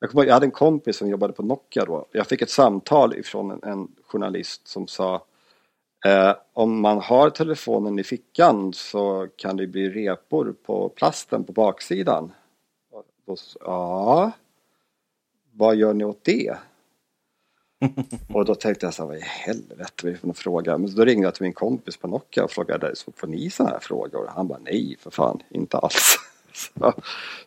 Jag, 0.00 0.10
kommer, 0.10 0.24
jag 0.24 0.34
hade 0.34 0.46
en 0.46 0.50
kompis 0.50 0.96
som 0.96 1.08
jobbade 1.08 1.32
på 1.32 1.42
Nokia 1.42 1.84
då. 1.84 2.06
Jag 2.12 2.26
fick 2.26 2.42
ett 2.42 2.50
samtal 2.50 3.14
ifrån 3.14 3.50
en, 3.50 3.62
en 3.62 3.88
journalist 4.02 4.68
som 4.68 4.86
sa 4.86 5.24
eh, 6.04 6.34
om 6.52 6.80
man 6.80 6.98
har 6.98 7.30
telefonen 7.30 7.98
i 7.98 8.04
fickan 8.04 8.72
så 8.72 9.28
kan 9.36 9.56
det 9.56 9.66
bli 9.66 9.90
repor 9.90 10.54
på 10.66 10.88
plasten 10.88 11.44
på 11.44 11.52
baksidan. 11.52 12.32
Då, 13.26 13.36
ja, 13.60 14.32
vad 15.52 15.76
gör 15.76 15.94
ni 15.94 16.04
åt 16.04 16.24
det? 16.24 16.56
och 18.34 18.44
då 18.44 18.54
tänkte 18.54 18.86
jag 18.86 18.94
så 18.94 19.02
här, 19.02 19.08
vad 19.08 19.16
i 19.16 19.20
helvete, 19.20 20.06
vi 20.06 20.16
får 20.16 20.32
fråga. 20.32 20.78
Men 20.78 20.94
då 20.94 21.04
ringde 21.04 21.26
jag 21.26 21.34
till 21.34 21.42
min 21.42 21.52
kompis 21.52 21.96
på 21.96 22.08
Nokia 22.08 22.44
och 22.44 22.50
frågade, 22.50 22.96
så 22.96 23.12
får 23.12 23.26
ni 23.26 23.50
sådana 23.50 23.72
här 23.72 23.80
frågor? 23.80 24.30
Han 24.34 24.48
bara, 24.48 24.58
nej 24.58 24.96
för 25.00 25.10
fan, 25.10 25.42
inte 25.50 25.78
alls 25.78 26.16
så, 26.54 26.94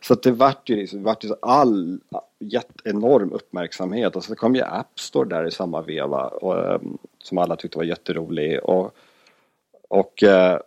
så 0.00 0.14
det 0.14 0.30
vart 0.30 0.68
ju, 0.68 0.76
liksom, 0.76 0.98
det 0.98 1.04
vart 1.04 1.24
ju 1.24 1.34
all 1.42 2.00
enorm 2.84 3.32
uppmärksamhet 3.32 4.16
och 4.16 4.24
så 4.24 4.34
kom 4.34 4.54
ju 4.54 4.62
App 4.62 5.00
Store 5.00 5.28
där 5.28 5.46
i 5.46 5.50
samma 5.50 5.82
veva 5.82 6.24
och, 6.26 6.74
ehm, 6.74 6.98
som 7.18 7.38
alla 7.38 7.56
tyckte 7.56 7.78
var 7.78 7.84
jätterolig. 7.84 8.60
Och, 8.64 8.96
och, 9.88 10.22
eh, 10.22 10.60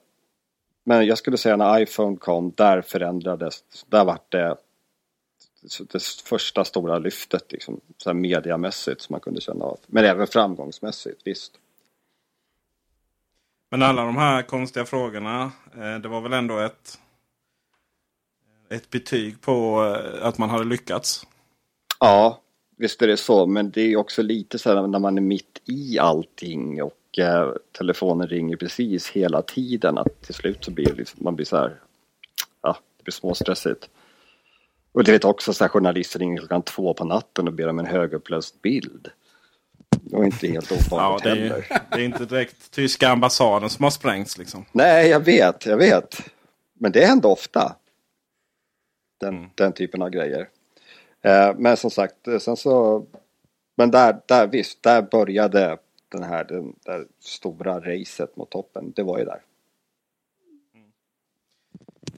men 0.84 1.06
jag 1.06 1.18
skulle 1.18 1.38
säga 1.38 1.58
när 1.58 1.82
iPhone 1.82 2.18
kom, 2.18 2.54
där 2.56 2.82
förändrades, 2.82 3.64
där 3.90 4.06
vart 4.06 4.32
det 4.32 4.56
det 5.92 6.04
första 6.26 6.66
stora 6.66 7.00
lyftet 7.00 7.52
liksom, 7.52 7.82
så 7.98 8.10
här 8.10 8.14
mediamässigt 8.14 9.02
som 9.02 9.14
man 9.14 9.20
kunde 9.20 9.42
känna 9.42 9.66
av. 9.66 9.80
Men 9.88 10.06
även 10.06 10.28
framgångsmässigt, 10.28 11.22
visst. 11.24 11.54
Men 13.70 13.82
alla 13.82 14.06
de 14.06 14.18
här 14.18 14.42
konstiga 14.42 14.86
frågorna, 14.86 15.52
eh, 15.76 16.00
det 16.02 16.08
var 16.08 16.22
väl 16.22 16.34
ändå 16.34 16.60
ett, 16.60 17.00
ett 18.72 18.90
betyg 18.90 19.42
på 19.42 19.86
eh, 19.86 20.28
att 20.28 20.38
man 20.38 20.50
hade 20.50 20.64
lyckats? 20.66 21.28
Ja, 22.00 22.42
visst 22.78 23.02
är 23.02 23.08
det 23.08 23.18
så. 23.18 23.46
Men 23.46 23.72
det 23.72 23.82
är 23.82 23.96
också 23.96 24.22
lite 24.22 24.60
så 24.60 24.70
här 24.70 24.88
när 24.88 25.00
man 25.00 25.18
är 25.18 25.22
mitt 25.22 25.62
i 25.66 26.00
allting 26.00 26.84
och 26.84 27.20
eh, 27.20 27.52
telefonen 27.78 28.28
ringer 28.28 28.56
precis 28.56 29.10
hela 29.10 29.42
tiden 29.42 29.98
att 29.98 30.22
till 30.22 30.34
slut 30.34 30.66
så 30.66 30.72
blir 30.72 30.96
liksom, 30.96 31.20
man 31.24 31.36
blir 31.36 31.46
så 31.46 31.58
här, 31.58 31.80
ja, 32.62 32.78
det 32.98 33.04
blir 33.04 33.14
småstressigt. 33.14 33.90
Och 34.92 35.04
det 35.04 35.12
vet 35.12 35.26
också 35.26 35.54
så 35.54 35.64
här, 35.64 35.70
journalister 35.70 36.20
ringer 36.20 36.38
klockan 36.38 36.62
två 36.62 36.94
på 36.94 37.06
natten 37.06 37.48
och 37.48 37.54
ber 37.54 37.68
om 37.68 37.80
en 37.80 37.86
högupplöst 37.86 38.62
bild. 38.62 39.08
Det 40.02 40.18
var 40.18 40.24
inte 40.24 40.48
helt 40.48 40.72
ovanligt 40.92 41.26
ja, 41.26 41.34
det 41.34 41.40
är, 41.40 41.50
heller. 41.50 41.66
Det 41.92 41.96
är 41.96 42.06
inte 42.06 42.26
direkt 42.26 42.72
tyska 42.72 43.10
ambassaden 43.10 43.70
som 43.70 43.84
har 43.84 43.92
sprängts 43.92 44.38
liksom. 44.38 44.66
Nej, 44.72 45.10
jag 45.10 45.20
vet, 45.20 45.66
jag 45.66 45.78
vet. 45.78 46.22
Men 46.74 46.92
det 46.92 47.06
händer 47.06 47.30
ofta. 47.30 47.76
Den, 49.22 49.38
mm. 49.38 49.50
den 49.56 49.74
typen 49.74 50.02
av 50.02 50.10
grejer. 50.10 50.50
Eh, 51.22 51.56
men 51.58 51.78
som 51.78 51.92
sagt, 51.92 52.28
eh, 52.28 52.40
sen 52.40 52.58
så... 52.58 53.06
Men 53.76 53.92
där, 53.92 54.22
där 54.26 54.48
visst, 54.48 54.84
där 54.84 55.02
började 55.02 55.78
den 56.10 56.24
här, 56.24 56.44
den 56.44 56.76
där 56.86 57.08
stora 57.20 57.80
racet 57.80 58.36
mot 58.36 58.50
toppen. 58.50 58.92
Det 58.96 59.04
var 59.04 59.20
ju 59.20 59.26
där. 59.26 59.42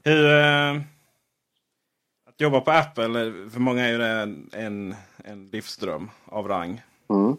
Hur... 0.04 0.26
Eh, 0.26 0.80
att 2.26 2.40
jobba 2.40 2.60
på 2.60 2.70
Apple, 2.70 3.12
för 3.50 3.60
många 3.60 3.84
är 3.84 3.92
ju 3.92 3.98
det 3.98 4.08
en, 4.08 4.50
en, 4.52 4.94
en 5.24 5.48
livsdröm 5.48 6.10
av 6.24 6.48
rang. 6.48 6.82
Mm. 7.10 7.36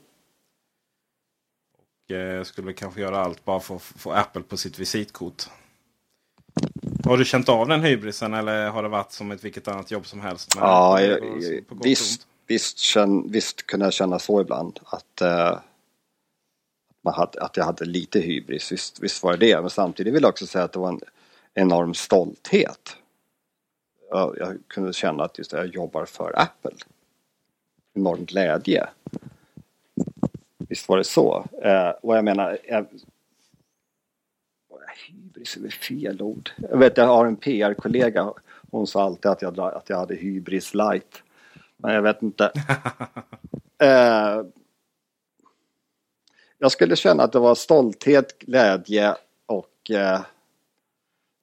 Och 1.77 2.11
eh, 2.11 2.43
skulle 2.43 2.73
kanske 2.73 3.01
göra 3.01 3.19
allt 3.19 3.45
bara 3.45 3.59
för 3.59 3.75
att 3.75 3.81
få 3.81 4.11
Apple 4.11 4.41
på 4.41 4.57
sitt 4.57 4.79
visitkort. 4.79 5.43
Har 7.05 7.17
du 7.17 7.25
känt 7.25 7.49
av 7.49 7.67
den 7.67 7.83
hybrisen 7.83 8.33
eller 8.33 8.69
har 8.69 8.83
det 8.83 8.89
varit 8.89 9.11
som 9.11 9.31
ett 9.31 9.43
vilket 9.43 9.67
annat 9.67 9.91
jobb 9.91 10.05
som 10.05 10.21
helst? 10.21 10.53
ja, 10.55 11.01
jag, 11.01 11.19
visst, 11.83 12.27
visst, 12.47 12.77
känn, 12.77 13.31
visst 13.31 13.65
kunde 13.67 13.85
jag 13.85 13.93
känna 13.93 14.19
så 14.19 14.41
ibland. 14.41 14.79
Att, 14.85 15.21
uh, 15.21 15.59
man 17.01 17.13
hade, 17.13 17.41
att 17.41 17.57
jag 17.57 17.65
hade 17.65 17.85
lite 17.85 18.19
hybris, 18.19 18.71
visst, 18.71 18.99
visst 18.99 19.23
var 19.23 19.37
det 19.37 19.47
det. 19.47 19.61
Men 19.61 19.69
samtidigt 19.69 20.13
vill 20.13 20.21
jag 20.21 20.29
också 20.29 20.47
säga 20.47 20.63
att 20.63 20.71
det 20.71 20.79
var 20.79 20.89
en 20.89 21.01
enorm 21.53 21.93
stolthet. 21.93 22.97
Jag, 24.09 24.37
jag 24.39 24.57
kunde 24.67 24.93
känna 24.93 25.23
att 25.23 25.37
just 25.37 25.51
det, 25.51 25.57
jag 25.57 25.67
jobbar 25.67 26.05
för 26.05 26.39
Apple. 26.39 26.77
Enorm 27.93 28.25
glädje. 28.25 28.87
Visst 30.57 30.89
var 30.89 30.97
det 30.97 31.03
så. 31.03 31.45
Uh, 31.65 31.89
och 32.01 32.17
jag 32.17 32.23
menar, 32.25 32.57
jag, 32.67 32.85
hybris 35.07 35.57
är 35.57 35.61
väl 35.61 35.71
fel 35.71 36.21
ord. 36.21 36.49
Jag 36.57 36.77
vet 36.77 36.97
jag 36.97 37.07
har 37.07 37.25
en 37.25 37.35
PR-kollega. 37.35 38.33
Hon 38.71 38.87
sa 38.87 39.03
alltid 39.03 39.31
att 39.31 39.41
jag, 39.41 39.59
att 39.59 39.89
jag 39.89 39.97
hade 39.97 40.15
hybris 40.15 40.73
light. 40.73 41.23
Men 41.77 41.93
jag 41.93 42.01
vet 42.01 42.21
inte. 42.21 42.51
eh, 43.79 44.41
jag 46.57 46.71
skulle 46.71 46.95
känna 46.95 47.23
att 47.23 47.31
det 47.31 47.39
var 47.39 47.55
stolthet, 47.55 48.39
glädje 48.39 49.15
och 49.45 49.91
eh, 49.91 50.21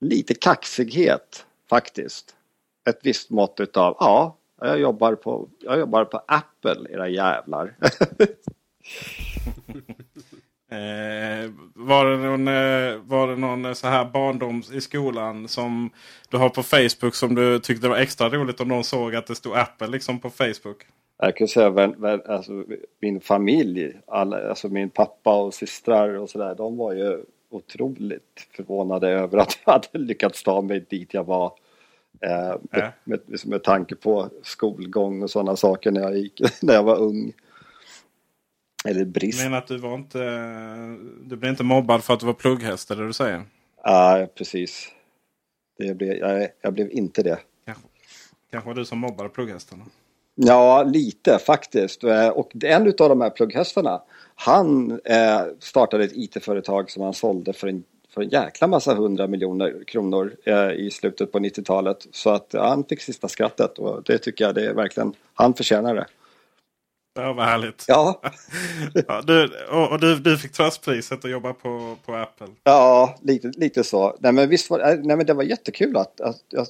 lite 0.01 0.35
kaxighet 0.35 1.47
faktiskt. 1.69 2.37
Ett 2.89 2.99
visst 3.03 3.31
mått 3.31 3.61
utav, 3.61 3.97
ja, 4.01 4.37
jag 4.61 4.81
jobbar 4.81 5.15
på, 5.15 5.49
jag 5.59 5.79
jobbar 5.79 6.05
på 6.05 6.23
Apple, 6.27 6.91
era 6.91 7.09
jävlar. 7.09 7.75
Eh, 10.73 11.51
var, 11.75 12.07
det 12.07 12.17
någon, 12.17 12.49
eh, 12.49 13.01
var 13.05 13.29
det 13.29 13.37
någon 13.37 13.75
så 13.75 13.87
här 13.87 14.05
barndom 14.05 14.63
i 14.73 14.81
skolan 14.81 15.49
som 15.49 15.91
du 16.31 16.37
har 16.37 16.49
på 16.49 16.63
Facebook 16.63 17.15
som 17.15 17.35
du 17.35 17.59
tyckte 17.59 17.89
var 17.89 17.97
extra 17.97 18.29
roligt 18.29 18.61
om 18.61 18.69
någon 18.69 18.85
såg 18.85 19.15
att 19.15 19.27
det 19.27 19.35
stod 19.35 19.57
Apple 19.57 19.87
liksom 19.87 20.21
på 20.21 20.31
Facebook? 20.31 20.87
Jag 21.19 21.37
kan 21.37 21.49
säga 21.49 21.69
att 21.69 22.29
alltså, 22.29 22.65
min 23.01 23.21
familj, 23.21 23.93
alla, 24.07 24.49
alltså 24.49 24.69
min 24.69 24.91
pappa 24.91 25.43
och 25.43 25.55
systrar 25.55 26.19
och 26.19 26.31
sådär, 26.31 26.55
de 26.55 26.77
var 26.77 26.93
ju 26.93 27.25
otroligt 27.51 28.49
förvånade 28.57 29.09
över 29.09 29.39
att 29.39 29.59
jag 29.65 29.73
hade 29.73 29.99
lyckats 29.99 30.43
ta 30.43 30.63
mig 30.63 30.87
dit 30.91 31.15
jag 31.15 31.25
var. 31.25 31.53
Eh, 32.21 32.51
äh. 32.51 32.57
med, 32.71 32.93
med, 33.05 33.21
med 33.47 33.63
tanke 33.63 33.95
på 33.95 34.29
skolgång 34.43 35.23
och 35.23 35.31
sådana 35.31 35.57
saker 35.57 35.91
när 35.91 36.01
jag, 36.01 36.17
gick, 36.19 36.41
när 36.63 36.75
jag 36.75 36.83
var 36.83 37.01
ung. 37.01 37.33
Eller 38.85 39.05
brist. 39.05 39.39
Du 39.39 39.45
menar 39.45 39.59
att 39.59 39.67
du 39.67 39.79
var 39.79 39.95
inte... 39.95 40.19
Du 41.25 41.37
blev 41.37 41.51
inte 41.51 41.65
mobbad 41.65 42.05
för 42.05 42.15
att 42.15 42.21
du 42.21 42.27
var 42.27 42.33
plugghäst, 42.33 42.91
är 42.91 42.97
det 42.97 43.07
du 43.07 43.13
säger? 43.13 43.43
Ja, 43.85 44.27
precis. 44.35 44.89
Det 45.79 45.95
blev, 45.95 46.17
jag, 46.17 46.49
jag 46.61 46.73
blev 46.73 46.91
inte 46.91 47.23
det. 47.23 47.39
Kanske, 47.67 47.85
kanske 48.51 48.69
var 48.69 48.75
du 48.75 48.85
som 48.85 48.99
mobbade 48.99 49.29
plugghästarna? 49.29 49.85
Ja, 50.35 50.83
lite 50.83 51.39
faktiskt. 51.39 52.05
Eh, 52.05 52.29
och 52.29 52.65
en 52.65 52.87
av 52.87 53.09
de 53.09 53.21
här 53.21 53.31
plugghästarna, 53.31 54.03
han 54.35 55.01
eh, 55.05 55.41
startade 55.59 56.05
ett 56.05 56.13
IT-företag 56.15 56.91
som 56.91 57.03
han 57.03 57.15
sålde 57.15 57.53
för 57.53 57.69
en, 57.69 57.85
för 58.15 58.23
en 58.23 58.29
jäkla 58.29 58.67
massa 58.67 58.95
hundra 58.95 59.27
miljoner 59.27 59.85
kronor 59.87 60.37
eh, 60.45 60.71
i 60.71 60.91
slutet 60.91 61.33
på 61.33 61.39
90-talet. 61.39 62.07
Så 62.13 62.31
att 62.31 62.47
ja, 62.51 62.69
han 62.69 62.85
fick 62.85 63.01
sista 63.01 63.29
skrattet 63.29 63.79
och 63.79 64.03
det 64.03 64.19
tycker 64.19 64.45
jag 64.45 64.55
det 64.55 64.67
är 64.67 64.75
verkligen, 64.75 65.13
han 65.35 65.55
förtjänar 65.55 65.95
det. 65.95 66.07
Ja, 67.15 67.33
vad 67.33 67.45
härligt. 67.45 67.85
Ja. 67.89 68.21
ja 69.09 69.23
du, 69.23 69.51
och, 69.71 69.93
och 69.93 70.01
du, 70.01 70.19
du 70.19 70.39
fick 70.39 70.53
tröstpriset 70.53 71.25
att 71.25 71.31
jobba 71.31 71.53
på, 71.53 71.97
på 72.05 72.15
Apple. 72.15 72.47
Ja, 72.65 73.19
lite, 73.23 73.49
lite 73.49 73.85
så. 73.85 74.17
Nej 74.21 74.33
men 74.33 74.49
visst 74.49 74.71
var, 74.71 74.79
nej, 75.03 75.17
men 75.17 75.27
det 75.27 75.35
var 75.35 75.43
jättekul 75.43 75.97
att, 75.97 76.21
att, 76.21 76.55
att 76.55 76.69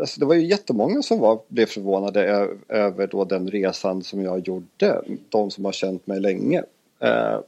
Alltså 0.00 0.20
det 0.20 0.26
var 0.26 0.34
ju 0.34 0.46
jättemånga 0.46 1.02
som 1.02 1.18
var, 1.18 1.40
blev 1.48 1.66
förvånade 1.66 2.48
över 2.68 3.06
då 3.06 3.24
den 3.24 3.50
resan 3.50 4.02
som 4.02 4.22
jag 4.22 4.48
gjorde. 4.48 5.02
De 5.28 5.50
som 5.50 5.64
har 5.64 5.72
känt 5.72 6.06
mig 6.06 6.20
länge. 6.20 6.64
Eh, 7.00 7.40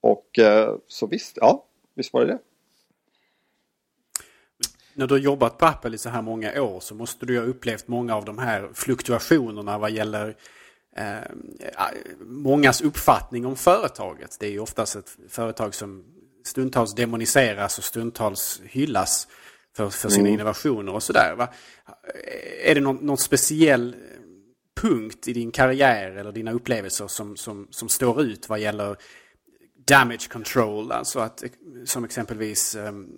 och 0.00 0.38
eh, 0.38 0.76
så 0.86 1.06
visst, 1.06 1.38
ja, 1.40 1.64
visst 1.94 2.12
var 2.12 2.20
det 2.20 2.32
det 2.32 2.38
när 4.98 5.06
du 5.06 5.14
har 5.14 5.18
jobbat 5.18 5.58
på 5.58 5.66
Apple 5.66 5.94
i 5.94 5.98
så 5.98 6.08
här 6.08 6.22
många 6.22 6.62
år 6.62 6.80
så 6.80 6.94
måste 6.94 7.26
du 7.26 7.38
ha 7.38 7.44
upplevt 7.44 7.88
många 7.88 8.16
av 8.16 8.24
de 8.24 8.38
här 8.38 8.68
fluktuationerna 8.74 9.78
vad 9.78 9.90
gäller 9.90 10.36
eh, 10.96 11.18
mångas 12.20 12.80
uppfattning 12.80 13.46
om 13.46 13.56
företaget. 13.56 14.36
Det 14.40 14.46
är 14.46 14.50
ju 14.50 14.60
oftast 14.60 14.96
ett 14.96 15.16
företag 15.28 15.74
som 15.74 16.04
stundtals 16.44 16.94
demoniseras 16.94 17.78
och 17.78 17.84
stundtals 17.84 18.60
hyllas. 18.64 19.28
för, 19.76 19.90
för 19.90 20.08
sina 20.08 20.28
Mm. 20.28 20.34
innovationer 20.34 20.94
och 20.94 21.02
sådär. 21.02 21.48
Är 22.64 22.74
det 22.74 22.80
någon, 22.80 22.96
någon 22.96 23.18
speciell 23.18 23.96
punkt 24.80 25.28
i 25.28 25.32
din 25.32 25.50
karriär 25.50 26.10
eller 26.10 26.32
dina 26.32 26.52
upplevelser 26.52 27.06
som, 27.06 27.36
som, 27.36 27.66
som 27.70 27.88
står 27.88 28.22
ut 28.22 28.48
vad 28.48 28.58
gäller 28.60 28.96
damage 29.88 30.28
control? 30.32 30.92
Alltså 30.92 31.18
att 31.18 31.44
som 31.84 32.04
exempelvis 32.04 32.74
um, 32.74 33.08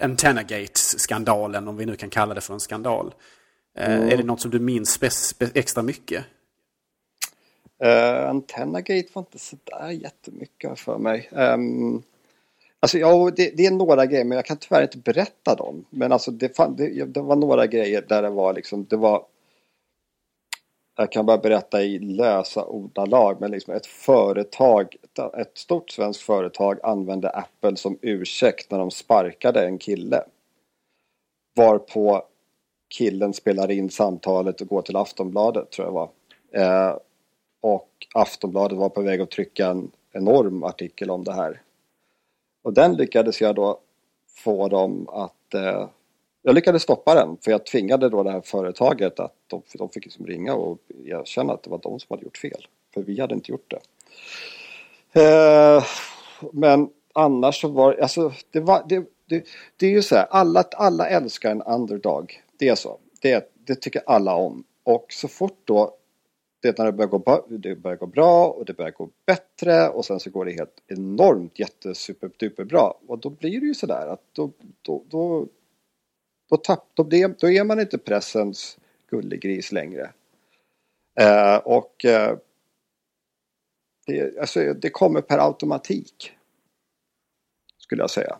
Antennagate-skandalen, 0.00 1.68
om 1.68 1.76
vi 1.76 1.86
nu 1.86 1.96
kan 1.96 2.10
kalla 2.10 2.34
det 2.34 2.40
för 2.40 2.54
en 2.54 2.60
skandal. 2.60 3.14
Eh, 3.78 4.08
Är 4.08 4.16
det 4.16 4.22
något 4.22 4.40
som 4.40 4.50
du 4.50 4.58
minns 4.58 5.00
extra 5.54 5.82
mycket? 5.82 6.24
Uh, 7.84 8.28
Antennagate 8.28 9.08
var 9.12 9.22
inte 9.22 9.38
sådär 9.38 9.90
jättemycket 9.90 10.78
för 10.78 10.98
mig. 10.98 11.28
Um, 11.32 12.02
alltså 12.80 12.98
ja, 12.98 13.30
det, 13.36 13.56
det 13.56 13.66
är 13.66 13.70
några 13.70 14.06
grejer 14.06 14.24
men 14.24 14.36
jag 14.36 14.44
kan 14.44 14.56
tyvärr 14.56 14.82
inte 14.82 14.98
berätta 14.98 15.54
dem. 15.54 15.84
Men 15.90 16.12
alltså 16.12 16.30
det, 16.30 16.56
fan, 16.56 16.76
det, 16.76 17.04
det 17.04 17.20
var 17.20 17.36
några 17.36 17.66
grejer 17.66 18.04
där 18.08 18.22
det 18.22 18.30
var 18.30 18.52
liksom, 18.52 18.84
det 18.84 18.96
var 18.96 19.24
jag 20.96 21.12
kan 21.12 21.26
bara 21.26 21.38
berätta 21.38 21.82
i 21.82 21.98
lösa 21.98 22.64
ordalag, 22.64 23.40
men 23.40 23.50
liksom 23.50 23.74
ett 23.74 23.86
företag, 23.86 24.96
ett- 25.38 25.58
stort 25.58 25.90
svenskt 25.90 26.22
företag 26.22 26.78
använde 26.82 27.30
Apple 27.30 27.76
som 27.76 27.98
ursäkt 28.02 28.70
när 28.70 28.78
de 28.78 28.90
sparkade 28.90 29.64
en 29.66 29.78
kille. 29.78 30.24
Varpå 31.56 32.22
killen 32.88 33.32
spelar 33.32 33.70
in 33.70 33.90
samtalet 33.90 34.60
och 34.60 34.66
går 34.68 34.82
till 34.82 34.96
Aftonbladet, 34.96 35.70
tror 35.70 35.86
jag 35.86 35.92
var. 35.92 36.10
Eh, 36.52 36.96
och 37.60 37.90
Aftonbladet 38.14 38.78
var 38.78 38.88
på 38.88 39.02
väg 39.02 39.20
att 39.20 39.30
trycka 39.30 39.66
en 39.66 39.90
enorm 40.12 40.62
artikel 40.64 41.10
om 41.10 41.24
det 41.24 41.32
här. 41.32 41.62
Och 42.64 42.72
den 42.72 42.94
lyckades 42.96 43.40
jag 43.40 43.54
då 43.54 43.80
få 44.44 44.68
dem 44.68 45.08
att... 45.08 45.54
Eh, 45.54 45.88
jag 46.46 46.54
lyckades 46.54 46.82
stoppa 46.82 47.14
den 47.14 47.36
för 47.40 47.50
jag 47.50 47.66
tvingade 47.66 48.08
då 48.08 48.22
det 48.22 48.30
här 48.30 48.40
företaget 48.40 49.20
att 49.20 49.34
de, 49.46 49.62
de 49.74 49.88
fick 49.88 50.04
liksom 50.04 50.26
ringa 50.26 50.54
och 50.54 50.78
erkänna 51.04 51.52
att 51.52 51.62
det 51.62 51.70
var 51.70 51.78
de 51.78 52.00
som 52.00 52.06
hade 52.08 52.22
gjort 52.22 52.38
fel. 52.38 52.66
För 52.94 53.02
vi 53.02 53.20
hade 53.20 53.34
inte 53.34 53.52
gjort 53.52 53.74
det. 53.74 53.80
Eh, 55.22 55.84
men 56.52 56.88
annars 57.12 57.60
så 57.60 57.68
var 57.68 57.94
alltså, 57.94 58.32
det 58.50 58.60
var 58.60 58.84
det, 58.88 59.04
det, 59.28 59.44
det 59.76 59.86
är 59.86 59.90
ju 59.90 60.02
så 60.02 60.14
här, 60.14 60.26
alla, 60.30 60.64
alla 60.72 61.08
älskar 61.08 61.50
en 61.50 61.62
underdog. 61.62 62.42
Det 62.58 62.68
är 62.68 62.74
så. 62.74 62.98
Det, 63.20 63.52
det 63.54 63.74
tycker 63.74 64.02
alla 64.06 64.34
om. 64.34 64.64
Och 64.84 65.06
så 65.08 65.28
fort 65.28 65.60
då 65.64 65.96
det 66.60 66.78
när 66.78 66.84
det 66.84 66.92
börjar, 66.92 67.08
gå, 67.08 67.46
det 67.48 67.76
börjar 67.76 67.96
gå 67.96 68.06
bra 68.06 68.46
och 68.46 68.64
det 68.64 68.72
börjar 68.72 68.90
gå 68.90 69.08
bättre 69.26 69.88
och 69.88 70.04
sen 70.04 70.20
så 70.20 70.30
går 70.30 70.44
det 70.44 70.52
helt 70.52 70.82
enormt 70.86 71.58
jättesuperduper 71.58 72.64
bra. 72.64 73.00
Och 73.06 73.18
då 73.18 73.30
blir 73.30 73.60
det 73.60 73.66
ju 73.66 73.74
sådär 73.74 74.06
att 74.06 74.22
då, 74.32 74.50
då, 74.82 75.02
då, 75.08 75.46
då, 76.50 76.56
tapp, 76.56 76.84
då, 76.94 77.02
då 77.40 77.50
är 77.50 77.64
man 77.64 77.80
inte 77.80 77.98
pressens 77.98 78.78
gullegris 79.10 79.72
längre. 79.72 80.10
Eh, 81.20 81.56
och 81.56 82.04
eh, 82.04 82.38
det, 84.06 84.38
alltså, 84.38 84.74
det 84.74 84.90
kommer 84.90 85.20
per 85.20 85.38
automatik. 85.38 86.32
Skulle 87.78 88.02
jag 88.02 88.10
säga. 88.10 88.38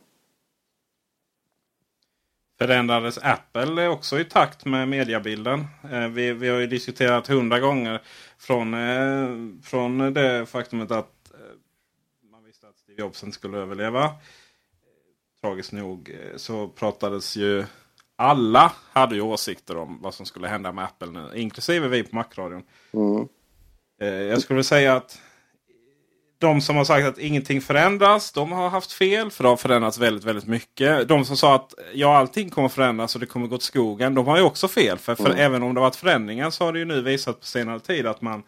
Förändrades 2.59 3.19
Apple 3.19 3.89
också 3.89 4.21
i 4.21 4.25
takt 4.25 4.65
med 4.65 4.89
mediabilden? 4.89 5.65
Eh, 5.91 6.09
vi, 6.09 6.33
vi 6.33 6.49
har 6.49 6.59
ju 6.59 6.67
diskuterat 6.67 7.27
hundra 7.27 7.61
gånger 7.61 8.03
från, 8.39 8.75
eh, 8.75 9.61
från 9.63 10.15
det 10.15 10.47
faktumet 10.47 10.91
att 10.91 11.33
eh, 11.35 11.41
man 12.31 12.45
visste 12.45 12.69
att 12.69 12.79
Steve 12.79 13.03
Jobs 13.03 13.23
inte 13.23 13.35
skulle 13.35 13.59
överleva. 13.59 14.15
Tragiskt 15.41 15.73
nog 15.73 16.11
eh, 16.11 16.37
så 16.37 16.69
pratades 16.69 17.37
ju 17.37 17.65
alla 18.17 18.73
hade 18.93 19.15
ju 19.15 19.21
åsikter 19.21 19.77
om 19.77 19.99
vad 20.03 20.15
som 20.15 20.27
skulle 20.27 20.49
hända 20.49 20.73
med 20.73 20.85
Apple 20.85 21.11
nu. 21.11 21.31
Inklusive 21.35 21.89
vi 21.89 22.03
på 22.03 22.17
Macradion. 22.17 22.63
Mm. 22.93 23.29
Eh, 24.01 24.09
jag 24.09 24.43
skulle 24.43 24.65
säga 24.65 24.97
att 24.97 25.21
de 26.39 26.61
som 26.61 26.77
har 26.77 26.85
sagt 26.85 27.07
att 27.07 27.19
ingenting 27.19 27.61
förändras, 27.61 28.33
de 28.33 28.53
har 28.53 28.69
haft 28.69 28.93
fel. 28.93 29.31
För 29.31 29.43
det 29.43 29.49
har 29.49 29.57
förändrats 29.57 29.99
väldigt, 29.99 30.25
väldigt 30.25 30.47
mycket. 30.47 31.09
De 31.09 31.25
som 31.25 31.37
sa 31.37 31.55
att 31.55 31.75
ja, 31.95 32.17
allting 32.17 32.51
kommer 32.51 32.69
förändras 32.69 33.15
och 33.15 33.21
det 33.21 33.27
kommer 33.27 33.47
gå 33.47 33.59
till 33.59 33.67
skogen. 33.67 34.15
De 34.15 34.27
har 34.27 34.37
ju 34.37 34.43
också 34.43 34.69
fel. 34.69 34.99
För, 34.99 35.15
för 35.15 35.31
även 35.31 35.63
om 35.63 35.75
det 35.75 35.81
har 35.81 35.87
varit 35.87 35.97
förändringar 35.97 36.51
så 36.51 36.65
har 36.65 36.73
det 36.73 36.79
ju 36.79 36.85
nu 36.85 37.03
visat 37.03 37.41
på 37.41 37.47
senare 37.47 37.81
tid 37.81 38.07
att 38.07 38.21
man, 38.21 38.43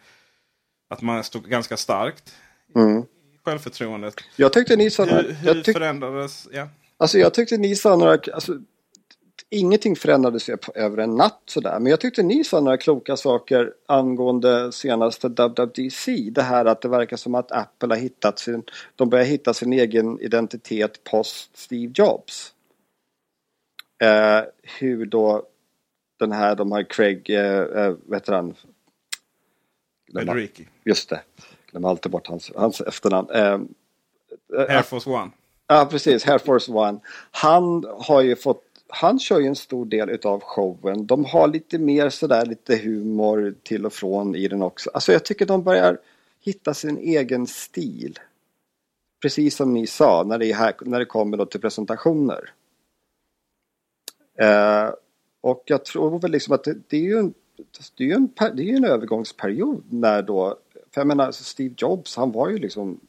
att 0.89 1.01
man 1.01 1.23
stod 1.23 1.43
ganska 1.43 1.77
starkt 1.77 2.33
Mm. 2.75 3.01
i 3.01 3.05
självförtroendet. 3.45 4.15
Jag 4.35 4.53
tyckte 4.53 4.75
ni 4.75 4.91
sa... 4.91 5.05
Hur, 5.05 5.31
hur 5.33 5.61
tyck, 5.61 5.75
förändrades... 5.75 6.47
Ja. 6.51 6.67
Alltså 6.97 7.17
jag 7.17 7.33
tyckte 7.33 7.57
ni 7.57 7.75
sa 7.75 7.95
några, 7.95 8.17
alltså, 8.33 8.53
ingenting 9.49 9.95
förändrades 9.95 10.49
över 10.75 10.97
en 10.97 11.15
natt 11.15 11.41
sådär. 11.45 11.79
Men 11.79 11.89
jag 11.89 11.99
tyckte 11.99 12.23
ni 12.23 12.43
sa 12.43 12.59
några 12.59 12.77
kloka 12.77 13.17
saker 13.17 13.73
angående 13.85 14.71
senaste 14.71 15.27
WWDC. 15.27 16.29
Det 16.31 16.41
här 16.41 16.65
att 16.65 16.81
det 16.81 16.89
verkar 16.89 17.17
som 17.17 17.35
att 17.35 17.51
Apple 17.51 17.89
har 17.89 18.01
hittat 18.01 18.39
sin, 18.39 18.63
de 18.95 19.09
börjar 19.09 19.25
hitta 19.25 19.53
sin 19.53 19.73
egen 19.73 20.21
identitet 20.21 21.03
post 21.03 21.57
Steve 21.57 21.91
Jobs. 21.95 22.53
Eh, 24.03 24.41
hur 24.79 25.05
då 25.05 25.43
den 26.19 26.31
här, 26.31 26.55
de 26.55 26.71
har 26.71 26.83
Craig, 26.83 27.29
eh, 27.29 27.61
eh, 27.61 27.95
heter 28.13 28.33
han? 28.33 28.55
Federici. 30.13 30.67
Just 30.85 31.09
det, 31.09 31.21
glömmer 31.71 31.89
alltid 31.89 32.11
bort 32.11 32.27
hans, 32.27 32.51
hans 32.55 32.81
efternamn. 32.81 33.29
Eh, 33.29 33.59
Air 34.53 34.81
Force 34.81 35.09
One. 35.09 35.31
Ja, 35.67 35.87
precis. 35.91 36.27
Air 36.27 36.37
Force 36.37 36.71
One. 36.71 36.99
Han 37.31 37.85
har 37.99 38.21
ju 38.21 38.35
fått 38.35 38.68
han 38.89 39.19
kör 39.19 39.39
ju 39.39 39.47
en 39.47 39.55
stor 39.55 39.85
del 39.85 40.09
utav 40.09 40.41
showen. 40.41 41.05
De 41.05 41.25
har 41.25 41.47
lite 41.47 41.77
mer 41.77 42.09
sådär 42.09 42.45
lite 42.45 42.75
humor 42.75 43.55
till 43.63 43.85
och 43.85 43.93
från 43.93 44.35
i 44.35 44.47
den 44.47 44.61
också. 44.61 44.89
Alltså 44.93 45.11
jag 45.11 45.25
tycker 45.25 45.45
de 45.45 45.63
börjar 45.63 45.97
hitta 46.39 46.73
sin 46.73 46.97
egen 46.97 47.47
stil. 47.47 48.19
Precis 49.21 49.55
som 49.55 49.73
ni 49.73 49.87
sa 49.87 50.23
när 50.23 50.37
det, 50.37 50.53
här, 50.53 50.73
när 50.81 50.99
det 50.99 51.05
kommer 51.05 51.37
då 51.37 51.45
till 51.45 51.61
presentationer. 51.61 52.53
Eh, 54.39 54.89
och 55.41 55.63
jag 55.65 55.85
tror 55.85 56.19
väl 56.19 56.31
liksom 56.31 56.53
att 56.53 56.63
det, 56.63 56.77
det 56.87 56.97
är 56.97 57.01
ju 57.01 57.17
en, 57.17 57.33
det 57.97 58.03
är 58.03 58.07
ju 58.07 58.13
en, 58.13 58.29
det 58.35 58.63
är 58.63 58.75
en 58.75 58.85
övergångsperiod 58.85 59.83
när 59.89 60.21
då, 60.21 60.57
för 60.91 61.01
jag 61.01 61.07
menar 61.07 61.25
alltså 61.25 61.43
Steve 61.43 61.73
Jobs 61.77 62.15
han 62.15 62.31
var 62.31 62.49
ju 62.49 62.57
liksom 62.57 62.99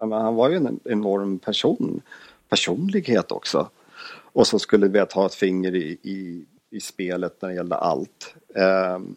menar, 0.00 0.22
han 0.22 0.34
var 0.34 0.50
ju 0.50 0.56
en 0.56 0.80
enorm 0.84 1.38
person, 1.38 2.02
personlighet 2.48 3.32
också. 3.32 3.70
Och 4.32 4.46
så 4.46 4.58
skulle 4.58 4.88
vi 4.88 4.98
ha 4.98 5.26
ett 5.26 5.34
finger 5.34 5.74
i, 5.74 5.98
i, 6.02 6.46
i 6.70 6.80
spelet 6.80 7.42
när 7.42 7.48
det 7.48 7.54
gällde 7.54 7.76
allt. 7.76 8.34
Ehm, 8.54 9.16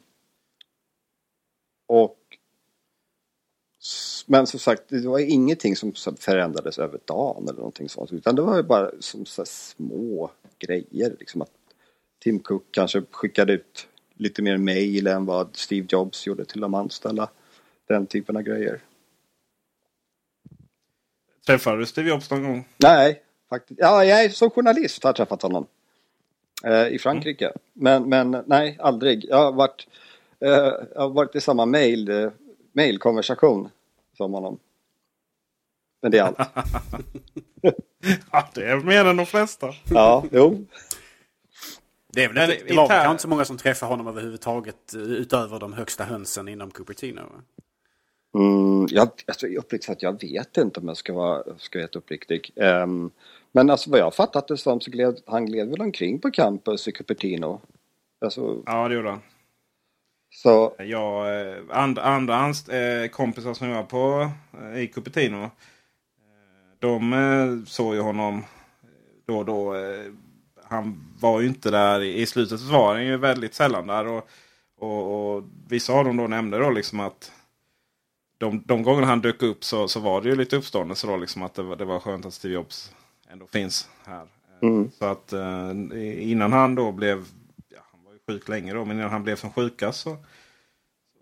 och 1.88 2.17
men 4.26 4.47
som 4.47 4.60
sagt, 4.60 4.84
det 4.88 5.08
var 5.08 5.19
ingenting 5.19 5.76
som 5.76 5.93
förändrades 6.19 6.80
över 6.80 6.99
dagen 7.06 7.43
eller 7.43 7.58
någonting 7.58 7.89
sånt. 7.89 8.12
Utan 8.12 8.36
det 8.36 8.41
var 8.41 8.58
ju 8.58 8.63
bara 8.63 8.91
som 8.99 9.26
små 9.45 10.32
grejer. 10.60 11.15
Liksom 11.19 11.41
att 11.41 11.52
Tim 12.19 12.39
Cook 12.39 12.63
kanske 12.71 13.02
skickade 13.12 13.54
ut 13.54 13.88
lite 14.13 14.41
mer 14.41 14.58
mail 14.58 15.08
än 15.08 15.26
vad 15.26 15.56
Steve 15.56 15.88
Jobs 15.89 16.28
gjorde 16.28 16.45
till 16.45 16.62
de 16.62 16.73
anställda. 16.73 17.30
Den 17.88 18.06
typen 18.06 18.38
av 18.38 18.43
grejer. 18.43 18.82
Träffade 21.45 21.78
du 21.78 21.86
Steve 21.86 22.10
Jobs 22.10 22.30
någon 22.30 22.43
gång? 22.43 22.67
Nej, 22.78 23.23
faktiskt. 23.53 23.79
Ja, 23.79 24.05
jag 24.05 24.23
är 24.23 24.29
som 24.29 24.49
journalist 24.49 25.03
har 25.03 25.09
jag 25.09 25.15
träffat 25.15 25.41
honom. 25.41 25.65
Eh, 26.63 26.87
I 26.87 26.99
Frankrike. 26.99 27.51
Men, 27.73 28.09
men 28.09 28.43
nej, 28.45 28.77
aldrig. 28.79 29.25
Jag 29.25 29.37
har 29.37 29.51
varit, 29.51 29.87
eh, 30.39 30.49
jag 30.95 31.01
har 31.01 31.09
varit 31.09 31.35
i 31.35 31.41
samma 31.41 31.65
mail, 31.65 32.09
eh, 32.09 32.31
mailkonversation 32.73 33.69
som 34.17 34.33
honom. 34.33 34.59
Men 36.01 36.11
det 36.11 36.17
är 36.17 36.23
allt. 36.23 36.37
Ja, 38.31 38.49
det 38.53 38.65
är 38.65 38.77
mer 38.77 39.05
än 39.05 39.17
de 39.17 39.25
flesta. 39.25 39.73
Ja, 39.89 40.23
jo. 40.31 40.65
Det, 42.13 42.23
är 42.23 42.27
väl 42.33 42.51
inte, 42.51 42.67
det 42.67 42.75
var 42.75 42.87
kanske 42.87 43.11
inte 43.11 43.21
så 43.21 43.27
många 43.27 43.45
som 43.45 43.57
träffade 43.57 43.91
honom 43.91 44.07
överhuvudtaget 44.07 44.93
eh, 44.93 45.01
utöver 45.01 45.59
de 45.59 45.73
högsta 45.73 46.03
hönsen 46.03 46.47
inom 46.47 46.71
Cupertino. 46.71 47.21
va? 47.21 47.41
Mm, 48.36 48.88
jag, 48.89 49.10
alltså, 49.28 49.48
uppriktigt 49.48 49.84
sagt, 49.84 50.02
jag 50.02 50.22
vet 50.22 50.58
inte 50.58 50.80
om 50.80 50.88
jag 50.88 50.98
ska 50.98 51.13
vara, 51.13 51.43
ska 51.58 51.78
vara 51.80 51.84
helt 51.84 51.96
uppriktig. 51.96 52.52
Ehm, 52.56 53.12
men 53.52 53.69
alltså 53.69 53.89
vad 53.89 54.00
jag 54.00 54.15
fattat 54.15 54.48
det 54.48 54.58
som 54.58 54.82
så 54.82 54.91
gled 54.91 55.19
han 55.26 55.46
gled 55.46 55.69
väl 55.69 55.82
omkring 55.82 56.19
på 56.19 56.32
campus 56.32 56.88
i 56.88 56.91
Cupertino. 56.91 57.62
Alltså, 58.26 58.63
Ja, 58.65 58.88
det 58.88 58.96
gjorde 58.96 59.10
han. 59.10 59.22
så, 60.36 60.76
Jag, 60.80 61.41
eh, 61.50 61.58
and, 61.69 62.00
andra 62.00 62.36
anst, 62.36 62.69
eh, 62.69 63.08
kompisar 63.12 63.54
som 63.54 63.67
jag 63.67 63.76
var 63.76 63.84
på 63.84 64.32
eh, 64.62 64.80
i 64.84 64.88
Cupertino. 64.88 65.43
Eh, 65.43 65.50
de 66.80 67.13
eh, 67.13 67.65
såg 67.65 67.96
ju 67.96 68.02
honom 68.02 68.38
eh, 68.38 68.43
då 69.28 69.38
och 69.38 69.46
då. 69.46 69.76
Han 70.63 71.13
var 71.19 71.41
ju 71.41 71.48
inte 71.48 71.72
där 71.72 72.02
i, 72.02 72.22
i 72.22 72.26
slutet. 72.26 72.60
Så 72.60 72.72
var 72.72 72.93
han 72.93 73.06
ju 73.06 73.17
väldigt 73.17 73.54
sällan 73.54 73.88
där. 73.88 74.08
Och, 74.08 74.30
och, 74.80 75.36
och 75.36 75.43
vissa 75.69 75.93
av 75.93 76.06
dem 76.06 76.17
då 76.17 76.28
nämnde 76.28 76.60
då 76.60 76.69
liksom 76.69 77.00
att 77.00 77.32
de, 78.43 78.63
de 78.65 78.84
gånger 78.84 79.03
han 79.03 79.21
dök 79.21 79.41
upp 79.43 79.63
så, 79.63 79.88
så 79.88 79.99
var 79.99 80.21
det 80.21 80.29
ju 80.29 80.36
lite 80.36 80.56
uppståndelse 80.56 81.08
då. 81.08 81.17
Liksom 81.17 81.41
att 81.43 81.53
det, 81.53 81.63
var- 81.63 81.75
det 81.75 81.86
var 81.86 81.99
skönt 81.99 82.25
att 82.25 82.34
Steve 82.34 82.53
Jobs 82.53 82.91
ändå 83.29 83.47
finns 83.47 83.89
här. 84.06 84.27
Mm. 84.62 84.91
Så 84.91 85.06
att 85.06 85.34
eh, 85.34 85.71
innan 86.32 86.53
han 86.53 86.75
då 86.75 86.91
blev, 86.91 87.25
ja, 87.69 87.79
han 87.91 88.03
var 88.03 88.13
ju 88.13 88.19
sjuk 88.27 88.47
länge 88.49 88.73
då, 88.73 88.86
men 88.86 88.97
innan 88.97 89.10
han 89.12 89.23
blev 89.23 89.36
som 89.36 89.51
sjukast 89.51 89.99
så 90.01 90.17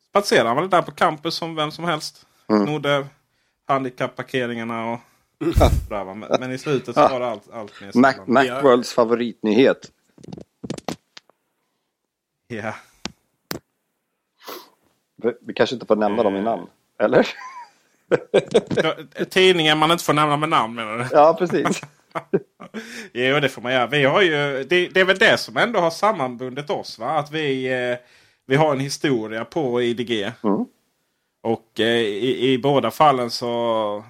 spatserade 0.10 0.50
han 0.50 0.58
väl 0.58 0.70
där 0.70 0.82
på 0.82 0.92
campus 0.92 1.36
som 1.36 1.56
vem 1.56 1.72
som 1.72 1.86
helst. 1.86 2.26
Mm. 2.50 2.64
Snodde 2.66 3.08
handikappparkeringarna 3.68 4.92
och 4.92 5.00
men, 5.90 6.20
men 6.40 6.52
i 6.52 6.58
slutet 6.58 6.96
så 6.96 7.02
var 7.08 7.20
det 7.20 7.28
allt, 7.28 7.52
allt 7.52 7.82
mer 7.82 7.92
Mac. 7.96 8.14
Macworlds 8.28 8.94
favoritnyhet. 8.94 9.92
Ja. 12.48 12.76
Vi, 15.16 15.34
vi 15.42 15.54
kanske 15.54 15.76
inte 15.76 15.86
får 15.86 15.96
nämna 15.96 16.24
dem 16.24 16.36
i 16.36 16.42
namn. 16.42 16.68
Eller? 17.02 17.28
Tidningen 19.30 19.78
man 19.78 19.92
inte 19.92 20.04
får 20.04 20.14
nämna 20.14 20.38
med 20.38 20.50
namn 20.50 20.76
menar 20.76 20.98
du? 20.98 21.08
Ja, 21.12 21.36
precis. 21.40 21.82
Jo, 23.14 23.40
det 23.40 23.50
får 23.50 23.62
man 23.62 23.74
göra. 23.74 23.88
Vi 23.88 24.04
har 24.04 24.22
ju, 24.22 24.64
det, 24.64 24.88
det 24.88 25.00
är 25.00 25.06
väl 25.06 25.18
det 25.18 25.38
som 25.38 25.58
ändå 25.58 25.80
har 25.80 25.92
sammanbundit 25.92 26.70
oss. 26.70 27.00
Va? 27.00 27.10
Att 27.10 27.32
vi, 27.32 27.66
eh, 27.66 27.98
vi 28.46 28.56
har 28.56 28.72
en 28.72 28.80
historia 28.80 29.46
på 29.46 29.82
IDG. 29.82 30.32
Mm. 30.44 30.66
Och 31.42 31.80
eh, 31.80 32.00
i, 32.00 32.52
i 32.52 32.58
båda 32.58 32.92
fallen 32.92 33.32
så... 33.32 34.04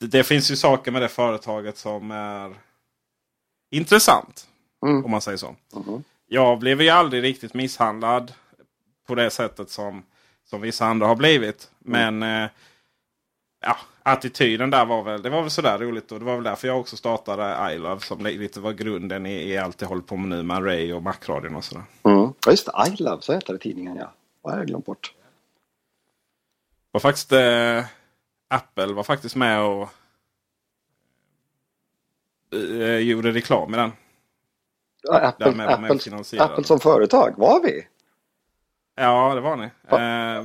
Det, 0.00 0.06
det 0.06 0.24
finns 0.24 0.50
ju 0.50 0.56
saker 0.56 0.90
med 0.90 1.02
det 1.02 1.08
företaget 1.08 1.76
som 1.78 2.10
är 2.10 2.54
intressant. 3.70 4.48
Mm. 4.86 5.04
Om 5.04 5.10
man 5.10 5.20
säger 5.20 5.38
så. 5.38 5.56
Mhm. 5.74 6.04
Jag 6.26 6.58
blev 6.58 6.82
ju 6.82 6.88
aldrig 6.88 7.22
riktigt 7.22 7.54
misshandlad 7.54 8.32
på 9.06 9.14
det 9.14 9.30
sättet 9.30 9.70
som, 9.70 10.02
som 10.50 10.60
vissa 10.60 10.86
andra 10.86 11.06
har 11.06 11.16
blivit. 11.16 11.70
Men 11.78 12.22
eh, 12.22 12.50
ja, 13.60 13.76
attityden 14.02 14.70
där 14.70 14.84
var 14.84 15.02
väl, 15.02 15.22
det 15.22 15.30
var 15.30 15.42
väl 15.42 15.50
sådär 15.50 15.78
roligt. 15.78 16.12
Och 16.12 16.18
det 16.18 16.24
var 16.24 16.34
väl 16.34 16.44
därför 16.44 16.68
jag 16.68 16.80
också 16.80 16.96
startade 16.96 17.74
iLove. 17.74 18.00
Som 18.00 18.24
li- 18.26 18.38
lite 18.38 18.60
var 18.60 18.72
grunden 18.72 19.26
i, 19.26 19.48
i 19.48 19.58
allt 19.58 19.80
jag 19.80 19.88
håller 19.88 20.02
på 20.02 20.16
med 20.16 20.28
nu 20.28 20.42
med 20.42 20.64
Ray 20.64 20.92
och 20.92 21.02
Macradion 21.02 21.54
och 21.56 21.64
sådär. 21.64 21.84
Mm. 22.02 22.32
Ja, 22.44 22.50
just 22.50 22.66
det. 22.66 22.72
I 22.88 23.02
Love, 23.02 23.22
så 23.22 23.32
heter 23.32 23.52
det 23.52 23.58
tidningen 23.58 23.96
ja. 23.96 24.12
Vad 24.42 24.52
har 24.52 24.60
jag 24.60 24.66
glömt 24.66 24.86
bort? 24.86 25.14
var 26.90 27.00
faktiskt 27.00 27.32
eh, 27.32 27.84
Apple 28.48 28.86
var 28.92 29.02
faktiskt 29.02 29.36
med 29.36 29.60
och 29.62 29.88
eh, 32.54 32.98
gjorde 32.98 33.32
reklam 33.32 33.70
med 33.70 33.80
den. 33.80 33.92
Ja, 35.02 35.18
Apple, 35.28 35.46
Apple. 35.74 35.86
Apple 36.44 36.64
som 36.64 36.80
företag, 36.80 37.34
var 37.36 37.62
vi? 37.62 37.86
Ja, 38.98 39.34
det 39.34 39.40
var 39.40 39.56
ni. 39.56 39.70
Eh, 39.90 40.44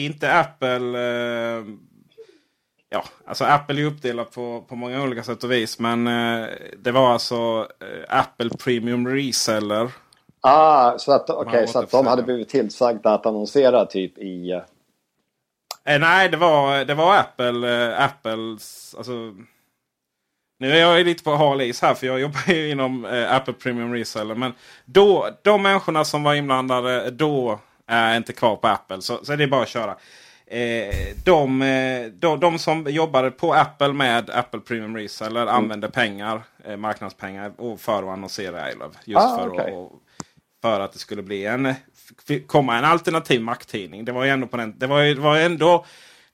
inte 0.00 0.32
Apple... 0.32 0.98
Eh, 0.98 1.64
ja, 2.88 3.04
alltså 3.26 3.44
Apple 3.44 3.82
är 3.82 3.86
uppdelat 3.86 4.30
på, 4.30 4.64
på 4.68 4.76
många 4.76 5.02
olika 5.02 5.22
sätt 5.22 5.44
och 5.44 5.52
vis. 5.52 5.78
Men 5.78 6.06
eh, 6.06 6.48
det 6.78 6.92
var 6.92 7.12
alltså 7.12 7.68
eh, 7.80 8.18
Apple 8.18 8.50
Premium 8.50 9.08
Reseller. 9.08 9.90
Ah, 10.40 10.98
så 10.98 11.12
att, 11.12 11.28
har 11.28 11.66
så 11.66 11.78
att 11.78 11.90
de 11.90 12.06
hade 12.06 12.22
blivit 12.22 12.48
tillsagda 12.48 13.14
att 13.14 13.26
annonsera 13.26 13.86
typ 13.86 14.18
i... 14.18 14.50
eh, 15.84 15.98
nej, 16.00 16.28
det 16.28 16.36
var, 16.36 16.84
det 16.84 16.94
var 16.94 17.16
Apple. 17.16 17.88
Eh, 17.88 18.04
Apples... 18.04 18.94
Alltså, 18.98 19.12
nu 20.58 20.72
är 20.72 20.80
jag 20.80 21.06
lite 21.06 21.24
på 21.24 21.34
hal 21.34 21.60
is 21.60 21.82
här 21.82 21.94
för 21.94 22.06
jag 22.06 22.20
jobbar 22.20 22.52
ju 22.52 22.70
inom 22.70 23.04
eh, 23.04 23.34
Apple 23.34 23.54
Premium 23.54 23.92
Reseller. 23.92 24.34
Men 24.34 24.52
då, 24.84 25.28
de 25.42 25.62
människorna 25.62 26.04
som 26.04 26.22
var 26.22 26.34
inblandade 26.34 27.10
då 27.10 27.60
är 27.86 28.16
inte 28.16 28.32
kvar 28.32 28.56
på 28.56 28.68
Apple. 28.68 29.02
Så, 29.02 29.24
så 29.24 29.32
är 29.32 29.36
det 29.36 29.46
bara 29.46 29.62
att 29.62 29.68
köra. 29.68 29.96
Eh, 30.46 30.94
de, 31.24 31.62
eh, 31.62 32.06
de, 32.06 32.40
de 32.40 32.58
som 32.58 32.86
jobbade 32.90 33.30
på 33.30 33.54
Apple 33.54 33.92
med 33.92 34.30
Apple 34.30 34.60
Premium 34.60 34.96
Reseller 34.96 35.46
använde 35.46 35.90
pengar, 35.90 36.42
eh, 36.64 36.76
marknadspengar 36.76 37.52
och 37.58 37.80
för 37.80 38.02
att 38.02 38.08
annonsera 38.08 38.72
iLove. 38.72 38.94
Just 39.04 39.20
Ah, 39.26 39.38
för, 39.38 39.48
okej. 39.48 39.74
att, 39.74 39.90
för 40.62 40.80
att 40.80 40.92
det 40.92 40.98
skulle 40.98 41.22
bli 41.22 41.46
en, 41.46 41.74
komma 42.46 42.78
en 42.78 42.84
alternativ 42.84 43.40
Mac-tidning. 43.42 44.04
Det 44.04 44.12
var 44.12 44.24
ju 44.24 44.30
ändå 44.30 44.46
på 44.46 44.56
den, 44.56 44.78
det 44.78 44.86
var, 44.86 45.02
det 45.02 45.14
var 45.20 45.36
ändå 45.36 45.84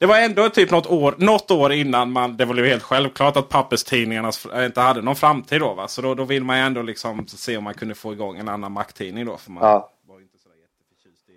det 0.01 0.07
var 0.07 0.19
ändå 0.19 0.49
typ 0.49 0.71
något 0.71 0.87
år, 0.87 1.15
något 1.19 1.51
år 1.51 1.73
innan 1.73 2.13
man, 2.13 2.37
det 2.37 2.45
var 2.45 2.55
ju 2.55 2.67
helt 2.67 2.83
självklart 2.83 3.37
att 3.37 3.49
papperstidningarna 3.49 4.29
f- 4.29 4.47
inte 4.67 4.81
hade 4.81 5.03
någon 5.03 5.17
framtid. 5.17 5.61
Då, 5.61 5.75
va? 5.75 5.89
Så 5.89 6.03
då, 6.03 6.15
då 6.15 6.25
vill 6.25 6.45
man 6.45 6.59
ju 6.59 6.63
ändå 6.65 6.83
liksom 6.83 7.27
se 7.27 7.57
om 7.57 7.65
man 7.65 7.75
kunde 7.75 7.95
få 7.95 8.13
igång 8.13 8.39
en 8.39 8.49
annan 8.49 8.73
Mac-tidning. 8.73 9.27
Då, 9.27 9.37
för 9.37 9.51
man 9.51 9.65
Ja. 9.65 9.93
var 10.09 10.19
ju 10.19 10.23
inte 10.25 10.39
så 10.39 10.49
jätteförtjust 10.49 11.29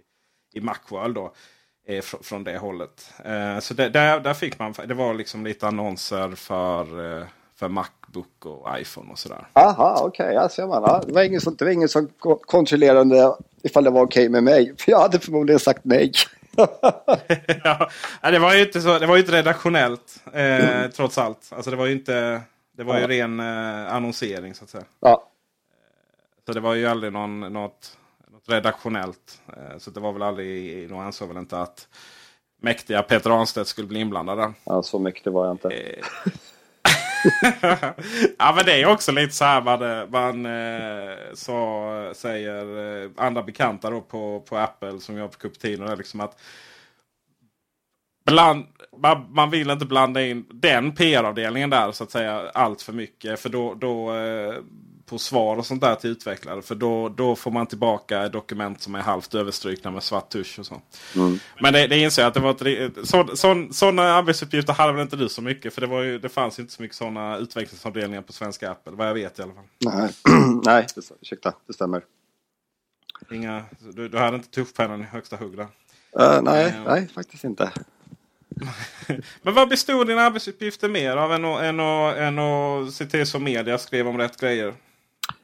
i, 0.53 0.61
Macworld 0.61 1.15
då. 1.15 1.33
Eh, 1.87 2.01
fr 2.01 2.15
från 2.23 2.43
det 2.43 2.57
hållet. 2.57 3.13
Eh, 3.25 3.59
så 3.59 3.73
det, 3.73 3.89
där, 3.89 4.19
där 4.19 4.33
fick 4.33 4.59
man, 4.59 4.73
det 4.87 4.93
var 4.93 5.13
liksom 5.13 5.45
lite 5.45 5.67
annonser 5.67 6.35
för, 6.35 7.17
eh, 7.19 7.25
för 7.55 7.67
Macbook 7.67 8.45
och 8.45 8.79
iPhone 8.79 9.11
och 9.11 9.19
sådär. 9.19 9.47
Aha, 9.53 10.01
okej, 10.05 10.33
ja, 10.33 10.49
ser 10.49 10.67
man. 10.67 10.83
Ja, 10.83 11.03
det, 11.07 11.13
var 11.13 11.23
ingen 11.23 11.41
som, 11.41 11.55
det 11.55 11.65
var 11.65 11.71
ingen 11.71 11.89
som 11.89 12.07
ko- 12.19 12.39
kontrollerade 12.45 13.35
ifall 13.63 13.83
det 13.83 13.89
var 13.89 14.01
okej 14.05 14.29
med 14.29 14.43
mig. 14.43 14.75
För 14.77 14.91
jag 14.91 14.99
hade 14.99 15.19
förmodligen 15.19 15.59
sagt 15.59 15.81
nej. 15.83 16.11
ja, 17.63 17.89
det 18.31 18.39
var 18.39 18.53
ju 18.53 18.61
inte 18.61 18.81
så, 18.81 18.99
det 18.99 19.05
var 19.07 19.17
inte 19.17 19.31
redaktionellt 19.31 20.23
eh, 20.33 20.87
trots 20.95 21.17
allt. 21.17 21.49
Alltså 21.55 21.71
det 21.71 21.77
var 21.77 21.85
ju 21.85 21.91
inte, 21.93 22.41
det 22.77 22.83
var 22.83 22.95
ju 22.95 23.01
Ja. 23.01 23.07
ren 23.07 23.39
eh, 23.39 23.93
annonsering 23.93 24.53
så 24.55 24.63
att 24.63 24.69
säga. 24.69 24.83
ja. 24.99 25.27
Så 26.45 26.53
det 26.53 26.59
var 26.59 26.73
ju 26.73 26.87
aldrig 26.87 27.13
någon, 27.13 27.39
något 27.39 27.97
redaktionellt. 28.47 29.41
Eh, 29.47 29.77
så 29.77 29.91
det 29.91 29.99
var 29.99 30.13
väl 30.13 30.21
aldrig, 30.21 30.89
de 30.89 30.99
ansåg 30.99 31.27
väl 31.27 31.37
inte 31.37 31.59
att 31.59 31.87
mäktiga 32.61 33.03
Peter 33.03 33.29
Ahnstedt 33.29 33.67
skulle 33.67 33.87
bli 33.87 33.99
inblandad 33.99 34.37
där. 34.37 34.53
ja, 34.63 34.83
så 34.83 34.99
mycket 34.99 35.33
var 35.33 35.45
jag 35.45 35.53
inte. 35.53 35.69
Eh. 35.69 36.05
ja 38.37 38.53
men 38.55 38.65
det 38.65 38.81
är 38.81 38.85
också 38.85 39.11
lite 39.11 39.35
så 39.35 39.45
här 39.45 39.61
man, 39.61 39.81
eh, 39.81 40.07
man 40.09 40.47
så, 41.35 42.11
säger 42.15 43.11
andra 43.17 43.43
bekanta 43.43 43.89
då 43.89 44.01
på, 44.01 44.39
på 44.49 44.57
Apple 44.57 44.99
som 44.99 45.17
jobbar 45.17 45.31
på 45.31 45.37
Cupertino. 45.37 45.85
är 45.85 45.95
Liksom 45.95 46.19
att 46.19 46.39
bland, 48.25 48.65
man, 48.97 49.33
man 49.33 49.49
vill 49.49 49.69
inte 49.69 49.85
blanda 49.85 50.21
in 50.21 50.45
den 50.53 50.95
PR-avdelningen 50.95 51.69
där 51.69 51.91
så 51.91 52.03
att 52.03 52.11
säga 52.11 52.51
allt 52.53 52.81
för 52.81 52.93
mycket. 52.93 53.39
För 53.39 53.49
då, 53.49 53.73
då 53.73 54.13
på 55.11 55.17
svar 55.17 55.57
och 55.57 55.65
sånt 55.65 55.81
där 55.81 55.95
till 55.95 56.09
utvecklare. 56.09 56.61
För 56.61 56.75
då, 56.75 57.09
då 57.09 57.35
får 57.35 57.51
man 57.51 57.67
tillbaka 57.67 58.29
dokument 58.29 58.81
som 58.81 58.95
är 58.95 58.99
halvt 58.99 59.35
överstrukna 59.35 59.91
med 59.91 60.03
svart 60.03 60.29
tusch 60.29 60.59
och 60.59 60.65
så. 60.65 60.81
Men 61.61 61.73
det, 61.73 61.87
det 61.87 61.99
inser 61.99 62.21
jag 62.21 62.27
att 62.27 62.33
det 62.33 62.39
var 62.39 62.67
ett, 62.67 63.37
så, 63.37 63.67
sådana 63.71 64.03
arbetsuppgifter 64.03 64.73
hade 64.73 64.93
väl 64.93 65.01
inte 65.01 65.15
du 65.15 65.29
så 65.29 65.41
mycket. 65.41 65.73
För 65.73 65.81
det, 65.81 65.87
var 65.87 66.01
ju, 66.01 66.19
det 66.19 66.29
fanns 66.29 66.59
inte 66.59 66.73
så 66.73 66.81
mycket 66.81 66.97
sådana 66.97 67.37
utvecklingsavdelningar 67.37 68.21
på 68.21 68.33
svenska 68.33 68.71
Apple. 68.71 68.93
Vad 68.95 69.07
jag 69.07 69.13
vet 69.13 69.39
i 69.39 69.41
alla 69.41 69.53
fall. 69.53 69.63
Nej, 69.85 70.09
Nej 70.65 70.87
det, 70.95 71.01
ursäkta, 71.21 71.53
det 71.67 71.73
stämmer. 71.73 72.03
Inga, 73.31 73.63
du, 73.79 74.07
du 74.07 74.17
hade 74.17 74.35
inte 74.35 74.49
tuschpennan 74.49 75.01
i 75.01 75.05
högsta 75.05 75.35
hugg 75.35 75.57
där. 75.57 75.67
Eh, 76.19 76.41
nej, 76.41 76.65
Eh, 76.65 76.83
nej, 76.85 77.07
faktiskt 77.07 77.43
inte. 77.43 77.71
Men 79.41 79.53
vad 79.53 79.69
bestod 79.69 80.07
dina 80.07 80.21
arbetsuppgifter 80.21 80.89
mer 80.89 81.17
av 81.17 81.33
än 81.33 81.45
att, 81.45 81.61
än 81.61 81.79
att, 81.79 82.17
än 82.17 82.39
att 82.39 82.93
se 82.93 83.05
till 83.05 83.27
så 83.27 83.39
media 83.39 83.77
skrev 83.77 84.07
om 84.07 84.17
rätt 84.17 84.39
grejer? 84.39 84.73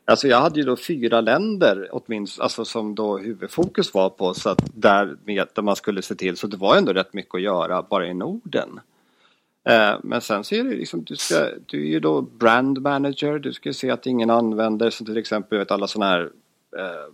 Alltså 0.10 0.28
jag 0.28 0.42
hade 0.42 0.60
ju 0.60 0.66
då 0.66 0.76
fyra 0.76 1.22
länder 1.22 1.90
åtminstone, 1.92 2.44
alltså 2.44 2.66
som 2.66 2.96
då 2.96 3.18
huvudfokus 3.18 3.94
var 3.94 4.10
på 4.10 4.34
så 4.34 4.50
att 4.50 4.72
där, 4.74 5.18
med, 5.26 5.48
där 5.54 5.62
man 5.62 5.76
skulle 5.76 6.02
se 6.02 6.16
till 6.16 6.38
så 6.38 6.48
det 6.48 6.58
var 6.58 6.76
ändå 6.76 6.94
rätt 6.94 7.14
mycket 7.14 7.36
att 7.36 7.42
göra 7.42 7.82
bara 7.82 8.08
i 8.08 8.14
Norden. 8.14 8.80
Eh, 9.64 9.96
men 10.04 10.22
sen 10.22 10.44
så 10.44 10.56
är 10.56 10.64
det 10.64 10.70
liksom, 10.70 11.04
du, 11.04 11.16
ska, 11.16 11.50
du 11.66 11.82
är 11.82 11.92
ju 11.92 12.00
då 12.00 12.22
brand 12.22 12.82
manager, 12.82 13.40
du 13.40 13.54
ska 13.54 13.74
se 13.74 13.90
att 13.90 14.06
ingen 14.06 14.30
använder 14.30 14.90
som 14.90 15.06
till 15.06 15.18
exempel 15.18 15.58
vet, 15.58 15.72
alla 15.72 15.88
sådana 15.88 16.12
här 16.12 16.30
eh, 16.78 17.14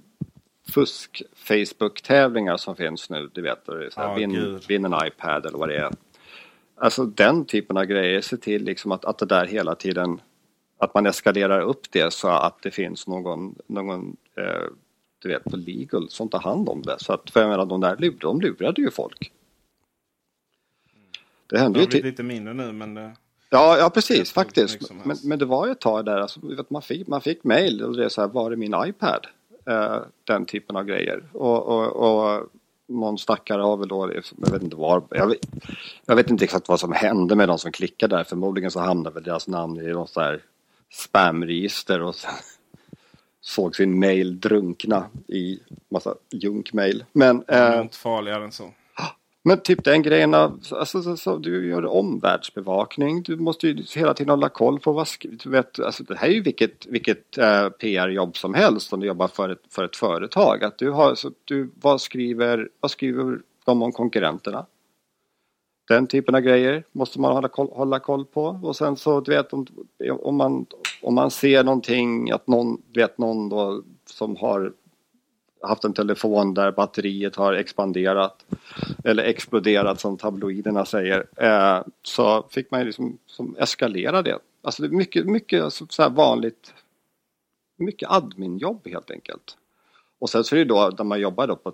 fusk 0.73 1.21
Facebook-tävlingar 1.36 2.58
som 2.58 2.75
finns 2.75 3.10
nu, 3.10 3.29
du 3.34 3.41
vet, 3.41 3.65
så 3.65 3.89
Ja, 3.95 4.13
vinn, 4.13 4.60
vinn 4.67 4.86
en 4.86 5.08
iPad 5.08 5.45
eller 5.45 5.58
vad 5.58 5.69
det 5.69 5.77
är. 5.77 5.91
Alltså 6.76 7.05
den 7.05 7.45
typen 7.45 7.78
av 7.78 7.86
grejer, 7.86 8.22
se 8.22 8.38
till 8.38 8.63
liksom 8.63 8.91
att, 8.91 9.05
att 9.05 9.18
det 9.18 9.26
där 9.26 9.45
hela 9.45 9.76
tiden 9.76 10.20
att 10.84 10.93
man 10.93 11.05
eskalerar 11.05 11.61
upp 11.61 11.91
det 11.91 12.13
så 12.13 12.27
att 12.27 12.61
det 12.61 12.71
finns 12.71 13.07
någon, 13.07 13.55
någon 13.67 14.17
eh, 14.38 14.67
du 15.19 15.29
vet, 15.29 15.43
på 15.43 15.57
legal 15.57 16.09
som 16.09 16.29
tar 16.29 16.39
hand 16.39 16.69
om 16.69 16.81
det. 16.81 16.95
Så 16.99 17.13
att, 17.13 17.29
för 17.29 17.39
jag 17.39 17.49
menar, 17.49 17.65
de 17.65 17.81
där 17.81 17.97
lur, 17.97 18.17
de 18.19 18.41
lurade 18.41 18.81
ju 18.81 18.91
folk. 18.91 19.31
Det 21.47 21.55
Det 21.55 21.59
hände 21.59 21.79
har 21.79 21.84
ju 21.84 21.88
blivit 21.88 21.91
till... 21.91 22.11
lite 22.11 22.23
mindre 22.23 22.53
nu 22.53 22.71
men... 22.71 22.93
Det, 22.93 23.15
Ja, 23.53 23.77
ja 23.77 23.84
Det 23.84 23.89
precis 23.89 24.17
mycket 24.17 24.29
faktiskt. 24.29 24.91
Men, 25.03 25.17
men 25.23 25.39
det 25.39 25.45
var 25.45 25.65
ju 25.65 25.71
ett 25.71 25.81
tag 25.81 26.05
där, 26.05 26.17
alltså, 26.17 26.39
man, 26.69 26.81
fick, 26.81 27.07
man 27.07 27.21
fick 27.21 27.43
mail 27.43 27.84
och 27.84 27.97
det 27.97 28.05
är 28.05 28.09
så 28.09 28.21
här, 28.21 28.27
var 28.27 28.51
är 28.51 28.55
min 28.55 28.75
iPad? 28.86 29.27
Eh, 29.65 29.97
den 30.23 30.45
typen 30.45 30.75
av 30.75 30.84
grejer. 30.84 31.23
Och, 31.34 31.67
och, 31.67 31.88
och 31.88 32.49
någon 32.88 33.17
stackare 33.17 33.61
har 33.61 33.77
väl 33.77 33.88
då, 33.88 34.11
jag 34.38 34.51
vet 34.51 34.63
inte 34.63 34.75
var, 34.75 35.03
jag 35.09 35.27
vet, 35.27 35.39
jag 36.05 36.15
vet 36.15 36.29
inte 36.29 36.45
exakt 36.45 36.67
vad 36.67 36.79
som 36.79 36.91
hände 36.91 37.36
med 37.36 37.47
de 37.47 37.59
som 37.59 37.71
klickade 37.71 38.15
där. 38.15 38.23
Förmodligen 38.23 38.71
så 38.71 38.79
hamnade 38.79 39.13
väl 39.13 39.23
deras 39.23 39.47
namn 39.47 39.79
i 39.79 39.91
något 39.91 40.09
så 40.09 40.21
här 40.21 40.41
spamregister 40.94 42.02
och 42.02 42.16
sen 42.16 42.34
såg 43.41 43.76
sin 43.76 44.00
mail 44.00 44.39
drunkna 44.39 45.06
i 45.28 45.60
massa 45.89 46.16
junkmail. 46.32 47.06
Men 47.12 47.44
det 47.48 47.54
är 47.54 47.76
eh, 47.76 47.82
inte 47.82 47.98
farligare 47.98 48.44
än 48.44 48.52
så. 48.52 48.72
Men 49.46 49.60
typ 49.60 49.84
den 49.84 50.02
grejen 50.02 50.34
av, 50.34 50.60
alltså, 50.72 51.04
så, 51.04 51.18
så, 51.18 51.38
du 51.38 51.70
gör 51.70 51.86
omvärldsbevakning. 51.86 53.24
Du 53.24 53.36
måste 53.36 53.68
ju 53.68 53.84
hela 53.96 54.14
tiden 54.14 54.30
hålla 54.30 54.50
koll 54.50 54.80
på 54.80 54.91
vad 54.91 55.08
du 55.22 55.50
vet, 55.50 55.80
alltså 55.80 56.04
det 56.04 56.18
här 56.18 56.28
är 56.28 56.32
ju 56.32 56.41
vilket, 56.41 56.86
vilket 56.86 57.38
uh, 57.38 57.70
PR-jobb 57.70 58.38
som 58.38 58.54
helst 58.54 58.94
om 58.94 59.00
du 59.00 59.08
jobbar 59.08 59.28
för 59.28 59.50
ett, 59.50 59.62
för 59.70 59.84
ett 59.84 59.96
företag. 59.96 60.64
Att 60.64 60.78
du 60.78 60.89
har, 60.89 61.16
så 61.16 61.32
du, 61.46 61.72
vad 61.82 62.02
skriver, 62.02 62.70
vad 62.80 62.91
skriver 62.91 63.39
de 63.66 63.82
om 63.82 63.91
konkurrenterna? 63.91 64.66
Den 65.88 66.07
typen 66.07 66.36
av 66.36 66.41
grejer 66.41 66.84
måste 66.91 67.19
man 67.19 67.31
hålla 67.31 67.47
koll, 67.47 67.69
hålla 67.71 67.99
koll 67.99 68.25
på. 68.25 68.59
Och 68.63 68.75
sen 68.75 68.95
så 68.95 69.21
du 69.21 69.31
vet 69.31 69.53
om, 69.53 69.67
om, 70.21 70.36
man, 70.36 70.65
om 71.01 71.15
man 71.15 71.31
ser 71.31 71.63
någonting 71.63 72.31
att 72.31 72.47
någon, 72.47 72.81
du 72.91 73.01
vet 73.01 73.17
någon 73.17 73.49
då 73.49 73.84
som 74.05 74.36
har 74.36 74.73
haft 75.61 75.84
en 75.84 75.93
telefon 75.93 76.53
där 76.53 76.71
batteriet 76.71 77.36
har 77.36 77.53
expanderat 77.53 78.45
eller 79.03 79.23
exploderat 79.23 79.99
som 79.99 80.17
tabloiderna 80.17 80.86
säger 80.86 81.25
eh, 81.38 81.84
så 82.03 82.47
fick 82.49 82.71
man 82.71 82.79
ju 82.79 82.86
liksom 82.86 83.17
som 83.25 83.55
eskalera 83.59 84.21
det. 84.21 84.39
Alltså 84.61 84.81
det 84.81 84.88
är 84.88 84.97
mycket, 84.97 85.25
mycket 85.25 85.63
alltså, 85.63 85.86
så 85.89 86.09
vanligt 86.09 86.73
mycket 87.77 88.11
adminjobb 88.11 88.88
helt 88.88 89.11
enkelt. 89.11 89.57
Och 90.19 90.29
sen 90.29 90.43
så 90.43 90.55
är 90.55 90.59
det 90.59 90.65
då 90.65 90.91
när 90.97 91.05
man 91.05 91.19
jobbar 91.19 91.47
då 91.47 91.55
på 91.55 91.73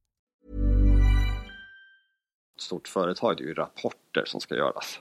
Stort 2.61 2.87
företag, 2.87 3.37
det 3.37 3.43
är 3.43 3.47
ju 3.47 3.53
rapporter 3.53 4.25
som 4.25 4.41
ska 4.41 4.55
göras. 4.55 4.99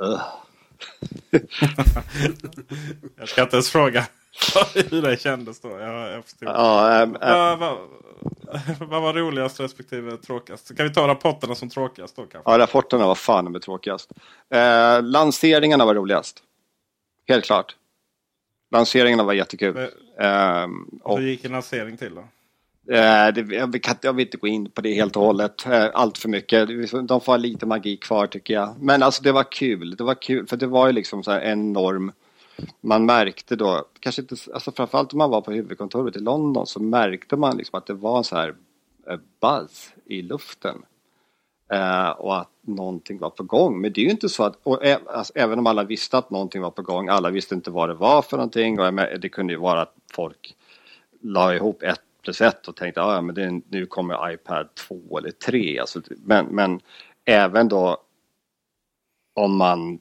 Ugh. 0.00 0.22
jag 3.16 3.28
ska 3.28 3.42
inte 3.42 3.56
ens 3.56 3.70
fråga 3.70 4.06
hur 4.90 5.02
det 5.02 5.20
kändes 5.20 5.60
då. 5.60 5.68
Jag, 5.68 6.12
jag 6.12 6.24
förstod. 6.24 6.48
Ja, 6.48 7.02
äm, 7.02 7.16
äm. 7.20 7.38
Vad, 7.38 7.58
vad, 7.58 7.78
vad 8.88 9.02
var 9.02 9.12
roligast 9.14 9.60
respektive 9.60 10.16
tråkigast? 10.16 10.76
Kan 10.76 10.88
vi 10.88 10.94
ta 10.94 11.08
rapporterna 11.08 11.54
som 11.54 11.68
tråkigast 11.70 12.16
då 12.16 12.22
kanske? 12.26 12.50
Ja, 12.50 12.58
rapporterna 12.58 13.06
var 13.06 13.14
fan 13.14 13.52
med 13.52 13.62
tråkigast. 13.62 14.12
Eh, 14.50 15.02
lanseringarna 15.02 15.84
var 15.86 15.94
roligast. 15.94 16.42
Helt 17.28 17.44
klart. 17.44 17.76
Lanseringarna 18.70 19.22
var 19.24 19.32
jättekul. 19.32 19.74
Men- 19.74 19.90
Ehm, 20.20 21.00
och, 21.02 21.18
Hur 21.20 21.28
gick 21.28 21.44
en 21.44 21.52
lansering 21.52 21.96
till 21.96 22.14
då? 22.14 22.24
Eh, 22.90 23.34
det, 23.34 23.54
jag, 23.54 23.82
kan, 23.82 23.96
jag 24.02 24.12
vill 24.12 24.26
inte 24.26 24.36
gå 24.36 24.46
in 24.46 24.70
på 24.70 24.80
det 24.80 24.94
helt 24.94 25.16
och 25.16 25.22
hållet. 25.22 25.66
Eh, 25.66 25.86
allt 25.94 26.18
för 26.18 26.28
mycket. 26.28 26.68
De 27.08 27.20
får 27.20 27.32
ha 27.32 27.36
lite 27.36 27.66
magi 27.66 27.96
kvar 27.96 28.26
tycker 28.26 28.54
jag. 28.54 28.74
Men 28.80 29.02
alltså 29.02 29.22
det 29.22 29.32
var 29.32 29.52
kul. 29.52 29.96
Det 29.96 30.04
var 30.04 30.22
kul 30.22 30.46
för 30.46 30.56
det 30.56 30.66
var 30.66 30.86
ju 30.86 30.92
liksom 30.92 31.22
så 31.22 31.30
här 31.30 31.40
enorm 31.40 32.12
man 32.80 33.06
märkte 33.06 33.56
då, 33.56 33.84
kanske 34.00 34.22
inte, 34.22 34.36
alltså 34.54 34.72
framförallt 34.72 35.12
om 35.12 35.18
man 35.18 35.30
var 35.30 35.40
på 35.40 35.52
huvudkontoret 35.52 36.16
i 36.16 36.20
London 36.20 36.66
så 36.66 36.82
märkte 36.82 37.36
man 37.36 37.56
liksom 37.56 37.78
att 37.78 37.86
det 37.86 37.94
var 37.94 38.22
så 38.22 38.36
här 38.36 38.54
eh, 39.10 39.18
buzz 39.40 39.92
i 40.04 40.22
luften. 40.22 40.82
Eh, 41.72 42.08
och 42.08 42.40
att 42.40 42.50
någonting 42.60 43.18
var 43.18 43.30
på 43.30 43.42
gång. 43.42 43.80
Men 43.80 43.92
det 43.92 44.00
är 44.00 44.04
ju 44.04 44.10
inte 44.10 44.28
så 44.28 44.44
att, 44.44 44.58
och, 44.62 44.84
alltså, 44.84 45.32
även 45.36 45.58
om 45.58 45.66
alla 45.66 45.84
visste 45.84 46.18
att 46.18 46.30
någonting 46.30 46.62
var 46.62 46.70
på 46.70 46.82
gång, 46.82 47.08
alla 47.08 47.30
visste 47.30 47.54
inte 47.54 47.70
vad 47.70 47.88
det 47.88 47.94
var 47.94 48.22
för 48.22 48.36
någonting 48.36 48.80
och 48.80 48.92
det 49.20 49.28
kunde 49.28 49.52
ju 49.52 49.58
vara 49.58 49.82
att 49.82 49.94
folk 50.12 50.56
la 51.20 51.54
ihop 51.54 51.82
ett 51.82 52.00
plus 52.28 52.40
ett 52.40 52.68
och 52.68 52.76
tänkte 52.76 53.02
ah, 53.02 53.14
ja 53.14 53.20
men 53.20 53.34
det 53.34 53.62
nu 53.68 53.86
kommer 53.86 54.32
iPad 54.32 54.74
2 54.74 55.18
eller 55.18 55.30
3. 55.30 55.78
Alltså, 55.78 56.02
men, 56.16 56.46
men 56.46 56.80
även 57.24 57.68
då 57.68 58.02
om 59.34 59.56
man 59.56 60.00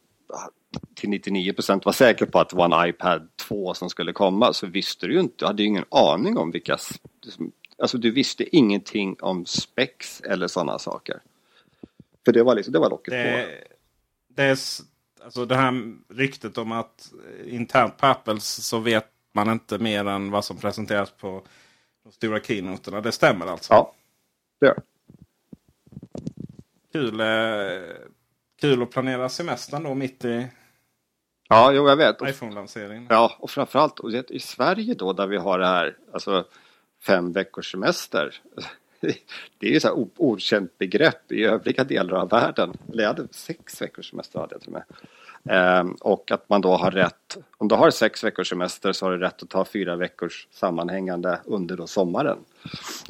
till 0.95 1.09
99 1.09 1.53
procent 1.53 1.85
var 1.85 1.93
säker 1.93 2.25
på 2.25 2.39
att 2.39 2.49
det 2.49 2.55
var 2.55 2.83
en 2.83 2.89
iPad 2.89 3.29
2 3.47 3.73
som 3.73 3.89
skulle 3.89 4.13
komma 4.13 4.53
så 4.53 4.67
visste 4.67 5.07
du 5.07 5.13
ju 5.13 5.19
inte, 5.19 5.35
du 5.37 5.45
hade 5.45 5.63
ju 5.63 5.67
ingen 5.67 5.85
aning 5.91 6.37
om 6.37 6.51
vilka, 6.51 6.77
alltså 7.77 7.97
du 7.97 8.11
visste 8.11 8.55
ingenting 8.55 9.15
om 9.21 9.45
spex 9.45 10.21
eller 10.21 10.47
sådana 10.47 10.79
saker. 10.79 11.21
För 12.25 12.31
det 12.31 12.43
var 12.43 12.55
liksom, 12.55 12.73
det 12.73 12.79
var 12.79 12.89
locket 12.89 13.11
på. 13.11 13.51
Det, 14.35 14.43
är, 14.43 14.57
alltså 15.23 15.45
det 15.45 15.55
här 15.55 15.95
ryktet 16.13 16.57
om 16.57 16.71
att 16.71 17.13
eh, 17.39 17.55
internt 17.55 17.97
på 17.97 18.05
Apple 18.05 18.39
så 18.39 18.79
vet 18.79 19.07
man 19.33 19.49
inte 19.49 19.77
mer 19.77 20.05
än 20.05 20.31
vad 20.31 20.45
som 20.45 20.57
presenteras 20.57 21.11
på 21.11 21.43
de 22.07 22.13
stora 22.13 22.39
keynoterna. 22.39 23.01
Det 23.01 23.11
stämmer 23.11 23.45
alltså? 23.45 23.73
Ja, 23.73 23.93
det 24.59 24.65
gör. 24.65 24.79
Kul, 26.91 27.19
eh, 27.19 27.95
kul 28.61 28.83
att 28.83 28.91
planera 28.91 29.29
semestern 29.29 29.83
då 29.83 29.93
mitt 29.95 30.25
i 30.25 30.47
Ja, 31.49 31.71
jo, 31.71 31.87
jag 31.89 31.95
vet. 31.95 32.21
IPhone-lanseringen. 32.21 33.07
ja, 33.09 33.35
och 33.39 33.49
framförallt 33.49 33.99
och 33.99 34.11
i 34.11 34.39
Sverige 34.39 34.93
då 34.93 35.13
där 35.13 35.27
vi 35.27 35.37
har 35.37 35.59
det 35.59 35.67
här, 35.67 35.97
alltså 36.13 36.45
fem 37.05 37.31
veckors 37.31 37.71
semester. 37.71 38.41
Det 39.59 39.67
är 39.67 39.71
ju 39.71 39.79
så 39.79 39.87
här 39.87 40.07
okänt 40.17 40.77
begrepp 40.77 41.31
i 41.31 41.43
övriga 41.43 41.83
delar 41.83 42.17
av 42.17 42.29
världen. 42.29 42.77
Eller 42.91 43.03
jag 43.03 43.09
hade 43.09 43.27
sex 43.31 43.81
veckors 43.81 44.09
semester 44.09 44.39
hade 44.39 44.53
jag 44.55 44.61
till 44.61 44.69
och 44.69 44.73
med. 44.73 44.83
Ehm, 45.49 45.91
och 46.01 46.31
att 46.31 46.49
man 46.49 46.61
då 46.61 46.75
har 46.75 46.91
rätt, 46.91 47.37
om 47.57 47.67
du 47.67 47.75
har 47.75 47.91
sex 47.91 48.23
veckors 48.23 48.49
semester 48.49 48.91
så 48.91 49.05
har 49.05 49.11
du 49.11 49.17
rätt 49.17 49.43
att 49.43 49.49
ta 49.49 49.65
fyra 49.65 49.95
veckors 49.95 50.47
sammanhängande 50.51 51.39
under 51.45 51.77
då 51.77 51.87
sommaren. 51.87 52.37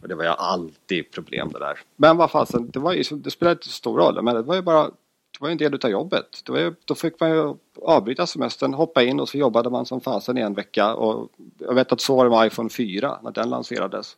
Och 0.02 0.08
det 0.08 0.16
var 0.16 0.24
ju 0.24 0.30
alltid 0.30 1.12
problem 1.12 1.50
det 1.54 1.60
där. 1.60 1.80
Men 1.96 2.18
vad 2.18 2.32
fasen, 2.32 2.70
det, 2.70 2.80
var 2.80 2.94
ju, 2.94 3.04
det 3.12 3.32
spelade 3.32 3.54
inte 3.54 3.66
så 3.66 3.72
stor 3.72 3.98
roll. 4.00 4.22
Men 4.22 4.36
det 4.36 4.42
var 4.42 4.56
ju 4.56 4.62
bara, 4.62 4.84
det 4.84 5.40
var 5.40 5.48
ju 5.48 5.52
en 5.52 5.58
del 5.58 5.74
utav 5.74 5.92
jobbet. 5.92 6.42
Det 6.46 6.52
var 6.52 6.60
ju, 6.60 6.74
då 6.86 6.96
fick 6.96 7.20
man 7.20 7.30
ju 7.30 7.56
avbryta 7.82 8.28
semestern, 8.28 8.74
hoppa 8.74 9.04
in 9.04 9.20
och 9.20 9.30
så 9.30 9.38
jobbade 9.38 9.70
man 9.70 9.86
som 9.86 10.02
fasen 10.02 10.38
i 10.38 10.42
en 10.42 10.54
vecka. 10.54 10.96
Och 10.96 11.30
jag 11.58 11.74
vet 11.74 11.92
att 11.92 12.02
så 12.02 12.16
var 12.16 12.24
det 12.24 12.30
med 12.30 12.48
iPhone 12.48 12.70
4 12.70 13.20
när 13.24 13.32
den 13.32 13.50
lanserades. 13.50 14.18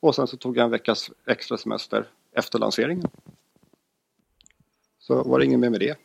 Och 0.00 0.14
sen 0.14 0.26
så 0.26 0.36
tog 0.36 0.56
jag 0.56 0.64
en 0.64 0.70
veckas 0.70 1.10
extra 1.26 1.58
semester 1.58 2.06
efter 2.32 2.58
lanseringen. 2.58 3.10
Så 4.98 5.22
var 5.22 5.38
det 5.38 5.44
inget 5.44 5.60
mer 5.60 5.70
med 5.70 5.80
det. 5.80 5.98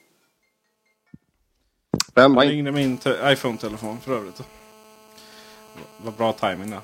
Vem 2.18 2.36
Jag 2.36 2.46
in... 2.46 2.52
ringde 2.52 2.72
min 2.72 2.98
te- 2.98 3.32
iPhone-telefon 3.34 4.00
för 4.02 4.18
övrigt. 4.18 4.42
Var 6.04 6.12
bra 6.12 6.34
timing 6.34 6.70
där. 6.70 6.82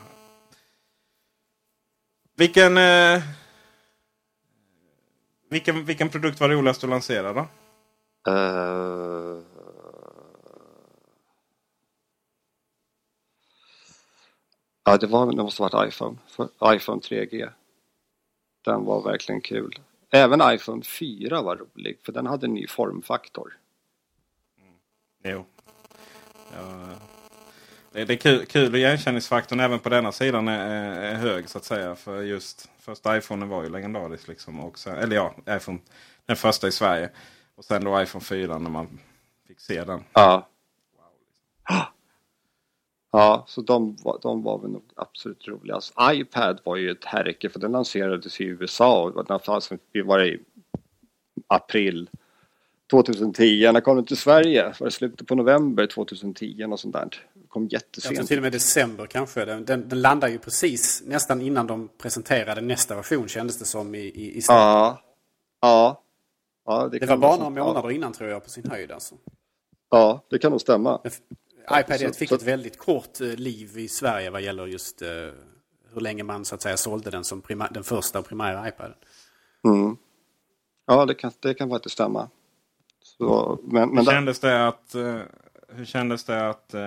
Vilken, 2.35 2.77
eh, 2.77 3.21
vilken, 5.49 5.85
vilken 5.85 6.09
produkt 6.09 6.39
var 6.39 6.49
roligast 6.49 6.83
att 6.83 6.89
lansera 6.89 7.33
då? 7.33 7.47
Eh, 8.31 9.39
Ja, 14.85 14.97
det, 14.97 15.07
var, 15.07 15.25
det 15.25 15.43
måste 15.43 15.63
ha 15.63 15.69
varit 15.69 15.93
iPhone. 15.93 16.17
IPhone 16.75 17.01
3G. 17.01 17.49
Den 18.65 18.85
var 18.85 19.01
verkligen 19.01 19.41
kul. 19.41 19.79
Även 20.11 20.41
iPhone 20.55 20.83
4 20.83 21.41
var 21.41 21.55
rolig 21.55 21.99
för 22.03 22.11
den 22.11 22.25
hade 22.27 22.45
en 22.45 22.53
ny 22.53 22.67
formfaktor. 22.67 23.57
Jo. 25.23 25.45
Ja, 26.53 26.89
det, 27.91 28.05
det 28.05 28.13
är 28.13 28.17
kul, 28.17 28.45
kul 28.45 28.75
igenkänningsfaktorn 28.75 29.59
även 29.59 29.79
på 29.79 29.89
denna 29.89 30.11
sidan 30.11 30.47
är, 30.47 31.01
är, 31.01 31.15
hög 31.15 31.49
så 31.49 31.57
att 31.57 31.63
säga. 31.65 31.95
För 31.95 32.21
just 32.21 32.69
första 32.79 33.17
iPhone 33.17 33.45
var 33.45 33.63
ju 33.63 33.69
legendarisk. 33.69 34.27
Liksom, 34.27 34.59
och 34.59 34.79
sen, 34.79 34.95
eller 34.97 35.15
ja, 35.15 35.35
iPhone, 35.49 35.79
den 36.25 36.35
första 36.35 36.67
i 36.67 36.71
Sverige. 36.71 37.09
Och 37.55 37.65
sen 37.65 37.83
då 37.83 38.01
iPhone 38.01 38.23
4 38.23 38.57
när 38.57 38.69
man 38.69 38.99
fick 39.47 39.59
se 39.59 39.83
den. 39.83 40.03
Ja. 40.13 40.49
Ja, 43.11 43.43
så 43.47 43.61
de, 43.61 43.95
var- 44.03 44.19
de 44.21 44.43
var 44.43 44.59
väl 44.59 44.71
nog 44.71 44.83
absolut 44.95 45.47
roligast. 45.47 45.93
iPad 46.11 46.59
var 46.63 46.75
ju 46.75 46.91
ett 46.91 47.05
härke 47.05 47.49
för 47.49 47.59
den 47.59 47.71
lanserades 47.71 48.41
i 48.41 48.43
USA 48.43 49.03
och 49.03 49.25
den 49.25 49.39
fanns, 49.39 49.71
var 50.05 50.23
i 50.23 50.39
april 51.47 52.09
2010. 53.01 53.71
När 53.71 53.81
kom 53.81 53.95
den 53.95 54.05
till 54.05 54.17
Sverige? 54.17 54.73
Var 54.79 54.87
det 54.87 54.91
slutet 54.91 55.27
på 55.27 55.35
november 55.35 55.87
2010? 55.87 56.65
Något 56.67 56.79
sånt 56.79 56.93
där. 56.93 57.07
Det 57.33 57.47
kom 57.47 57.63
Jag 57.63 57.71
jättesent. 57.73 58.27
till 58.27 58.37
och 58.37 58.43
med 58.43 58.51
december 58.51 59.05
kanske. 59.05 59.45
Den, 59.45 59.65
den, 59.65 59.89
den 59.89 60.01
landade 60.01 60.33
ju 60.33 60.39
precis 60.39 61.03
nästan 61.05 61.41
innan 61.41 61.67
de 61.67 61.89
presenterade 61.97 62.61
nästa 62.61 62.95
version 62.95 63.27
kändes 63.27 63.59
det 63.59 63.65
som 63.65 63.95
i, 63.95 63.99
i, 63.99 64.37
i 64.37 64.41
Sverige. 64.41 64.59
Ja. 64.61 65.01
Ja. 65.61 66.01
ja 66.65 66.87
Det 66.91 66.99
kan 66.99 67.07
var 67.09 67.17
bara 67.17 67.49
några 67.49 67.65
månader 67.65 67.91
innan 67.91 68.13
tror 68.13 68.29
jag 68.29 68.43
på 68.43 68.49
sin 68.49 68.69
höjd 68.69 68.91
alltså. 68.91 69.15
Ja, 69.91 70.23
det 70.29 70.39
kan 70.39 70.51
nog 70.51 70.61
stämma. 70.61 71.01
iPad 71.79 71.99
Så- 71.99 72.05
1 72.05 72.15
fick 72.15 72.29
så- 72.29 72.35
ett 72.35 72.43
väldigt 72.43 72.77
kort 72.77 73.21
eh, 73.21 73.27
liv 73.27 73.77
i 73.77 73.87
Sverige 73.87 74.29
vad 74.29 74.41
gäller 74.41 74.65
just 74.65 75.01
eh, 75.01 75.07
hur 75.93 76.01
länge 76.01 76.23
man 76.23 76.45
så 76.45 76.55
att 76.55 76.61
säga 76.61 76.77
sålde 76.77 77.09
den 77.09 77.23
som 77.23 77.41
prima, 77.41 77.67
den 77.71 77.83
första 77.83 78.21
primära 78.21 78.67
iPaden. 78.67 78.95
Mm. 79.67 79.97
Ja, 80.87 81.05
det 81.05 81.13
kan, 81.13 81.31
det 81.39 81.53
kan 81.53 81.69
faktiskt 81.69 81.93
stämma. 81.93 82.29
Så, 83.27 83.59
men, 83.63 83.89
Hur 83.89 83.95
men 83.95 84.05
där, 84.05 84.11
kändes 84.11 84.39
det 84.39 84.67
att, 84.67 84.95
eh, 84.95 85.19
hur 85.69 85.85
kändes 85.85 86.23
det 86.23 86.49
att 86.49 86.73
eh, 86.73 86.81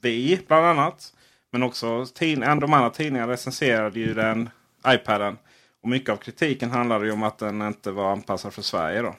vi 0.00 0.40
bland 0.46 0.66
annat, 0.66 1.12
men 1.50 1.62
också 1.62 2.06
tid, 2.14 2.40
de 2.40 2.72
andra 2.72 2.90
tidningarna 2.90 3.32
recenserade 3.32 4.00
ju 4.00 4.14
den 4.14 4.50
iPaden. 4.86 5.38
Och 5.82 5.88
mycket 5.88 6.10
av 6.10 6.16
kritiken 6.16 6.70
handlade 6.70 7.06
ju 7.06 7.12
om 7.12 7.22
att 7.22 7.38
den 7.38 7.62
inte 7.62 7.90
var 7.90 8.12
anpassad 8.12 8.54
för 8.54 8.62
Sverige 8.62 9.02
då. 9.02 9.14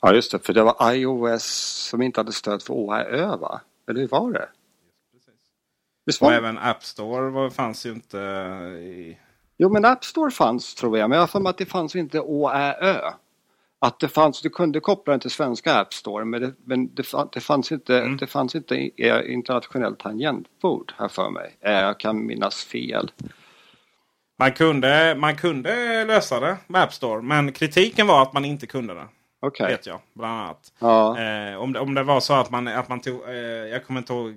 ja, 0.00 0.14
just 0.14 0.32
det. 0.32 0.38
För 0.38 0.52
det 0.52 0.62
var 0.62 0.92
iOS 0.92 1.44
som 1.90 2.02
inte 2.02 2.20
hade 2.20 2.32
stöd 2.32 2.62
för 2.62 2.74
OAÖ, 2.74 3.36
va? 3.36 3.60
Eller 3.88 4.00
hur 4.00 4.08
var 4.08 4.32
det? 4.32 4.48
Visst 6.06 6.20
var 6.20 6.28
Och 6.28 6.34
även 6.34 6.58
App 6.58 6.84
Store 6.84 7.30
var, 7.30 7.50
fanns 7.50 7.86
ju 7.86 7.90
inte 7.90 8.18
i... 8.18 9.18
Jo, 9.56 9.68
men 9.68 9.84
App 9.84 10.04
Store 10.04 10.30
fanns 10.30 10.74
tror 10.74 10.98
jag, 10.98 11.10
men 11.10 11.16
jag 11.16 11.22
har 11.22 11.26
för 11.28 11.40
mig 11.40 11.50
att 11.50 11.58
det 11.58 11.66
fanns 11.66 11.96
inte 11.96 12.20
OÄÖ. 12.20 13.12
Att 13.82 14.00
det 14.00 14.08
fanns, 14.08 14.42
du 14.42 14.50
kunde 14.50 14.80
koppla 14.80 15.10
den 15.10 15.20
till 15.20 15.30
svenska 15.30 15.74
App 15.74 15.94
Store, 15.94 16.24
men 16.24 16.40
det, 16.40 16.52
men 16.64 16.94
det, 16.94 17.02
fa- 17.02 17.28
det 17.32 17.40
fanns 17.40 17.72
inte, 17.72 17.98
Mm. 18.00 18.16
det 18.16 18.26
fanns 18.26 18.54
inte 18.54 18.90
internationellt 19.32 19.98
tangentbord 19.98 20.92
här 20.98 21.08
för 21.08 21.30
mig. 21.30 21.56
Eh, 21.60 21.72
Jag 21.72 22.00
kan 22.00 22.26
minnas 22.26 22.64
fel. 22.64 23.10
Man 24.38 24.52
kunde, 24.52 25.14
man 25.18 25.36
kunde 25.36 26.04
lösa 26.04 26.40
det 26.40 26.56
med 26.66 26.82
App 26.82 26.92
Store. 26.92 27.22
Men 27.22 27.52
kritiken 27.52 28.06
var 28.06 28.22
att 28.22 28.32
man 28.32 28.44
inte 28.44 28.66
kunde 28.66 28.94
det. 28.94 29.08
Okej. 29.42 29.66
Vet 29.66 29.86
jag, 29.86 29.98
bland 30.14 30.40
annat. 30.40 30.72
Ja. 30.78 31.18
Eh, 31.20 31.56
om, 31.56 31.72
det, 31.72 31.80
om 31.80 31.94
det 31.94 32.02
var 32.02 32.20
så 32.20 32.34
att 32.34 32.50
man, 32.50 32.68
att 32.68 32.88
man 32.88 33.00
tog... 33.00 33.28
Eh, 33.28 33.34
jag 33.44 33.86
kommer 33.86 34.00
inte 34.00 34.12
ihåg 34.12 34.34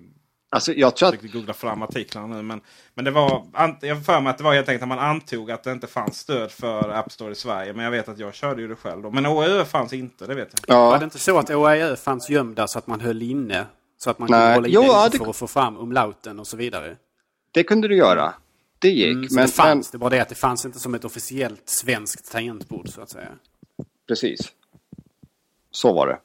Alltså 0.53 0.73
jag 0.73 0.95
tror 0.95 1.07
Jag 1.07 1.13
att, 1.13 1.19
försökte 1.21 1.37
googla 1.37 1.53
fram 1.53 1.81
artiklarna 1.81 2.35
nu. 2.35 2.41
Men, 2.41 2.61
men 2.93 3.05
det 3.05 3.11
var, 3.11 3.29
ant- 3.53 3.77
jag 3.81 4.05
för 4.05 4.21
mig 4.21 4.29
att 4.31 4.37
det 4.37 4.43
var 4.43 4.53
helt 4.53 4.69
enkelt 4.69 4.81
att 4.83 4.87
man 4.89 4.99
antog 4.99 5.51
att 5.51 5.63
det 5.63 5.71
inte 5.71 5.87
fanns 5.87 6.19
stöd 6.19 6.51
för 6.51 6.89
App 6.89 7.11
Store 7.11 7.31
i 7.31 7.35
Sverige. 7.35 7.73
Men 7.73 7.83
jag 7.85 7.91
vet 7.91 8.09
att 8.09 8.19
jag 8.19 8.33
körde 8.33 8.61
ju 8.61 8.67
det 8.67 8.75
själv 8.75 9.01
då. 9.01 9.11
Men 9.11 9.25
OÖ 9.25 9.65
fanns 9.65 9.93
inte, 9.93 10.25
det 10.27 10.35
vet 10.35 10.49
jag. 10.67 10.75
Var 10.75 10.91
ja, 10.93 10.97
det 10.99 11.03
inte 11.05 11.19
så 11.19 11.37
att 11.39 11.49
OAÖ 11.49 11.95
fanns 11.95 12.29
gömda 12.29 12.67
så 12.67 12.79
att 12.79 12.87
man 12.87 12.99
höll 12.99 13.21
inne? 13.21 13.65
Så 13.97 14.09
att 14.09 14.19
man 14.19 14.27
Nej. 14.31 14.39
kunde 14.39 14.53
hålla 14.53 14.67
Jo, 14.67 14.81
inne 14.81 14.91
ja, 14.91 15.09
det- 15.11 15.17
för 15.17 15.29
att 15.29 15.35
få 15.35 15.47
fram 15.47 15.77
umlauten 15.77 16.39
och 16.39 16.47
så 16.47 16.57
vidare? 16.57 16.95
det 17.51 17.63
kunde 17.63 17.87
du 17.87 17.95
göra. 17.95 18.33
Det 18.79 18.89
gick, 18.89 19.13
Mm, 19.15 19.27
men, 19.31 19.45
det 19.45 19.51
fanns, 19.51 19.93
men 19.93 19.99
det 19.99 20.03
var 20.03 20.09
det 20.09 20.19
att 20.19 20.29
det 20.29 20.35
fanns 20.35 20.65
inte 20.65 20.79
som 20.79 20.95
ett 20.95 21.05
officiellt 21.05 21.69
svenskt 21.69 22.31
tangentbord 22.31 22.89
så 22.89 23.01
att 23.01 23.09
säga. 23.09 23.27
precis. 24.07 24.39
Så 25.71 25.93
var 25.93 26.07
det. 26.07 26.19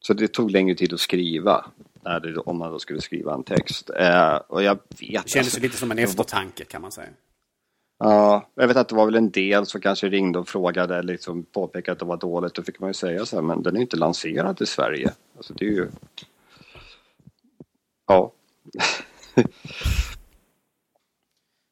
Så 0.00 0.14
det 0.14 0.28
tog 0.28 0.50
längre 0.50 0.74
tid 0.74 0.92
att 0.92 1.00
skriva. 1.00 1.64
När 2.06 2.20
det, 2.20 2.36
om 2.38 2.58
man 2.58 2.70
då 2.70 2.78
skulle 2.78 3.00
skriva 3.00 3.34
en 3.34 3.42
text. 3.44 3.90
Eh, 3.90 4.34
och 4.36 4.62
jag 4.62 4.74
vet 4.74 4.88
Det 4.98 5.06
kändes 5.06 5.36
alltså- 5.36 5.60
lite 5.60 5.76
som 5.76 5.90
en 5.90 5.98
eftertanke 5.98 6.64
kan 6.64 6.82
man 6.82 6.92
säga. 6.92 7.08
Ja, 7.98 8.50
jag 8.54 8.68
vet 8.68 8.76
att 8.76 8.88
det 8.88 8.94
var 8.94 9.04
väl 9.06 9.14
en 9.14 9.30
del 9.30 9.66
som 9.66 9.80
kanske 9.80 10.08
ringde 10.08 10.38
och 10.38 10.48
frågade, 10.48 11.02
liksom 11.02 11.42
påpekade 11.42 11.92
att 11.92 11.98
det 11.98 12.04
var 12.04 12.16
dåligt. 12.16 12.54
Då 12.54 12.62
fick 12.62 12.80
man 12.80 12.90
ju 12.90 12.94
säga 12.94 13.26
så 13.26 13.36
här, 13.36 13.42
men 13.42 13.62
den 13.62 13.76
är 13.76 13.80
inte 13.80 13.96
lanserad 13.96 14.62
i 14.62 14.66
Sverige. 14.66 15.12
Alltså 15.36 15.54
det 15.54 15.64
är 15.64 15.70
ju... 15.70 15.88
Ja. 18.06 18.32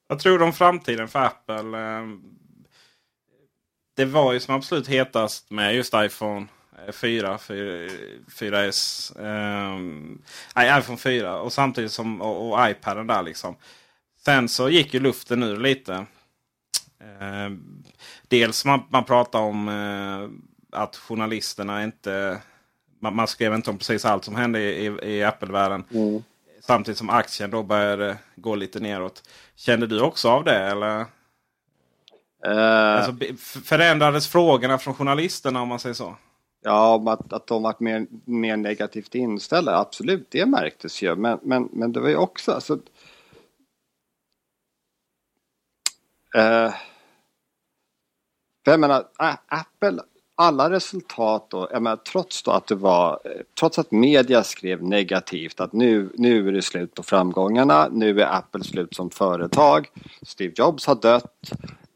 Vad 0.09 0.19
tror 0.19 0.39
du 0.39 0.45
om 0.45 0.53
framtiden 0.53 1.09
för 1.09 1.19
Apple? 1.19 1.79
Eh, 1.79 2.07
Det 3.97 4.05
var 4.05 4.33
ju 4.33 4.41
som 4.41 4.55
absolut 4.55 4.89
hetast 4.89 5.51
med 5.51 5.75
just 5.75 5.95
iPhone 5.97 6.47
4, 6.93 7.39
4 7.39 7.89
4S. 8.39 9.13
Eh, 9.19 9.79
nej, 10.57 10.79
iPhone 10.81 10.99
4 10.99 11.41
och 11.41 11.53
samtidigt 11.53 11.93
som 11.93 12.23
och, 12.23 12.53
och 12.53 12.71
iPaden 12.71 13.07
där 13.07 13.23
liksom. 13.23 13.57
Sen 14.25 14.49
så 14.49 14.69
gick 14.69 14.95
ju 14.95 15.01
luften 15.01 15.43
ur 15.43 15.57
lite. 15.57 15.93
Eh, 17.01 17.51
dels 18.29 18.65
man, 18.65 18.83
man 18.89 19.05
pratar 19.05 19.39
om 19.41 19.69
eh, 19.69 20.79
att 20.81 20.97
journalisterna 20.97 21.85
inte... 21.85 22.41
Man, 23.01 23.17
man 23.17 23.29
skrev 23.29 23.55
inte 23.55 23.71
om 23.71 23.79
precis 23.79 24.05
allt 24.05 24.25
som 24.25 24.35
hände 24.37 24.61
i, 24.61 24.87
i, 24.87 25.17
i 25.17 25.25
Apple-världen. 25.25 25.85
Samtidigt 26.61 26.99
som 26.99 27.11
aktien 27.11 27.51
då 27.51 27.63
började 27.63 28.17
gå 28.37 28.55
lite 28.55 28.81
neråt. 28.81 29.23
Kände 29.57 29.87
du 29.87 30.01
också 30.01 30.29
av 30.29 30.45
det? 30.45 30.57
Eller? 30.59 31.01
Eh, 31.01 31.07
Alltså, 32.97 33.13
förändrades 33.65 34.29
frågorna 34.29 34.79
från 34.79 34.95
journalisterna 34.95 35.63
om 35.63 35.69
man 35.69 35.79
säger 35.81 35.95
så? 35.95 36.17
Ja, 36.65 36.95
om 36.95 37.09
att, 37.09 37.33
att 37.33 37.47
de 37.47 37.63
varit 37.63 37.81
mer, 37.81 38.07
mer 38.25 38.57
negativt 38.57 39.15
inställda, 39.15 39.79
absolut, 39.79 40.31
det 40.31 40.47
märktes 40.47 41.03
ju. 41.03 41.17
Men, 41.17 41.39
men, 41.43 41.69
men 41.73 41.93
det 41.93 42.01
var 42.01 42.09
ju 42.09 42.17
också... 42.17 42.53
Alltså, 42.53 42.75
eh, 46.35 46.75
för 48.65 48.71
jag 48.71 48.81
menar, 48.81 49.05
Apple, 49.47 50.03
alla 50.35 50.71
resultat 50.71 51.47
då, 51.51 51.69
jag 51.73 51.83
menar, 51.83 51.97
trots 51.97 52.43
då 52.43 52.51
att 52.51 52.67
det 52.67 52.75
var, 52.75 53.21
eh, 53.25 53.31
trots 53.59 53.79
att 53.79 53.91
media 53.91 54.45
skrev 54.45 54.83
negativt 54.83 55.61
att 55.61 55.73
nu, 55.73 56.13
nu 56.15 56.49
är 56.49 56.53
det 56.53 56.63
slut 56.63 56.95
på 56.95 57.03
framgångarna, 57.03 57.89
nu 57.93 58.21
är 58.21 58.37
Apple 58.37 58.65
slut 58.65 58.95
som 58.95 59.11
företag, 59.11 59.91
Steve 60.23 60.53
Jobs 60.57 60.87
har 60.87 60.95
dött, 60.95 61.51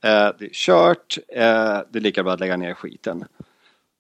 eh, 0.05 0.29
det 0.39 0.45
är 0.45 0.53
kört, 0.53 1.19
eh, 1.29 1.81
det 1.91 1.99
är 1.99 2.01
lika 2.01 2.23
bra 2.23 2.33
att 2.33 2.41
lägga 2.41 2.57
ner 2.57 2.75
skiten. 2.75 3.25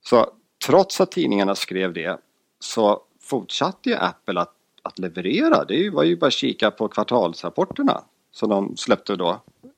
Så 0.04 0.26
trots 0.66 1.00
att 1.00 1.12
tidningarna 1.12 1.54
skrev 1.54 1.92
det 1.92 2.18
så 2.61 3.02
fortsatte 3.20 3.90
ju 3.90 3.96
Apple 3.96 4.40
att, 4.40 4.54
att 4.82 4.98
leverera. 4.98 5.64
Det 5.64 5.90
var 5.90 6.02
ju 6.02 6.16
bara 6.16 6.26
att 6.26 6.32
kika 6.32 6.70
på 6.70 6.88
kvartalsrapporterna 6.88 8.02
som 8.32 8.48
de 8.50 8.76
släppte 8.76 9.16
då. 9.16 9.30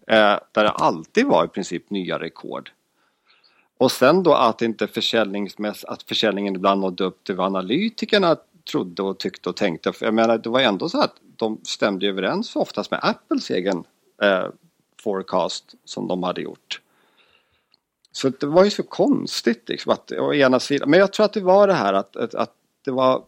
Eh, 0.07 0.39
där 0.53 0.65
det 0.65 0.71
alltid 0.71 1.27
var 1.27 1.45
i 1.45 1.49
princip 1.49 1.91
nya 1.91 2.19
rekord. 2.19 2.71
Och 3.79 3.93
sen 3.93 4.23
då 4.23 4.35
att 4.35 4.63
inte 4.63 4.87
försäljningsmäss- 4.87 5.85
att 5.89 6.03
försäljningen 6.03 6.57
ibland 6.57 6.81
nådde 6.81 7.05
upp 7.05 7.25
till 7.25 7.37
vad 7.37 7.47
analytikerna 7.47 8.37
trodde 8.71 9.03
och 9.03 9.19
tyckte 9.19 9.49
och 9.49 9.57
tänkte. 9.57 9.93
För 9.93 10.07
jag 10.07 10.15
menar, 10.15 10.39
det 10.39 10.49
var 10.49 10.61
ändå 10.61 10.89
så 10.89 11.01
att 11.01 11.15
de 11.37 11.61
stämde 11.63 12.07
överens 12.07 12.57
oftast 12.57 12.91
med 12.91 13.01
Apples 13.03 13.51
egen 13.51 13.85
eh, 14.23 14.47
forecast 15.03 15.75
som 15.85 16.09
de 16.09 16.23
hade 16.23 16.41
gjort. 16.41 16.81
Så 18.13 18.29
det 18.29 18.47
var 18.47 18.65
ju 18.65 18.71
så 18.71 18.83
konstigt 18.83 19.69
liksom 19.69 19.93
att 19.93 20.13
å 20.13 20.35
ena 20.35 20.61
sidan, 20.61 20.91
men 20.91 21.01
jag 21.01 21.13
tror 21.13 21.27
att 21.27 21.33
det 21.33 21.41
var 21.41 21.67
det 21.67 21.75
här 21.75 21.93
att, 21.93 22.17
att, 22.17 22.35
att 22.35 22.55
det 22.85 22.91
var 22.91 23.25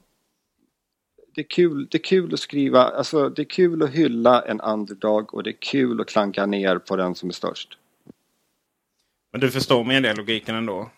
det, 1.34 1.40
är 1.40 1.46
kul, 1.48 1.88
det 1.90 1.98
är 1.98 2.02
kul 2.02 2.34
att 2.34 2.40
skriva, 2.40 2.82
alltså 2.84 3.28
det 3.28 3.42
är 3.42 3.46
kul 3.46 3.82
att 3.82 3.90
hylla 3.90 4.42
en 4.42 4.60
underdog 4.60 5.34
och 5.34 5.42
det 5.42 5.50
är 5.50 5.56
kul 5.60 6.00
att 6.00 6.06
klanka 6.08 6.46
ner 6.46 6.78
på 6.78 6.96
den 6.96 7.14
som 7.14 7.28
är 7.28 7.32
störst. 7.32 7.78
Men 9.32 9.40
du 9.40 9.50
förstår 9.50 9.84
medialogiken 9.84 10.54
ändå? 10.56 10.90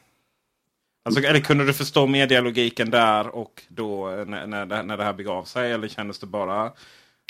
Alltså, 1.03 1.21
eller 1.23 1.41
kunde 1.41 1.67
du 1.67 1.73
förstå 1.73 2.07
medialogiken 2.07 2.91
där 2.91 3.29
och 3.29 3.63
då 3.69 4.11
eh, 4.11 4.25
när, 4.27 4.47
när, 4.47 4.67
det- 4.67 4.83
när 4.83 4.97
det 4.97 5.05
här 5.05 5.13
begav 5.13 5.45
sig? 5.45 5.73
Eller 5.73 5.89
kändes 5.89 6.19
det 6.19 6.27
bara... 6.27 6.73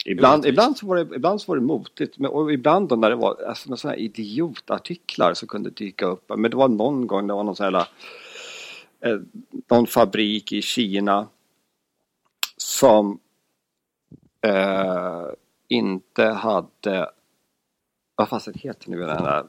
Ibland, 0.06 0.46
ibland, 0.46 0.78
så 0.78 0.86
var 0.86 0.96
det, 0.96 1.16
ibland 1.16 1.40
så 1.40 1.52
var 1.52 1.56
det 1.56 1.62
motigt 1.62 2.18
men, 2.18 2.30
och 2.30 2.52
ibland 2.52 2.88
då 2.88 2.96
när 2.96 3.10
det 3.10 3.16
var 3.16 3.42
alltså, 3.48 3.76
sådana 3.76 3.96
här 3.96 4.02
idiotartiklar 4.02 5.34
som 5.34 5.48
kunde 5.48 5.70
dyka 5.70 6.06
upp. 6.06 6.30
Men 6.36 6.50
det 6.50 6.56
var 6.56 6.68
någon 6.68 7.06
gång 7.06 7.26
det 7.26 7.34
var 7.34 7.44
någon 7.44 7.56
sån 7.56 7.74
här, 7.74 7.86
eh, 9.00 9.18
någon 9.70 9.86
fabrik 9.86 10.52
i 10.52 10.62
Kina 10.62 11.28
som 12.56 13.18
eh, 14.46 15.24
inte 15.68 16.24
hade, 16.24 17.10
vad 18.14 18.28
fasen 18.28 18.54
heter 18.56 18.90
nu 18.90 18.98
den 18.98 19.08
här, 19.08 19.44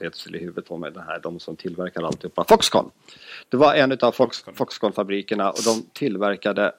heter 0.00 0.36
i 0.36 0.38
huvudet 0.38 0.68
på 0.68 0.76
mig, 0.76 0.92
den 0.92 1.02
här, 1.02 1.20
de 1.20 1.40
som 1.40 1.56
tillverkar 1.56 2.02
alltihopa, 2.02 2.44
Foxconn. 2.48 2.90
Det 3.48 3.56
var 3.56 3.74
en 3.74 3.98
av 4.00 4.12
Fox, 4.12 4.44
Foxconn-fabrikerna 4.44 5.50
och 5.50 5.62
de 5.64 5.82
tillverkade 5.92 6.72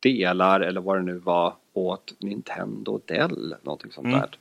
delar 0.00 0.60
eller 0.60 0.80
vad 0.80 0.96
det 0.96 1.02
nu 1.02 1.18
var 1.18 1.54
åt 1.72 2.14
Nintendo 2.20 3.00
Dell, 3.04 3.54
någonting 3.62 3.92
sånt 3.92 4.06
Mm. 4.06 4.20
där. 4.20 4.38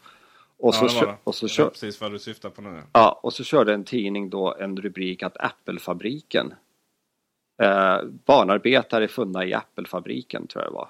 Och 0.57 0.75
så, 0.75 0.85
ja, 0.85 0.89
det 0.99 1.05
var 1.05 1.11
det. 1.13 1.17
och 1.23 1.35
så 1.35 1.47
kör, 1.47 1.69
precis 1.69 2.01
vad 2.01 2.11
du 2.11 2.19
syftar 2.19 2.49
på 2.49 2.61
nu. 2.61 2.81
Ja, 2.93 3.19
och 3.23 3.33
så 3.33 3.43
körde 3.43 3.73
en 3.73 3.83
tidning 3.83 4.29
då 4.29 4.55
en 4.59 4.77
rubrik 4.77 5.23
att 5.23 5.37
Apple-fabriken 5.37 6.53
eh, 7.61 7.97
barnarbetare 8.25 9.07
funna 9.07 9.45
i 9.45 9.53
Apple-fabriken 9.53 10.47
tror 10.47 10.63
jag 10.63 10.71
det 10.71 10.75
var. 10.75 10.89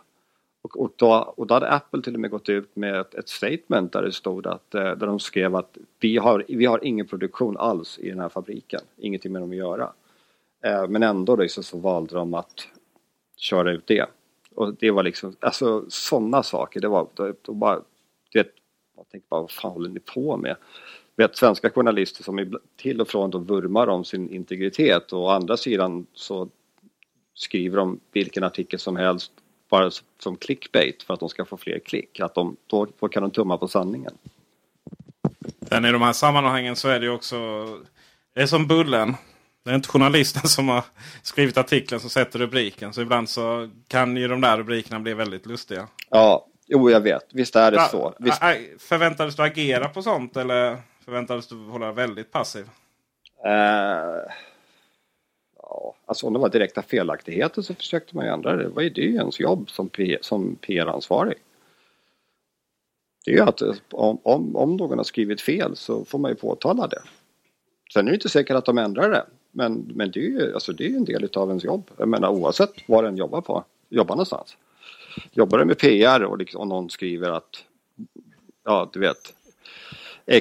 Och, 0.64 0.78
och, 0.80 0.94
då, 0.96 1.14
och 1.38 1.48
då 1.48 1.54
hade 1.54 1.70
Apple 1.70 2.02
till 2.02 2.14
och 2.14 2.20
med 2.20 2.30
gått 2.32 2.50
ut 2.50 2.76
med 2.76 2.96
ett, 2.96 3.14
ett 3.14 3.30
statement 3.30 3.94
där 3.94 4.02
det 4.02 4.12
stod 4.12 4.48
att 4.48 4.76
eh, 4.76 4.84
där 4.84 5.08
de 5.08 5.20
skrev 5.20 5.56
att 5.56 5.78
vi 6.00 6.18
har, 6.18 6.46
vi 6.48 6.66
har 6.66 6.86
ingen 6.86 7.08
produktion 7.08 7.58
alls 7.58 8.00
i 8.00 8.10
den 8.10 8.20
här 8.20 8.30
fabriken, 8.30 8.82
ingenting 8.98 9.32
med 9.32 9.42
dem 9.42 9.50
att 9.52 9.56
göra. 9.58 9.94
Eh, 10.64 10.88
men 10.88 11.04
ändå 11.04 11.36
då, 11.36 11.48
så, 11.48 11.64
så 11.64 11.78
valde 11.78 12.16
de 12.16 12.34
att 12.34 12.68
köra 13.38 13.72
ut 13.72 13.88
det. 13.88 14.06
Och 14.56 14.74
det 14.74 14.92
var 14.92 15.04
liksom, 15.04 15.36
alltså 15.40 15.86
sådana 15.90 16.44
saker, 16.44 16.82
det 16.82 16.88
var, 16.88 17.08
då, 17.14 17.34
då 17.42 17.54
bara, 17.54 17.82
det, 18.34 18.48
jag 18.98 19.10
tänkte 19.10 19.28
bara, 19.30 19.42
vad 19.42 19.52
fan 19.52 19.72
håller 19.72 19.90
ni 19.90 20.00
på 20.00 20.38
med? 20.38 20.56
vet 21.22 21.38
svenska 21.38 21.70
journalister 21.70 22.24
som 22.24 22.60
till 22.76 23.02
och 23.02 23.08
från 23.08 23.30
då 23.32 23.38
vurmar 23.38 23.88
om 23.88 24.06
sin 24.06 24.30
integritet 24.30 25.14
och 25.14 25.24
å 25.24 25.30
andra 25.30 25.58
sidan 25.58 26.06
så 26.14 26.50
skriver 27.34 27.78
de 27.78 28.00
vilken 28.12 28.44
artikel 28.44 28.80
som 28.80 28.96
helst 28.96 29.32
bara 29.70 29.92
som 30.20 30.36
clickbait 30.36 31.04
för 31.04 31.14
att 31.14 31.20
de 31.20 31.30
ska 31.30 31.46
få 31.46 31.58
fler 31.58 31.80
klick. 31.80 32.20
Att 32.20 32.36
de, 32.36 32.58
då, 32.68 32.88
då 33.00 33.08
kan 33.08 33.24
de 33.24 33.32
tumma 33.32 33.58
på 33.58 33.68
sanningen. 33.68 34.14
Sen 35.70 35.86
i 35.86 35.92
de 35.92 36.02
här 36.02 36.14
sammanhangen 36.14 36.76
så 36.76 36.88
är 36.88 37.00
det 37.00 37.06
ju 37.06 37.12
också... 37.12 37.38
Det 38.34 38.42
är 38.42 38.46
som 38.46 38.68
Bullen. 38.68 39.14
Det 39.64 39.72
är 39.72 39.76
inte 39.76 39.90
journalisten 39.90 40.48
som 40.50 40.70
har 40.70 40.84
skrivit 41.24 41.58
artikeln 41.58 42.02
som 42.02 42.10
sätter 42.10 42.40
rubriken. 42.40 42.94
Så 42.94 43.02
ibland 43.02 43.30
så 43.30 43.70
kan 43.88 44.18
ju 44.18 44.28
de 44.28 44.42
där 44.42 44.58
rubrikerna 44.58 45.00
bli 45.00 45.14
väldigt 45.14 45.46
lustiga. 45.46 45.88
Ja, 46.10 46.48
jo 46.68 46.90
jag 46.90 47.02
vet. 47.02 47.26
Visst 47.34 47.56
är 47.56 47.72
det 47.72 47.78
Va- 47.78 47.88
så. 47.88 48.14
Visst, 48.20 48.42
Förväntades 48.80 49.36
du 49.36 49.44
agera 49.44 49.90
på 49.90 50.02
sånt 50.02 50.38
eller 50.38 50.78
förväntades 51.06 51.48
du 51.48 51.56
hålla 51.56 51.92
väldigt 51.92 52.32
passiv? 52.32 52.70
eh, 53.46 54.32
ja, 55.58 55.96
alltså 56.06 56.28
om 56.28 56.34
det 56.34 56.40
var 56.40 56.50
direkta 56.50 56.82
felaktigheter 56.82 57.62
så 57.62 57.76
försökte 57.76 58.16
man 58.16 58.26
ju 58.26 58.32
ändra 58.32 58.56
det. 58.56 58.64
Det 58.70 58.90
det 58.90 59.02
är 59.02 59.06
ju 59.06 59.16
ens 59.16 59.40
jobb 59.40 59.70
som, 59.70 59.90
P, 59.90 60.18
som 60.22 60.56
PR-ansvarig. 60.56 61.38
Det 63.26 63.32
är 63.32 63.36
ju 63.36 63.42
att 63.42 63.62
om, 63.92 64.20
om, 64.24 64.56
om 64.56 64.76
någon 64.78 64.98
har 64.98 65.04
skrivit 65.04 65.42
fel 65.42 65.76
så 65.76 66.06
får 66.06 66.20
man 66.20 66.32
ju 66.32 66.36
påtala 66.36 66.88
det. 66.88 67.02
Sen 67.94 68.08
är 68.08 68.12
det 68.12 68.16
inte 68.16 68.30
säkert 68.30 68.56
att 68.56 68.66
de 68.66 68.78
ändrar 68.78 69.10
det. 69.10 69.26
Men, 69.52 69.92
men 69.96 70.12
det 70.12 70.20
är 70.20 70.30
ju 70.30 70.54
alltså 70.54 70.74
det 70.74 70.86
är 70.86 70.96
en 70.96 71.06
del 71.06 71.30
av 71.34 71.50
ens 71.50 71.64
jobb. 71.64 71.92
Jag 71.98 72.08
menar 72.08 72.30
oavsett 72.30 72.74
var 72.86 73.04
den 73.04 73.18
jobbar 73.18 73.42
på, 73.42 73.64
jobbar 73.90 74.16
någonstans. 74.16 74.58
Jobbar 75.32 75.58
du 75.58 75.66
med 75.66 75.78
PR 75.78 76.24
och, 76.24 76.38
liksom, 76.38 76.62
och 76.62 76.68
någon 76.68 76.90
skriver 76.90 77.32
att, 77.32 77.64
ja 78.64 78.90
du 78.94 79.00
vet, 79.00 79.34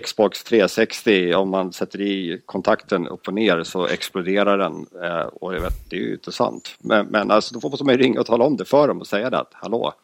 Xbox 0.02 0.44
360, 0.44 1.34
om 1.34 1.50
man 1.50 1.72
sätter 1.72 2.00
i 2.00 2.42
kontakten 2.46 3.08
upp 3.08 3.28
och 3.28 3.34
ner 3.34 3.62
så 3.62 3.86
exploderar 3.86 4.58
den. 4.58 4.86
Eh, 5.02 5.20
och 5.20 5.54
jag 5.54 5.60
vet, 5.60 5.90
det 5.90 5.96
är 5.96 6.00
ju 6.00 6.12
inte 6.12 6.32
sant. 6.32 6.76
Men, 6.78 7.06
men 7.06 7.30
alltså, 7.30 7.58
då 7.58 7.70
får 7.70 7.84
man 7.84 7.94
ju 7.94 8.02
ringa 8.02 8.20
och 8.20 8.26
tala 8.26 8.44
om 8.44 8.56
det 8.56 8.64
för 8.64 8.88
dem 8.88 9.00
och 9.00 9.06
säga 9.06 9.30
det 9.30 9.38
att 9.38 9.54
hallå. 9.54 9.94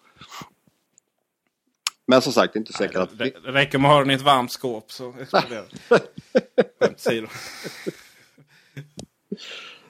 Men 2.06 2.22
som 2.22 2.32
sagt, 2.32 2.52
det 2.52 2.56
är 2.56 2.60
inte 2.60 2.72
säkert 2.72 2.96
att... 2.96 3.18
Det 3.18 3.32
räcker 3.44 3.78
med 3.78 3.90
att 3.90 3.94
ha 3.94 4.00
den 4.00 4.10
i 4.10 4.14
ett 4.14 4.22
varmt 4.22 4.52
skåp 4.52 4.92
så 4.92 5.14
exploderar 5.20 5.64
det. 5.88 6.00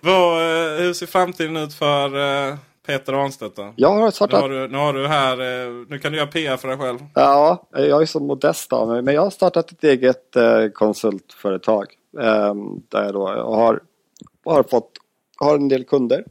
Vad, 0.00 0.40
eh, 0.40 0.78
Hur 0.82 0.92
ser 0.92 1.06
framtiden 1.06 1.56
ut 1.56 1.74
för 1.74 2.06
eh, 2.50 2.56
Peter 2.86 3.12
Arnstedt 3.12 3.56
då? 3.56 3.72
Jag 3.76 3.88
har 3.94 4.04
Nu 4.04 4.10
startat... 4.10 4.40
har, 4.40 4.48
du, 4.48 4.68
nu 4.68 4.78
har 4.78 4.92
du 4.92 5.06
här, 5.08 5.32
eh, 5.40 5.72
nu 5.88 5.98
kan 5.98 6.12
du 6.12 6.18
göra 6.18 6.26
PR 6.28 6.56
för 6.56 6.68
dig 6.68 6.76
själv. 6.78 6.98
Ja, 7.14 7.66
jag 7.72 8.02
är 8.02 8.06
så 8.06 8.20
modest 8.20 8.72
av 8.72 8.88
mig. 8.88 9.02
Men 9.02 9.14
jag 9.14 9.22
har 9.22 9.30
startat 9.30 9.72
ett 9.72 9.84
eget 9.84 10.36
konsultföretag. 10.74 11.86
Eh, 12.20 12.54
där 12.88 13.04
jag 13.04 13.14
då 13.14 13.26
har, 13.28 13.80
har 14.44 14.62
fått, 14.62 14.90
har 15.36 15.54
en 15.56 15.68
del 15.68 15.84
kunder. 15.84 16.24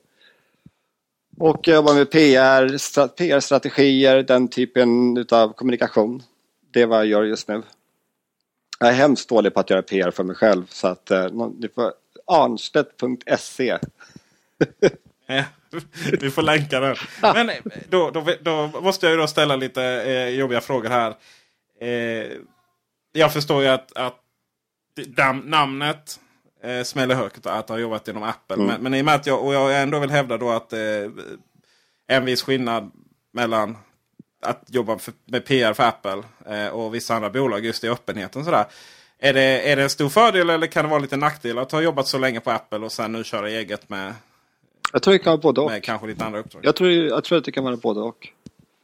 Och 1.39 1.67
jobbar 1.67 1.93
med 1.93 2.11
PR, 2.11 2.67
stra- 2.77 3.07
PR-strategier, 3.07 4.23
den 4.23 4.47
typen 4.47 5.17
av 5.31 5.53
kommunikation. 5.53 6.23
Det 6.73 6.81
är 6.81 6.85
vad 6.85 6.97
jag 6.99 7.05
gör 7.05 7.23
just 7.23 7.47
nu. 7.47 7.61
Jag 8.79 8.89
är 8.89 8.93
hemskt 8.93 9.29
dålig 9.29 9.53
på 9.53 9.59
att 9.59 9.69
göra 9.69 9.81
PR 9.81 10.11
för 10.11 10.23
mig 10.23 10.35
själv. 10.35 10.63
Så 10.69 10.87
att 10.87 11.11
eh, 11.11 11.25
ni 11.57 11.67
får 11.75 11.93
arnstedt.se 12.27 13.79
Vi 16.21 16.31
får 16.31 16.41
länka 16.41 16.79
den. 16.79 16.95
Men 17.21 17.49
eh, 17.49 17.55
då, 17.89 18.11
då, 18.11 18.25
då 18.41 18.67
måste 18.67 19.05
jag 19.05 19.13
ju 19.13 19.17
då 19.19 19.27
ställa 19.27 19.55
lite 19.55 19.83
eh, 19.83 20.29
jobbiga 20.29 20.61
frågor 20.61 20.89
här. 20.89 21.15
Eh, 21.81 22.31
jag 23.11 23.33
förstår 23.33 23.63
ju 23.63 23.67
att, 23.67 23.97
att 23.97 24.15
dam, 25.07 25.39
namnet 25.39 26.19
eh, 26.63 26.83
smäller 26.83 27.15
högt 27.15 27.45
att 27.45 27.69
ha 27.69 27.77
jobbat 27.77 28.07
inom 28.07 28.23
Apple. 28.23 28.55
Mm. 28.55 28.67
Men, 28.67 28.83
men 28.83 28.93
i 28.93 29.01
och 29.01 29.05
med 29.05 29.15
att 29.15 29.27
jag, 29.27 29.45
och 29.45 29.53
jag 29.53 29.81
ändå 29.81 29.99
vill 29.99 30.09
hävda 30.09 30.37
då 30.37 30.49
att 30.49 30.73
eh, 30.73 30.79
en 32.07 32.25
viss 32.25 32.41
skillnad 32.41 32.91
mellan 33.33 33.77
att 34.41 34.63
jobba 34.67 34.97
för, 34.97 35.13
med 35.25 35.45
PR 35.45 35.73
för 35.73 35.83
Apple 35.83 36.23
eh, 36.45 36.67
och 36.67 36.95
vissa 36.95 37.15
andra 37.15 37.29
bolag 37.29 37.65
just 37.65 37.83
i 37.83 37.89
öppenheten. 37.89 38.45
Sådär. 38.45 38.65
Är, 39.19 39.33
det, 39.33 39.71
är 39.71 39.75
det 39.75 39.83
en 39.83 39.89
stor 39.89 40.09
fördel 40.09 40.49
eller 40.49 40.67
kan 40.67 40.85
det 40.85 40.89
vara 40.89 40.99
lite 40.99 41.17
nackdel 41.17 41.57
att 41.57 41.71
ha 41.71 41.81
jobbat 41.81 42.07
så 42.07 42.17
länge 42.17 42.39
på 42.39 42.51
Apple 42.51 42.79
och 42.79 42.91
sen 42.91 43.11
nu 43.11 43.23
köra 43.23 43.49
eget 43.49 43.89
med, 43.89 44.13
Jag 44.93 45.01
tror 45.01 45.11
det 45.13 45.19
kan 45.19 45.31
vara 45.31 45.41
både 45.41 45.61
och. 45.61 45.71
med 45.71 45.83
kanske 45.83 46.07
lite 46.07 46.25
andra 46.25 46.39
uppdrag? 46.39 46.65
Jag 46.65 46.75
tror, 46.75 46.91
jag 46.91 47.23
tror 47.23 47.37
att 47.37 47.45
det 47.45 47.51
kan 47.51 47.63
vara 47.63 47.75
både 47.75 47.99
och. 47.99 48.27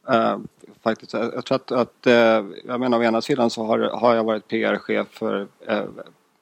Eh, 0.08 0.38
faktiskt. 0.82 1.12
Jag 1.12 1.34
jag 1.34 1.44
tror 1.44 1.56
att, 1.56 1.72
att 1.72 2.06
eh, 2.06 2.44
jag 2.64 2.80
menar 2.80 2.98
å 2.98 3.02
ena 3.02 3.22
sidan 3.22 3.50
så 3.50 3.64
har, 3.64 3.78
har 3.78 4.14
jag 4.14 4.24
varit 4.24 4.48
PR-chef 4.48 5.06
för 5.10 5.46
eh, 5.66 5.84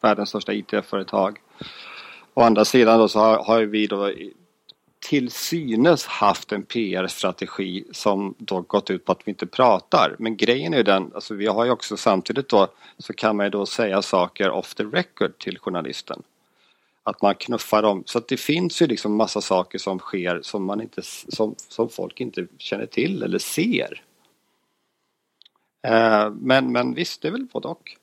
världens 0.01 0.28
största 0.28 0.53
IT-företag. 0.53 1.38
Å 2.34 2.43
andra 2.43 2.64
sidan 2.64 2.99
då 2.99 3.09
så 3.09 3.18
har, 3.18 3.45
har 3.45 3.62
vi 3.62 3.86
då 3.86 4.11
till 5.01 5.30
synes 5.30 6.07
haft 6.07 6.53
en 6.53 6.62
PR-strategi 6.62 7.84
som 7.92 8.34
då 8.38 8.61
gått 8.61 8.90
ut 8.90 9.05
på 9.05 9.12
att 9.12 9.20
vi 9.24 9.30
inte 9.30 9.46
pratar. 9.46 10.16
Men 10.18 10.36
grejen 10.36 10.72
är 10.72 10.78
ju 10.78 10.82
den, 10.82 11.11
alltså 11.14 11.34
vi 11.34 11.46
har 11.46 11.64
ju 11.64 11.70
också 11.70 11.96
samtidigt 11.96 12.48
då 12.48 12.68
så 12.98 13.12
kan 13.12 13.36
man 13.36 13.46
ju 13.46 13.51
då 13.51 13.66
säga 13.66 14.03
saker 14.03 14.51
off 14.51 14.74
the 14.74 14.84
record 14.84 15.38
till 15.38 15.59
journalisten 15.59 16.22
att 17.03 17.22
man 17.22 17.34
knuffar 17.34 17.82
dem. 17.82 18.03
Så 18.07 18.18
att 18.18 18.28
det 18.28 18.36
finns 18.36 18.82
ju 18.82 18.86
liksom 18.86 19.16
massa 19.16 19.40
saker 19.40 19.78
som 19.78 19.98
sker 19.98 20.40
som, 20.42 20.64
man 20.64 20.80
inte, 20.80 21.03
som, 21.03 21.55
som 21.57 21.88
folk 21.88 22.20
inte 22.20 22.46
känner 22.59 22.86
till 22.86 23.22
eller 23.22 23.38
ser. 23.38 24.03
Eh, 25.82 26.30
men, 26.30 26.72
men 26.72 26.94
visst, 26.94 27.22
det 27.22 27.28
är 27.28 27.32
väl 27.32 27.46
både 27.53 27.68
och. 27.68 27.96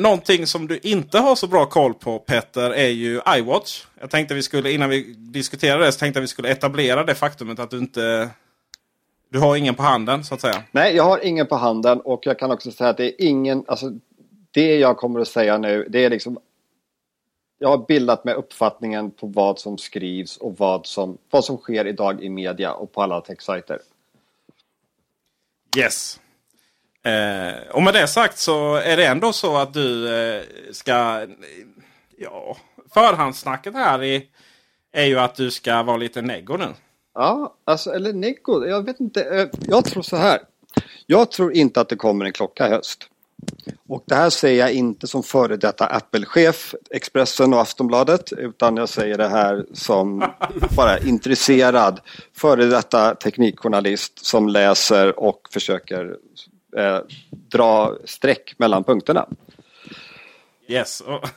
Någonting 0.00 0.46
som 0.46 0.66
du 0.66 0.78
inte 0.82 1.18
har 1.18 1.36
så 1.36 1.46
bra 1.46 1.66
koll 1.66 1.94
på 1.94 2.18
Petter 2.18 2.70
är 2.70 2.88
ju 2.88 3.20
iWatch. 3.38 3.84
Jag 4.00 4.10
tänkte 4.10 4.34
vi 4.34 4.42
skulle 4.42 4.72
innan 4.72 4.90
vi 4.90 5.14
diskuterade 5.18 5.84
det 5.84 5.92
så 5.92 5.98
tänkte 5.98 6.20
vi 6.20 6.26
skulle 6.26 6.48
etablera 6.48 7.04
det 7.04 7.14
faktumet 7.14 7.58
att 7.58 7.70
du 7.70 7.78
inte... 7.78 8.30
Du 9.28 9.38
har 9.38 9.56
ingen 9.56 9.74
på 9.74 9.82
handen 9.82 10.24
så 10.24 10.34
att 10.34 10.40
säga. 10.40 10.62
Nej, 10.72 10.96
jag 10.96 11.04
har 11.04 11.24
ingen 11.24 11.46
på 11.46 11.56
handen 11.56 12.00
och 12.00 12.26
jag 12.26 12.38
kan 12.38 12.50
också 12.50 12.72
säga 12.72 12.90
att 12.90 12.96
det 12.96 13.04
är 13.04 13.26
ingen, 13.26 13.64
alltså 13.68 13.90
det 14.50 14.78
jag 14.78 14.96
kommer 14.96 15.20
att 15.20 15.28
säga 15.28 15.58
nu, 15.58 15.86
det 15.88 16.04
är 16.04 16.10
liksom 16.10 16.38
jag 17.58 17.68
har 17.68 17.86
bildat 17.86 18.24
mig 18.24 18.34
uppfattningen 18.34 19.10
på 19.10 19.26
vad 19.26 19.58
som 19.58 19.78
skrivs 19.78 20.36
och 20.36 20.58
vad 20.58 20.86
som, 20.86 21.18
vad 21.30 21.44
som 21.44 21.56
sker 21.56 21.86
idag 21.86 22.24
i 22.24 22.28
media 22.28 22.72
och 22.72 22.92
på 22.92 23.02
alla 23.02 23.20
techsajter. 23.20 23.78
Yes. 25.76 26.20
Eh, 27.02 27.70
och 27.70 27.82
med 27.82 27.94
det 27.94 28.06
sagt 28.06 28.38
så 28.38 28.74
är 28.74 28.96
det 28.96 29.06
ändå 29.06 29.32
så 29.32 29.56
att 29.56 29.74
du 29.74 30.14
eh, 30.14 30.42
ska... 30.72 31.26
Ja, 32.16 32.56
förhandssnacket 32.94 33.74
här 33.74 34.02
är, 34.02 34.22
är 34.92 35.04
ju 35.04 35.18
att 35.18 35.34
du 35.34 35.50
ska 35.50 35.82
vara 35.82 35.96
lite 35.96 36.22
neggo 36.22 36.56
nu. 36.56 36.68
Ja, 37.14 37.54
alltså, 37.64 37.90
eller 37.90 38.12
Nico, 38.12 38.66
jag 38.66 38.84
vet 38.84 39.00
inte. 39.00 39.22
eh, 39.22 39.48
Jag 39.68 39.84
tror 39.84 40.02
så 40.02 40.16
här. 40.16 40.38
Jag 41.06 41.30
tror 41.30 41.52
inte 41.52 41.80
att 41.80 41.88
det 41.88 41.96
kommer 41.96 42.24
en 42.24 42.32
klocka 42.32 42.66
i 42.66 42.70
höst. 42.70 43.06
Och 43.88 44.04
det 44.06 44.14
här 44.14 44.30
säger 44.30 44.60
jag 44.60 44.72
inte 44.72 45.06
som 45.06 45.22
före 45.22 45.56
detta 45.56 45.86
Apple-chef, 45.86 46.74
Expressen 46.90 47.54
och 47.54 47.60
Aftonbladet, 47.60 48.32
utan 48.32 48.76
jag 48.76 48.88
säger 48.88 49.18
det 49.18 49.28
här 49.28 49.64
som 49.72 50.24
bara 50.76 50.98
intresserad 50.98 52.00
före 52.36 52.64
detta 52.64 53.14
teknikjournalist 53.14 54.26
som 54.26 54.48
läser 54.48 55.20
och 55.20 55.40
försöker 55.52 56.16
eh, 56.76 56.98
dra 57.30 57.96
streck 58.04 58.54
mellan 58.58 58.84
punkterna. 58.84 59.26
Yes, 60.68 61.00
och, 61.00 61.28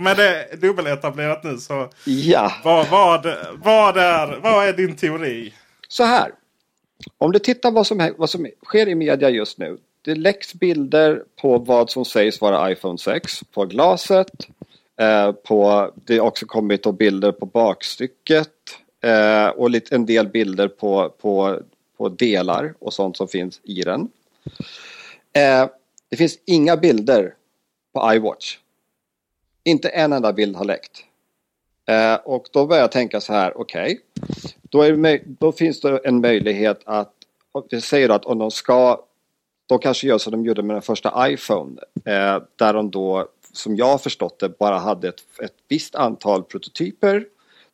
med 0.00 0.16
det 0.16 0.60
dubbeletablerat 0.60 1.44
nu 1.44 1.58
så 1.58 1.88
Ja, 2.04 2.52
vad, 2.64 2.88
vad, 2.88 3.26
vad, 3.64 3.96
är, 3.96 4.40
vad 4.42 4.68
är 4.68 4.72
din 4.72 4.96
teori? 4.96 5.54
så 5.88 6.04
här. 6.04 6.32
Om 7.18 7.32
du 7.32 7.38
tittar 7.38 7.70
vad 7.70 7.86
som, 7.86 8.14
vad 8.18 8.30
som 8.30 8.46
sker 8.64 8.88
i 8.88 8.94
media 8.94 9.30
just 9.30 9.58
nu. 9.58 9.78
Det 10.02 10.14
läcks 10.14 10.54
bilder 10.54 11.22
på 11.40 11.58
vad 11.58 11.90
som 11.90 12.04
sägs 12.04 12.40
vara 12.40 12.72
iPhone 12.72 12.98
6 12.98 13.40
på 13.54 13.64
glaset. 13.64 14.30
Eh, 15.00 15.32
på, 15.32 15.90
det 15.94 16.18
har 16.18 16.26
också 16.26 16.46
kommit 16.46 16.82
då 16.82 16.92
bilder 16.92 17.32
på 17.32 17.46
bakstycket. 17.46 18.48
Eh, 19.00 19.48
och 19.48 19.70
lite, 19.70 19.94
en 19.94 20.06
del 20.06 20.28
bilder 20.28 20.68
på, 20.68 21.14
på, 21.20 21.60
på 21.96 22.08
delar 22.08 22.74
och 22.78 22.92
sånt 22.92 23.16
som 23.16 23.28
finns 23.28 23.60
i 23.64 23.82
den. 23.82 24.08
Eh, 25.32 25.68
det 26.08 26.16
finns 26.16 26.38
inga 26.44 26.76
bilder 26.76 27.34
på 27.92 28.14
iWatch. 28.14 28.58
Inte 29.64 29.88
en 29.88 30.12
enda 30.12 30.32
bild 30.32 30.56
har 30.56 30.64
läckt. 30.64 31.04
Eh, 31.86 32.14
och 32.14 32.48
då 32.52 32.66
börjar 32.66 32.82
jag 32.82 32.92
tänka 32.92 33.20
så 33.20 33.32
här, 33.32 33.60
okej. 33.60 34.00
då, 34.62 34.84
då 35.24 35.52
finns 35.52 35.80
det 35.80 36.00
en 36.04 36.20
möjlighet 36.20 36.80
att, 36.84 37.12
och 37.52 37.66
vi 37.70 37.80
säger 37.80 38.08
att 38.08 38.24
om 38.24 38.38
de 38.38 38.50
ska, 38.50 39.04
de 39.66 39.78
kanske 39.78 40.06
gör 40.06 40.18
som 40.18 40.30
de 40.30 40.44
gjorde 40.44 40.62
med 40.62 40.76
den 40.76 40.82
första 40.82 41.30
iPhone. 41.30 41.80
Eh, 42.04 42.42
där 42.56 42.74
de 42.74 42.90
då, 42.90 43.28
som 43.52 43.76
jag 43.76 43.86
har 43.86 43.98
förstått 43.98 44.38
det, 44.38 44.58
bara 44.58 44.78
hade 44.78 45.08
ett, 45.08 45.22
ett 45.42 45.54
visst 45.68 45.94
antal 45.94 46.42
prototyper. 46.42 47.26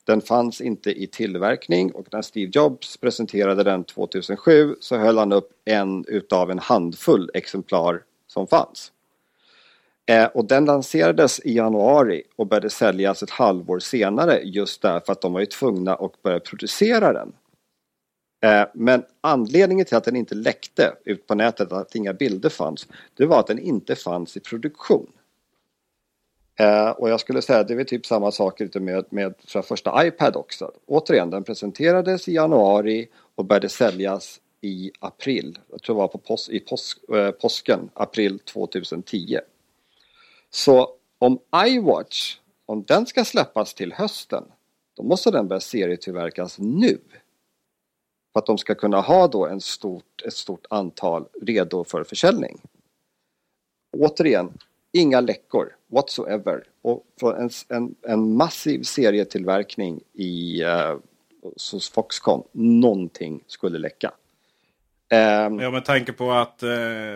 Den 0.06 0.20
fanns 0.20 0.60
inte 0.60 0.90
i 0.90 1.06
tillverkning 1.06 1.92
och 1.92 2.06
när 2.12 2.22
Steve 2.22 2.50
Jobs 2.54 2.96
presenterade 2.96 3.62
den 3.62 3.84
2007 3.84 4.74
så 4.80 4.96
höll 4.96 5.18
han 5.18 5.32
upp 5.32 5.50
en 5.64 6.04
utav 6.08 6.50
en 6.50 6.58
handfull 6.58 7.30
exemplar 7.34 8.02
som 8.26 8.46
fanns. 8.46 8.92
Eh, 10.06 10.24
och 10.24 10.44
den 10.44 10.64
lanserades 10.64 11.40
i 11.40 11.56
januari 11.56 12.22
och 12.36 12.46
började 12.46 12.70
säljas 12.70 13.22
ett 13.22 13.30
halvår 13.30 13.78
senare 13.78 14.40
just 14.44 14.82
därför 14.82 15.12
att 15.12 15.20
de 15.20 15.32
var 15.32 15.40
ju 15.40 15.46
tvungna 15.46 15.94
att 15.94 16.22
börja 16.22 16.40
producera 16.40 17.12
den. 17.12 17.32
Eh, 18.44 18.68
men 18.74 19.02
anledningen 19.20 19.86
till 19.86 19.96
att 19.96 20.04
den 20.04 20.16
inte 20.16 20.34
läckte 20.34 20.92
ut 21.04 21.26
på 21.26 21.34
nätet, 21.34 21.72
att 21.72 21.94
inga 21.94 22.12
bilder 22.12 22.48
fanns, 22.48 22.88
det 23.14 23.26
var 23.26 23.40
att 23.40 23.46
den 23.46 23.58
inte 23.58 23.94
fanns 23.96 24.36
i 24.36 24.40
produktion. 24.40 25.12
Eh, 26.58 26.90
och 26.90 27.10
jag 27.10 27.20
skulle 27.20 27.42
säga 27.42 27.58
att 27.58 27.68
det 27.68 27.74
är 27.74 27.76
väl 27.76 27.86
typ 27.86 28.06
samma 28.06 28.32
sak 28.32 28.60
lite 28.60 28.80
med, 28.80 29.04
med 29.10 29.34
för 29.44 29.62
första 29.62 30.06
iPad 30.06 30.36
också. 30.36 30.72
Återigen, 30.86 31.30
den 31.30 31.44
presenterades 31.44 32.28
i 32.28 32.34
januari 32.34 33.08
och 33.34 33.44
började 33.44 33.68
säljas 33.68 34.40
i 34.60 34.92
april. 34.98 35.58
Jag 35.70 35.82
tror 35.82 35.96
det 35.96 35.98
var 35.98 36.08
på 36.08 36.18
pos, 36.18 36.48
i 36.48 36.60
pos, 36.60 36.96
eh, 37.14 37.30
påsken, 37.30 37.90
april 37.94 38.38
2010. 38.38 39.38
Så 40.50 40.90
om 41.18 41.38
iWatch, 41.66 42.38
om 42.66 42.84
den 42.84 43.06
ska 43.06 43.24
släppas 43.24 43.74
till 43.74 43.92
hösten, 43.92 44.44
då 44.96 45.02
måste 45.02 45.30
den 45.30 45.48
börja 45.48 45.60
serietillverkas 45.60 46.58
nu. 46.58 46.98
För 48.32 48.38
att 48.38 48.46
de 48.46 48.58
ska 48.58 48.74
kunna 48.74 49.00
ha 49.00 49.28
då 49.28 49.46
en 49.46 49.60
stort, 49.60 50.22
ett 50.26 50.34
stort 50.34 50.66
antal 50.70 51.24
redo 51.42 51.84
för 51.84 52.04
försäljning. 52.04 52.60
Återigen, 53.96 54.58
inga 54.92 55.20
läckor 55.20 55.75
whatsoever. 55.86 56.62
Och 56.82 57.04
från 57.20 57.36
en, 57.36 57.50
en, 57.68 57.94
en 58.02 58.36
massiv 58.36 58.82
serietillverkning 58.82 60.00
i 60.12 60.62
eh, 60.62 60.96
hos 61.72 61.90
Foxconn, 61.90 62.42
någonting 62.52 63.44
skulle 63.46 63.78
läcka. 63.78 64.12
Ehm, 65.08 65.58
Ja, 65.60 65.70
med 65.70 65.84
tanke 65.84 66.12
på 66.12 66.32
att, 66.32 66.62
eh, 66.62 66.68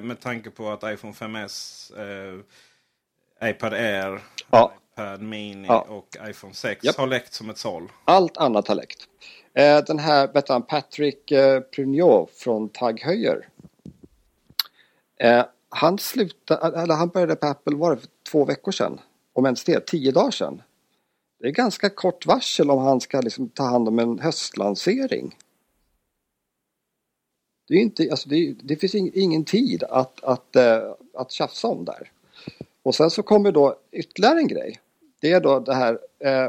med 0.03 0.21
tanke 0.21 0.51
på 0.51 0.69
att 0.71 0.83
iPhone 0.83 1.13
5S, 1.13 1.91
eh, 1.99 3.51
iPad 3.51 3.73
Air, 3.75 4.21
Ja. 4.51 4.73
iPad 4.93 5.23
Mini 5.23 5.67
Ja. 5.69 5.81
och 5.89 6.17
iPhone 6.29 6.55
6 6.55 6.85
Japp. 6.85 6.97
har 6.97 7.07
läckt 7.07 7.33
som 7.33 7.51
ett 7.51 7.59
såll. 7.59 7.89
Allt 8.05 8.37
annat 8.37 8.69
har 8.69 8.75
läckt. 8.75 9.09
Eh, 9.55 9.79
den 9.87 9.99
här 9.99 10.61
Patrick 10.61 11.31
eh, 11.31 11.61
Prugnot 11.61 12.31
från 12.31 12.69
Tag 12.69 13.01
Heuer. 13.01 13.49
Eh, 15.21 15.45
han 15.71 15.99
slutade, 15.99 16.83
eller 16.83 16.95
han 16.95 17.09
började 17.09 17.37
på 17.37 17.47
Apple 17.47 17.77
var 17.77 17.95
det 17.95 18.01
för 18.01 18.09
två 18.31 18.45
veckor 18.45 18.73
sedan. 18.73 19.01
Om 19.33 19.45
ens 19.45 19.65
det, 19.65 19.87
tio 19.87 20.13
dagar 20.13 20.31
sedan. 20.31 20.63
Det 21.41 21.47
är 21.47 21.53
ganska 21.53 21.91
kort 21.91 22.27
varsel 22.27 22.71
om 22.71 22.79
han 22.79 23.01
ska 23.01 23.21
liksom 23.21 23.49
ta 23.49 23.63
hand 23.63 23.89
om 23.89 23.99
en 23.99 24.19
höstlansering. 24.19 25.37
Det, 27.69 27.75
är 27.75 27.79
inte, 27.79 28.09
alltså 28.11 28.29
det, 28.29 28.55
det 28.63 28.77
finns 28.77 28.95
ingen 28.95 29.45
tid 29.45 29.83
att, 29.83 30.25
att, 30.25 30.57
eh, 30.57 30.93
att 31.15 31.31
tjafsa 31.31 31.69
om 31.69 31.85
där. 31.85 32.11
Och 32.83 32.95
sen 32.95 33.11
så 33.11 33.23
kommer 33.23 33.53
då 33.53 33.77
ytterligare 33.93 34.39
en 34.39 34.49
grej. 34.49 34.81
Det 35.21 35.33
är 35.33 35.41
då 35.41 35.61
det 35.61 35.75
här 35.75 35.99
eh, 36.19 36.49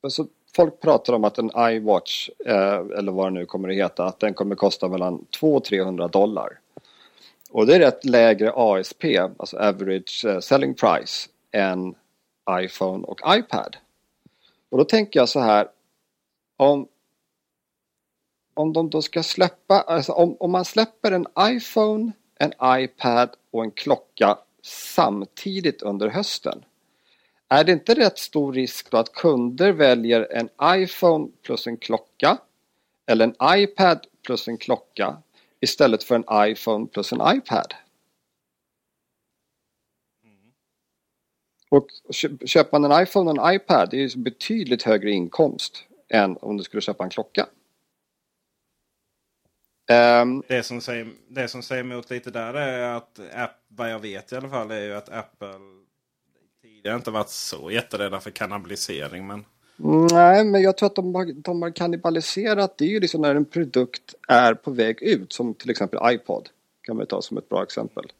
alltså, 0.00 0.26
folk 0.56 0.80
pratar 0.80 1.12
om 1.12 1.24
att 1.24 1.38
en 1.38 1.50
iWatch, 1.72 2.30
eh, 2.46 2.78
eller 2.98 3.12
vad 3.12 3.26
det 3.26 3.30
nu 3.30 3.46
kommer 3.46 3.68
att 3.68 3.74
heta, 3.74 4.04
att 4.04 4.20
den 4.20 4.34
kommer 4.34 4.54
kosta 4.54 4.88
mellan 4.88 5.24
200 5.24 5.56
och 5.56 5.64
300 5.64 6.08
dollar. 6.08 6.58
Och 7.50 7.66
det 7.66 7.74
är 7.74 7.78
rätt 7.78 8.04
lägre 8.04 8.52
ASP, 8.56 9.04
alltså 9.38 9.56
average 9.56 10.24
eh, 10.24 10.40
selling 10.40 10.74
price, 10.74 11.28
än 11.52 11.94
iPhone 12.50 13.04
och 13.04 13.20
iPad. 13.26 13.76
Och 14.68 14.78
då 14.78 14.84
tänker 14.84 15.20
jag 15.20 15.28
så 15.28 15.40
här, 15.40 15.68
om, 16.56 16.88
om 18.54 18.72
de 18.72 18.90
då 18.90 19.02
ska 19.02 19.22
släppa, 19.22 19.80
alltså 19.80 20.12
om, 20.12 20.36
om 20.40 20.50
man 20.50 20.64
släpper 20.64 21.12
en 21.12 21.26
iPhone, 21.40 22.12
en 22.38 22.52
iPad 22.82 23.30
och 23.50 23.64
en 23.64 23.70
klocka 23.70 24.38
samtidigt 24.62 25.82
under 25.82 26.08
hösten. 26.08 26.64
Är 27.48 27.64
det 27.64 27.72
inte 27.72 27.94
rätt 27.94 28.18
stor 28.18 28.52
risk 28.52 28.90
då 28.90 28.96
att 28.96 29.12
kunder 29.12 29.72
väljer 29.72 30.32
en 30.32 30.48
iPhone 30.82 31.28
plus 31.42 31.66
en 31.66 31.76
klocka 31.76 32.38
eller 33.06 33.24
en 33.24 33.58
iPad 33.60 34.06
plus 34.26 34.48
en 34.48 34.58
klocka 34.58 35.16
istället 35.60 36.04
för 36.04 36.14
en 36.14 36.50
iPhone 36.50 36.86
plus 36.86 37.12
en 37.12 37.36
iPad? 37.36 37.74
Och 41.70 41.88
köper 42.46 42.78
man 42.78 42.92
en 42.92 43.02
iPhone 43.02 43.30
och 43.30 43.48
en 43.48 43.54
iPad 43.54 43.90
det 43.90 43.96
är 43.96 44.08
ju 44.08 44.22
betydligt 44.22 44.82
högre 44.82 45.10
inkomst 45.10 45.84
än 46.08 46.36
om 46.36 46.56
du 46.56 46.64
skulle 46.64 46.80
köpa 46.80 47.04
en 47.04 47.10
klocka. 47.10 47.46
Um, 50.22 50.42
Det 50.48 50.62
som, 50.62 50.80
säger, 50.80 51.08
det 51.28 51.48
som 51.48 51.62
säger 51.62 51.84
emot 51.84 52.10
lite 52.10 52.30
där 52.30 52.54
är 52.54 52.96
att 52.96 53.20
app, 53.34 53.64
vad 53.68 53.92
jag 53.92 53.98
vet 53.98 54.32
i 54.32 54.36
alla 54.36 54.48
fall 54.48 54.70
är 54.70 54.80
ju 54.80 54.94
att 54.94 55.08
Apple 55.08 55.54
tidigare 56.62 56.96
inte 56.96 57.10
varit 57.10 57.28
så 57.28 57.70
jätterädda 57.70 58.20
för 58.20 58.30
kannibalisering. 58.30 59.26
Men 59.26 59.44
Nej, 59.80 60.44
men 60.44 60.62
jag 60.62 60.76
tror 60.76 60.86
att 60.86 60.94
de 60.94 61.14
har, 61.14 61.32
de 61.32 61.62
har 61.62 61.70
kannibaliserat. 61.70 62.78
Det 62.78 62.84
är 62.84 62.88
ju 62.88 63.00
liksom 63.00 63.20
när 63.20 63.34
en 63.34 63.44
produkt 63.44 64.14
är 64.28 64.54
på 64.54 64.70
väg 64.70 65.02
ut, 65.02 65.32
som 65.32 65.54
till 65.54 65.70
exempel 65.70 66.14
iPod. 66.14 66.48
Kan 66.82 66.96
man 66.96 67.06
ta 67.06 67.22
som 67.22 67.38
ett 67.38 67.48
bra 67.48 67.62
exempel. 67.62 68.12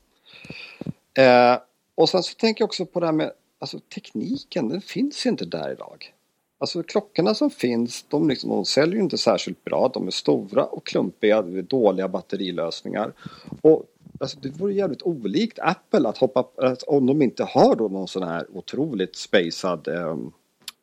Eh, 1.14 1.59
och 1.94 2.09
sen 2.09 2.22
så 2.22 2.34
tänker 2.34 2.62
jag 2.62 2.66
också 2.66 2.86
på 2.86 3.00
det 3.00 3.06
här 3.06 3.12
med 3.12 3.32
alltså, 3.59 3.78
tekniken, 3.94 4.68
den 4.68 4.80
finns 4.80 5.26
inte 5.26 5.44
där 5.44 5.72
idag. 5.72 6.14
Alltså 6.59 6.82
klockorna 6.82 7.34
som 7.34 7.50
finns, 7.50 8.04
de, 8.09 8.28
liksom, 8.28 8.50
de 8.50 8.64
säljer 8.64 8.94
ju 8.94 9.02
inte 9.02 9.18
särskilt 9.18 9.64
bra. 9.64 9.90
De 9.94 10.06
är 10.06 10.11
stora 10.11 10.64
och 10.64 10.86
klumpiga, 10.86 11.42
det 11.42 11.59
är 11.59 11.62
dåliga 11.62 12.09
batterilösningar. 12.09 13.12
Och 13.61 13.84
alltså, 14.20 14.38
det 14.40 14.48
vore 14.48 14.74
jävligt 14.74 15.02
olikt 15.02 15.59
Apple 15.59 16.09
att 16.09 16.18
hoppa, 16.18 16.44
att 16.56 16.82
om 16.82 17.06
de 17.06 17.22
inte 17.22 17.44
har 17.44 17.76
då 17.76 17.88
någon 17.88 18.09
sån 18.09 18.22
här 18.22 18.46
otroligt 18.52 19.16
spacad 19.16 19.88
eh, 19.88 20.16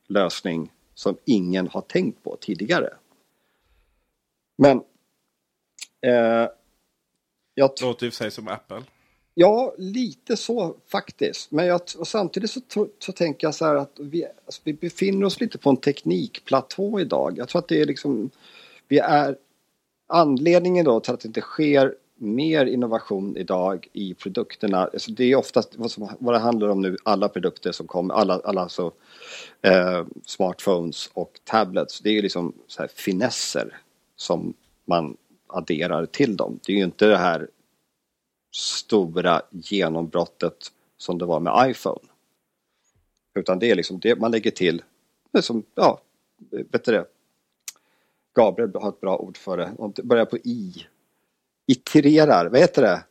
lösning 0.07 0.71
som 0.93 1.17
ingen 1.25 1.67
har 1.67 1.81
tänkt 1.81 2.23
på 2.23 2.37
tidigare. 2.41 2.93
Men 4.57 4.77
eh, 6.01 6.49
jag 7.53 7.71
låter 7.81 8.05
i 8.05 8.09
och 8.09 8.13
för 8.13 8.17
sig 8.23 8.31
som 8.31 8.47
Apple. 8.47 8.83
Ja, 9.33 9.75
lite 9.77 10.37
så 10.37 10.75
faktiskt. 10.87 11.51
Men 11.51 11.65
jag, 11.65 11.81
och 11.97 12.07
samtidigt 12.07 12.51
så, 12.51 12.87
så 12.99 13.11
tänker 13.11 13.47
jag 13.47 13.55
så 13.55 13.65
här 13.65 13.75
att 13.75 13.99
vi, 13.99 14.25
alltså, 14.45 14.61
vi 14.63 14.73
befinner 14.73 15.25
oss 15.25 15.39
lite 15.39 15.57
på 15.57 15.69
en 15.69 15.77
teknikplatå 15.77 16.99
idag. 16.99 17.37
Jag 17.37 17.49
tror 17.49 17.59
att 17.59 17.67
det 17.67 17.81
är 17.81 17.85
liksom, 17.85 18.29
vi 18.87 18.99
är 18.99 19.37
anledningen 20.07 20.85
då 20.85 20.99
till 20.99 21.13
att 21.13 21.19
det 21.19 21.27
inte 21.27 21.41
sker 21.41 21.95
mer 22.15 22.65
innovation 22.65 23.37
idag 23.37 23.87
i 23.93 24.13
produkterna. 24.13 24.77
Alltså 24.77 25.11
det 25.11 25.23
är 25.23 25.35
oftast 25.35 25.75
vad, 25.75 25.91
som, 25.91 26.09
vad 26.19 26.33
det 26.33 26.39
handlar 26.39 26.67
om 26.67 26.81
nu, 26.81 26.97
alla 27.03 27.29
produkter 27.29 27.71
som 27.71 27.87
kommer, 27.87 28.13
alla, 28.13 28.41
alla 28.43 28.69
så, 28.69 28.91
eh, 29.61 30.05
smartphones 30.25 31.09
och 31.13 31.39
tablets. 31.43 31.99
Det 32.01 32.09
är 32.09 32.13
ju 32.13 32.21
liksom 32.21 32.53
så 32.67 32.81
här 32.81 32.87
finesser 32.87 33.81
som 34.15 34.53
man 34.85 35.17
adderar 35.47 36.05
till 36.05 36.37
dem. 36.37 36.59
Det 36.65 36.73
är 36.73 36.77
ju 36.77 36.83
inte 36.83 37.07
det 37.07 37.17
här 37.17 37.47
stora 38.55 39.41
genombrottet 39.51 40.71
som 40.97 41.17
det 41.17 41.25
var 41.25 41.39
med 41.39 41.69
iPhone. 41.69 42.07
Utan 43.33 43.59
det 43.59 43.71
är 43.71 43.75
liksom 43.75 43.99
det 43.99 44.19
man 44.19 44.31
lägger 44.31 44.51
till, 44.51 44.83
liksom, 45.33 45.63
ja, 45.75 46.01
vet 46.49 46.85
du 46.85 46.91
det? 46.91 47.05
Gabriel 48.35 48.71
har 48.75 48.89
ett 48.89 49.01
bra 49.01 49.17
ord 49.17 49.37
för 49.37 49.57
det, 49.57 49.71
det 49.95 50.03
börjar 50.03 50.25
på 50.25 50.37
i. 50.37 50.85
Itererar, 51.67 52.45
vad 52.45 52.59
heter 52.59 52.81
det? 52.81 53.03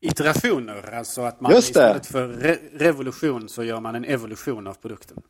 Iterationer, 0.00 0.94
alltså 0.94 1.22
att 1.22 1.40
man 1.40 1.52
Just 1.52 1.74
det. 1.74 1.80
istället 1.80 2.06
för 2.06 2.28
re 2.28 2.58
revolution 2.72 3.48
så 3.48 3.64
gör 3.64 3.80
man 3.80 3.94
en 3.94 4.04
evolution 4.04 4.66
av 4.66 4.74
produkten. 4.74 5.22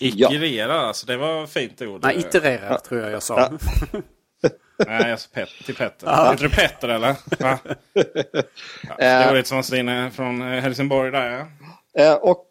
Iterera, 0.00 0.80
alltså 0.80 1.06
det 1.06 1.16
var 1.16 1.46
fint 1.46 1.82
ord. 1.82 2.00
Nej, 2.02 2.18
itererar 2.18 2.78
tror 2.78 3.00
jag 3.00 3.10
jag 3.10 3.22
sa. 3.22 3.50
Nej, 4.86 5.10
jag 5.10 5.20
sa 5.20 5.28
pet, 5.32 5.48
till 5.64 5.74
Petter. 5.74 6.06
Ja. 6.06 6.30
Heter 6.30 6.44
du 6.44 6.50
Petter 6.50 6.88
eller? 6.88 7.16
Ja, 7.38 7.58
det 8.98 9.26
var 9.26 9.34
lite 9.34 9.48
som 9.48 10.10
från 10.14 10.42
eh, 10.42 10.60
Helsingborg 10.60 11.10
där 11.10 11.30
ja. 11.30 11.46
Eh, 12.02 12.14
och, 12.14 12.46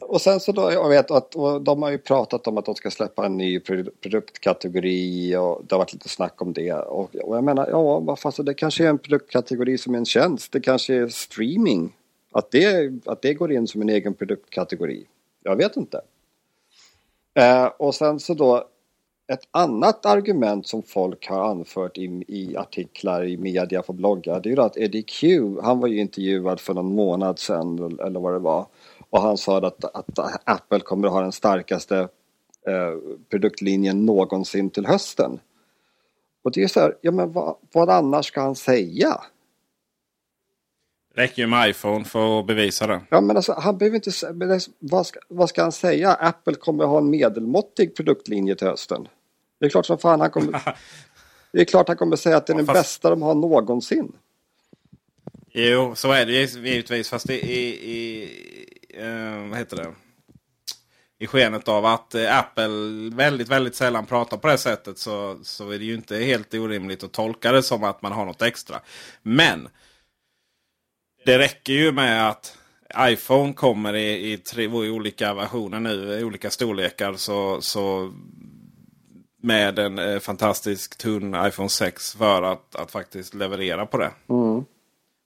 och 0.00 0.20
sen 0.20 0.40
så 0.40 0.52
då, 0.52 0.72
jag 0.72 0.88
vet 0.88 1.10
att 1.10 1.32
de 1.60 1.82
har 1.82 1.90
ju 1.90 1.98
pratat 1.98 2.46
om 2.46 2.58
att 2.58 2.64
de 2.64 2.74
ska 2.74 2.90
släppa 2.90 3.26
en 3.26 3.36
ny 3.36 3.60
produktkategori 4.00 5.36
och 5.36 5.62
det 5.64 5.74
har 5.74 5.78
varit 5.78 5.92
lite 5.92 6.08
snack 6.08 6.42
om 6.42 6.52
det. 6.52 6.72
Och, 6.72 7.16
och 7.16 7.36
jag 7.36 7.44
menar, 7.44 7.68
ja, 7.70 8.00
vad 8.00 8.18
fan, 8.18 8.32
så 8.32 8.42
det 8.42 8.54
kanske 8.54 8.84
är 8.84 8.88
en 8.88 8.98
produktkategori 8.98 9.78
som 9.78 9.94
är 9.94 9.98
en 9.98 10.04
tjänst. 10.04 10.52
Det 10.52 10.60
kanske 10.60 10.94
är 10.94 11.08
streaming. 11.08 11.92
Att 12.32 12.50
det, 12.50 12.92
att 13.06 13.22
det 13.22 13.34
går 13.34 13.52
in 13.52 13.66
som 13.66 13.82
en 13.82 13.88
egen 13.88 14.14
produktkategori. 14.14 15.06
Jag 15.42 15.56
vet 15.56 15.76
inte. 15.76 16.00
Eh, 17.34 17.66
och 17.66 17.94
sen 17.94 18.20
så 18.20 18.34
då 18.34 18.68
ett 19.26 19.48
annat 19.50 20.06
argument 20.06 20.66
som 20.66 20.82
folk 20.82 21.28
har 21.28 21.50
anfört 21.50 21.98
i, 21.98 22.24
i 22.28 22.56
artiklar 22.56 23.24
i 23.24 23.36
media 23.36 23.82
på 23.82 23.92
bloggar 23.92 24.40
det 24.40 24.48
är 24.48 24.56
ju 24.56 24.62
att 24.62 24.76
Eddie 24.76 25.02
Q, 25.02 25.42
han 25.62 25.80
var 25.80 25.88
ju 25.88 26.00
intervjuad 26.00 26.60
för 26.60 26.74
någon 26.74 26.94
månad 26.94 27.38
sedan 27.38 27.98
eller 28.06 28.20
vad 28.20 28.32
det 28.32 28.38
var 28.38 28.66
och 29.14 29.22
han 29.22 29.38
sa 29.38 29.58
att, 29.58 29.84
att 29.84 30.40
Apple 30.44 30.80
kommer 30.80 31.06
att 31.08 31.12
ha 31.12 31.20
den 31.20 31.32
starkaste 31.32 31.98
eh, 32.66 32.94
produktlinjen 33.30 34.06
någonsin 34.06 34.70
till 34.70 34.86
hösten. 34.86 35.40
Och 36.42 36.52
det 36.52 36.62
är 36.62 36.68
så 36.68 36.80
här, 36.80 36.96
ja 37.00 37.10
men 37.10 37.32
vad, 37.32 37.56
vad 37.72 37.90
annars 37.90 38.26
ska 38.26 38.40
han 38.40 38.54
säga? 38.54 39.20
Räcker 41.14 41.42
ju 41.42 41.46
med 41.48 41.68
iPhone 41.70 42.04
för 42.04 42.40
att 42.40 42.46
bevisa 42.46 42.86
det. 42.86 43.00
Ja 43.10 43.20
men 43.20 43.36
alltså 43.36 43.52
han 43.52 43.78
behöver 43.78 43.96
inte 43.96 44.32
men 44.32 44.60
vad, 44.78 45.06
ska, 45.06 45.20
vad 45.28 45.48
ska 45.48 45.62
han 45.62 45.72
säga? 45.72 46.12
Apple 46.12 46.54
kommer 46.54 46.84
att 46.84 46.90
ha 46.90 46.98
en 46.98 47.10
medelmåttig 47.10 47.96
produktlinje 47.96 48.54
till 48.54 48.66
hösten. 48.66 49.08
Det 49.60 49.66
är 49.66 49.70
klart 49.70 49.86
som 49.86 49.98
fan 49.98 50.20
han 50.20 50.30
kommer 50.30 50.76
Det 51.52 51.60
är 51.60 51.64
klart 51.64 51.88
han 51.88 51.96
kommer 51.96 52.16
säga 52.16 52.36
att 52.36 52.46
det 52.46 52.52
är 52.52 52.56
den 52.56 52.66
fast- 52.66 52.80
bästa 52.80 53.10
de 53.10 53.22
har 53.22 53.34
någonsin. 53.34 54.12
Jo, 55.56 55.94
så 55.94 56.12
är 56.12 56.26
det 56.26 56.32
givetvis. 56.32 57.08
Fast 57.10 57.30
i, 57.30 57.34
i 57.34 58.28
eh, 58.96 59.48
vad 59.48 59.58
heter 59.58 59.76
det? 59.76 59.94
I 61.18 61.26
skenet 61.26 61.68
av 61.68 61.86
att 61.86 62.14
eh, 62.14 62.38
Apple 62.38 63.10
väldigt, 63.14 63.48
väldigt 63.48 63.74
sällan 63.74 64.06
pratar 64.06 64.36
på 64.36 64.48
det 64.48 64.58
sättet 64.58 64.98
så, 64.98 65.38
så 65.42 65.70
är 65.70 65.78
det 65.78 65.84
ju 65.84 65.94
inte 65.94 66.16
helt 66.16 66.54
orimligt 66.54 67.04
att 67.04 67.12
tolka 67.12 67.52
det 67.52 67.62
som 67.62 67.84
att 67.84 68.02
man 68.02 68.12
har 68.12 68.24
något 68.24 68.42
extra. 68.42 68.80
Men 69.22 69.68
det 71.24 71.38
räcker 71.38 71.72
ju 71.72 71.92
med 71.92 72.28
att 72.28 72.58
iPhone 72.98 73.52
kommer 73.52 73.94
i, 73.94 74.32
i 74.32 74.38
tre 74.38 74.64
i 74.64 74.90
olika 74.90 75.34
versioner 75.34 75.80
nu, 75.80 76.18
i 76.18 76.24
olika 76.24 76.50
storlekar. 76.50 77.14
Så, 77.14 77.60
så 77.60 78.12
med 79.42 79.78
en 79.78 79.98
eh, 79.98 80.18
fantastisk 80.18 80.98
tunn 80.98 81.36
iPhone 81.46 81.68
6 81.68 82.14
för 82.14 82.42
att, 82.42 82.76
att 82.76 82.90
faktiskt 82.90 83.34
leverera 83.34 83.86
på 83.86 83.98
det. 83.98 84.10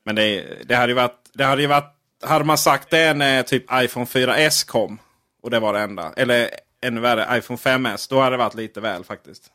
Men 0.04 0.14
det, 0.14 0.58
det 0.64 0.74
hade 0.74 0.92
ju 0.92 0.96
varit... 0.96 1.30
Det 1.32 1.44
hade 1.44 1.62
ju 1.62 1.68
varit 1.68 1.97
hade 2.22 2.44
man 2.44 2.58
sagt 2.58 2.90
det 2.90 3.14
när 3.14 3.42
typ 3.42 3.64
iPhone 3.72 4.06
4S 4.06 4.66
kom. 4.66 4.98
Och 5.42 5.50
det 5.50 5.60
var 5.60 5.72
det 5.72 5.80
enda. 5.80 6.12
Eller 6.16 6.50
ännu 6.80 7.00
värre 7.00 7.38
iPhone 7.38 7.56
5S. 7.58 8.06
Då 8.10 8.20
hade 8.20 8.30
det 8.36 8.36
varit 8.44 8.54
lite 8.54 8.80
väl 8.80 9.04
faktiskt. 9.04 9.50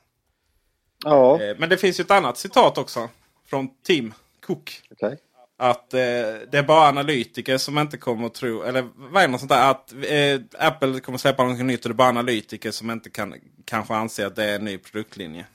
Ja, 1.05 1.41
Eh, 1.41 1.55
Men 1.59 1.69
det 1.69 1.77
finns 1.77 1.99
ju 1.99 2.01
ett 2.01 2.11
annat 2.11 2.37
citat 2.37 2.77
också. 2.77 3.09
Från 3.45 3.69
Tim 3.83 4.13
Cook. 4.45 4.81
okej. 4.91 5.17
Att 5.57 5.93
eh, 5.93 5.99
det 5.99 6.53
är 6.53 6.63
bara 6.63 6.87
analytiker 6.89 7.57
som 7.57 7.77
inte 7.77 7.97
kommer 7.97 8.25
att 8.27 8.33
tro... 8.33 8.61
Eller 8.63 8.89
vad 8.95 9.23
är 9.23 9.27
det 9.27 9.31
något 9.31 9.39
sånt 9.39 9.51
där? 9.51 9.71
Att 9.71 9.93
eh, 9.93 10.67
Apple 10.67 10.99
kommer 10.99 11.17
släppa 11.17 11.43
något 11.43 11.59
nytt 11.65 11.85
och 11.85 11.89
det 11.89 11.93
är 11.93 11.95
bara 11.95 12.07
analytiker 12.09 12.71
som 12.71 12.91
inte 12.91 13.09
kan 13.09 13.35
kanske 13.65 13.93
anser 13.95 14.25
att 14.25 14.35
det 14.35 14.43
är 14.43 14.55
en 14.55 14.65
ny 14.65 14.77
produktlinje. 14.77 15.45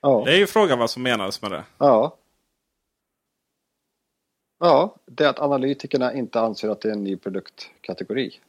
Ja, 0.00 0.22
Det 0.26 0.32
är 0.32 0.36
ju 0.38 0.46
frågan 0.46 0.78
vad 0.78 0.90
som 0.90 1.02
menades 1.02 1.42
med 1.42 1.50
det. 1.50 1.64
ja. 1.78 2.16
Ja, 4.62 4.96
det 5.06 5.24
är 5.24 5.28
att 5.28 5.38
analytikerna 5.38 6.14
inte 6.14 6.40
anser 6.40 6.68
att 6.68 6.80
det 6.80 6.88
är 6.88 6.92
en 6.92 7.04
ny 7.04 7.16
produktkategori. 7.16 8.40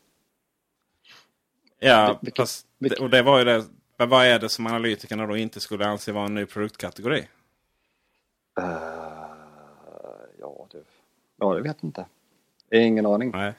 Ja, 1.79 2.19
Vilket- 2.21 2.37
fast, 2.37 2.67
vilket- 2.77 2.99
och 2.99 3.09
det 3.09 3.21
var 3.21 3.39
ju 3.39 3.45
det. 3.45 3.65
Men 3.97 4.09
vad 4.09 4.25
är 4.25 4.39
det 4.39 4.49
som 4.49 4.67
analytikerna 4.67 5.27
då 5.27 5.37
inte 5.37 5.59
skulle 5.59 5.85
anse 5.87 6.11
vara 6.11 6.25
en 6.25 6.35
ny 6.35 6.45
produktkategori? 6.45 7.27
Eh, 8.59 8.65
ja, 10.39 10.67
det, 10.71 10.83
ja, 11.39 11.53
det 11.53 11.61
vet 11.61 11.83
inte. 11.83 12.05
Ingen 12.71 13.05
aning. 13.05 13.31
Nej. 13.31 13.53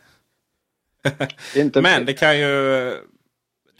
Inte, 1.57 1.81
Men 1.83 2.07
det 2.07 2.15
kan 2.15 2.39
ju... 2.39 2.97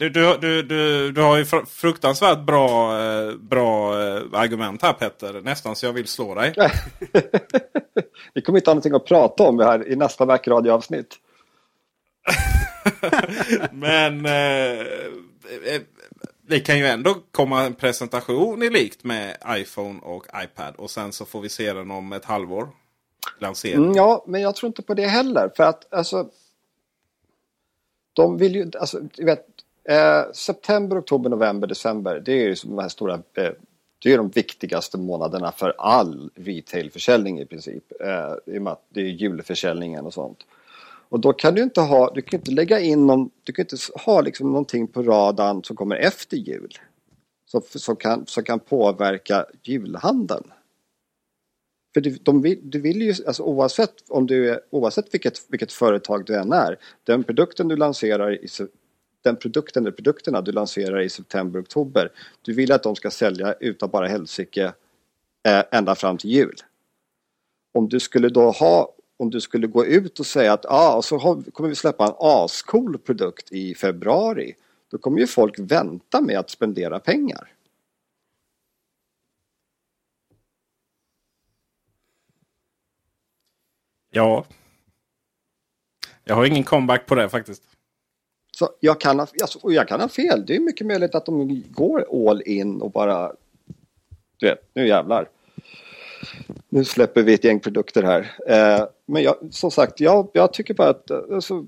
Du, 0.03 0.09
du, 0.09 0.37
du, 0.37 0.63
du, 0.63 1.11
du 1.11 1.21
har 1.21 1.37
ju 1.37 1.43
fr- 1.43 1.65
fruktansvärt 1.65 2.39
bra, 2.39 3.01
eh, 3.01 3.35
bra 3.35 4.01
eh, 4.01 4.21
argument 4.33 4.81
här 4.81 4.93
Petter. 4.93 5.41
Nästan 5.41 5.75
så 5.75 5.85
jag 5.85 5.93
vill 5.93 6.07
slå 6.07 6.35
dig. 6.35 6.53
Vi 8.33 8.41
kommer 8.41 8.59
inte 8.59 8.69
ha 8.69 8.73
någonting 8.73 8.93
att 8.93 9.05
prata 9.05 9.43
om 9.43 9.59
här 9.59 9.87
i 9.87 9.95
nästa 9.95 10.25
Mac-radioavsnitt. 10.25 11.15
Men 13.71 14.25
eh, 14.25 14.79
eh, 15.73 15.81
det 16.47 16.59
kan 16.59 16.79
ju 16.79 16.85
ändå 16.85 17.15
komma 17.31 17.63
en 17.63 17.73
presentation 17.75 18.63
i 18.63 18.69
likt 18.69 19.03
med 19.03 19.37
iPhone 19.49 19.99
och 20.01 20.25
iPad. 20.43 20.75
Och 20.77 20.91
sen 20.91 21.11
så 21.11 21.25
får 21.25 21.41
vi 21.41 21.49
se 21.49 21.73
den 21.73 21.91
om 21.91 22.13
ett 22.13 22.25
halvår. 22.25 22.69
Lansering. 23.39 23.83
Mm, 23.83 23.95
ja, 23.95 24.23
men 24.27 24.41
jag 24.41 24.55
tror 24.55 24.67
inte 24.67 24.81
på 24.81 24.93
det 24.93 25.07
heller. 25.07 25.51
För 25.57 25.63
att 25.63 25.93
alltså... 25.93 26.29
De 28.13 28.37
vill 28.37 28.55
ju... 28.55 28.71
Alltså, 28.79 29.01
vet, 29.17 29.47
eh, 29.89 30.31
september, 30.33 30.99
oktober, 30.99 31.29
november, 31.29 31.67
december. 31.67 32.19
Det 32.25 32.31
är 32.31 32.47
ju 32.47 32.55
de 32.63 32.79
här 32.79 32.89
stora... 32.89 33.13
Eh, 33.13 33.51
det 34.03 34.13
är 34.13 34.17
de 34.17 34.29
viktigaste 34.29 34.97
månaderna 34.97 35.51
för 35.51 35.73
all 35.77 36.29
retailförsäljning 36.35 37.39
i 37.39 37.45
princip. 37.45 37.83
Eh, 38.01 38.53
I 38.55 38.57
och 38.57 38.61
med 38.61 38.73
att 38.73 38.85
det 38.89 39.01
är 39.01 39.05
julförsäljningen 39.05 40.05
och 40.05 40.13
sånt. 40.13 40.37
Och 41.09 41.19
då 41.19 41.33
kan 41.33 41.55
du 41.55 41.63
inte 41.63 41.81
ha... 41.81 42.11
Du 42.13 42.21
kan 42.21 42.39
inte 42.39 42.51
lägga 42.51 42.79
in 42.79 43.07
någon... 43.07 43.29
Du 43.43 43.53
kan 43.53 43.63
inte 43.63 43.75
ha 44.05 44.21
liksom 44.21 44.51
någonting 44.51 44.87
på 44.87 45.03
radarn 45.03 45.63
som 45.63 45.75
kommer 45.75 45.95
efter 45.95 46.37
jul. 46.37 46.73
Som, 47.45 47.61
som, 47.65 47.95
kan, 47.95 48.25
som 48.25 48.43
kan 48.43 48.59
påverka 48.59 49.45
julhandeln. 49.63 50.51
För 51.93 52.01
du, 52.01 52.09
de 52.09 52.41
vill, 52.41 52.59
du 52.63 52.81
vill 52.81 53.01
ju, 53.01 53.13
alltså 53.27 53.43
oavsett, 53.43 53.93
om 54.09 54.27
du 54.27 54.49
är, 54.49 54.59
oavsett 54.69 55.13
vilket, 55.13 55.41
vilket 55.47 55.71
företag 55.71 56.25
du 56.25 56.35
än 56.35 56.51
är, 56.51 56.77
den 57.03 57.23
produkten 57.23 57.67
du 57.67 57.75
lanserar 57.75 58.43
i, 58.43 58.47
den 59.23 59.35
produkten 59.35 59.83
eller 59.83 59.91
produkterna 59.91 60.41
du 60.41 60.51
lanserar 60.51 61.01
i 61.01 61.09
september, 61.09 61.61
oktober, 61.61 62.11
du 62.41 62.53
vill 62.53 62.71
att 62.71 62.83
de 62.83 62.95
ska 62.95 63.11
sälja 63.11 63.53
utav 63.53 63.89
bara 63.89 64.07
helsike 64.07 64.73
eh, 65.43 65.63
ända 65.71 65.95
fram 65.95 66.17
till 66.17 66.29
jul. 66.29 66.55
Om 67.73 67.89
du 67.89 67.99
skulle 67.99 68.29
då 68.29 68.51
ha, 68.51 68.93
om 69.17 69.29
du 69.29 69.41
skulle 69.41 69.67
gå 69.67 69.85
ut 69.85 70.19
och 70.19 70.25
säga 70.25 70.53
att 70.53 70.65
ah, 70.65 71.01
så 71.01 71.17
har, 71.17 71.41
kommer 71.51 71.69
vi 71.69 71.75
släppa 71.75 72.05
en 72.05 72.13
ascool 72.19 72.97
produkt 72.97 73.51
i 73.51 73.75
februari, 73.75 74.55
då 74.91 74.97
kommer 74.97 75.19
ju 75.19 75.27
folk 75.27 75.59
vänta 75.59 76.21
med 76.21 76.39
att 76.39 76.49
spendera 76.49 76.99
pengar. 76.99 77.49
Ja. 84.11 84.45
Jag 86.23 86.35
har 86.35 86.45
ingen 86.45 86.63
comeback 86.63 87.05
på 87.05 87.15
det 87.15 87.29
faktiskt. 87.29 87.72
Så 88.63 88.69
jag 88.79 89.01
kan, 89.01 89.19
ha, 89.19 89.27
alltså, 89.41 89.59
jag 89.71 89.87
kan 89.87 90.01
ha 90.01 90.07
fel. 90.07 90.45
Det 90.45 90.55
är 90.55 90.59
mycket 90.59 90.87
möjligt 90.87 91.15
att 91.15 91.25
de 91.25 91.63
går 91.71 92.29
all 92.29 92.41
in 92.45 92.81
och 92.81 92.91
bara... 92.91 93.31
Du 94.37 94.45
vet, 94.45 94.69
nu 94.73 94.87
jävlar. 94.87 95.29
Nu 96.69 96.85
släpper 96.85 97.23
vi 97.23 97.33
ett 97.33 97.43
gäng 97.43 97.59
produkter 97.59 98.03
här. 98.03 98.31
Eh, 98.47 98.87
men 99.05 99.23
jag, 99.23 99.35
som 99.51 99.71
sagt, 99.71 99.99
jag, 99.99 100.29
jag 100.33 100.53
tycker 100.53 100.73
bara 100.73 100.89
att... 100.89 101.09
Eh, 101.09 101.19
alltså, 101.31 101.65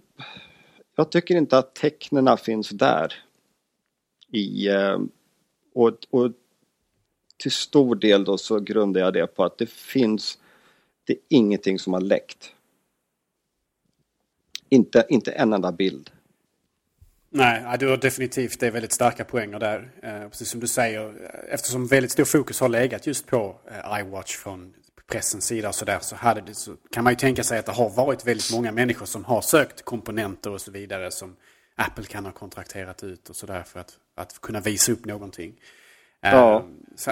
jag 0.96 1.12
tycker 1.12 1.36
inte 1.36 1.58
att 1.58 1.76
tecknena 1.76 2.38
finns 2.38 2.70
där. 2.70 3.14
I, 4.32 4.68
eh, 4.68 5.00
och, 5.74 5.98
och 6.10 6.32
till 7.38 7.52
stor 7.52 7.96
del 7.96 8.24
då 8.24 8.38
så 8.38 8.60
grundar 8.60 9.02
jag 9.02 9.14
det 9.14 9.28
på 9.28 9.44
att 9.44 9.58
det 9.58 9.70
finns, 9.70 10.38
det 11.04 11.14
är 11.14 11.20
ingenting 11.30 11.80
som 11.80 11.94
har 11.94 12.02
läckt. 12.02 12.54
Inte, 14.70 15.06
inte 15.10 15.32
en 15.32 15.54
enda 15.54 15.72
bild. 15.72 16.12
Nej, 17.38 17.78
du 17.80 17.88
har 17.88 17.98
definitivt 17.98 18.60
det 18.60 18.68
är 18.68 18.72
väldigt 18.72 18.92
starka 18.92 19.24
poänger 19.24 19.60
där. 19.60 19.92
Eh, 20.04 20.30
precis 20.30 20.50
som 20.50 20.60
du 20.60 20.68
säger, 20.68 21.14
eftersom 21.50 21.88
väldigt 21.88 22.12
stor 22.12 22.26
fokus 22.26 22.60
har 22.60 22.70
legat 22.70 23.08
just 23.08 23.28
på 23.28 23.60
eh, 23.72 24.00
iWatch 24.00 24.36
från 24.36 24.74
pressens 25.08 25.46
sida 25.46 25.70
och 25.70 25.76
sådär 25.76 26.00
så, 26.02 26.16
hade 26.16 26.42
det, 26.42 26.54
så 26.54 26.76
kan 26.92 27.04
man 27.04 27.14
ju 27.14 27.18
tänka 27.18 27.44
sig 27.44 27.60
att 27.60 27.66
det 27.66 27.72
har 27.72 27.90
varit 27.90 28.28
väldigt 28.28 28.52
många 28.52 28.72
människor 28.72 29.06
som 29.06 29.26
har 29.26 29.42
sökt 29.42 29.86
komponenter 29.86 30.52
och 30.52 30.62
så 30.62 30.72
vidare 30.72 31.12
som 31.12 31.36
Apple 31.76 32.06
kan 32.06 32.26
ha 32.26 32.32
kontrakterat 32.32 33.04
ut 33.04 33.30
och 33.30 33.36
sådär 33.36 33.64
för 33.64 33.80
att, 33.80 33.94
att 34.16 34.42
kunna 34.42 34.60
visa 34.60 34.92
upp 34.92 35.06
någonting. 35.06 35.54
Ja. 36.22 36.60
Eh, 36.60 36.66
sa, 36.96 37.12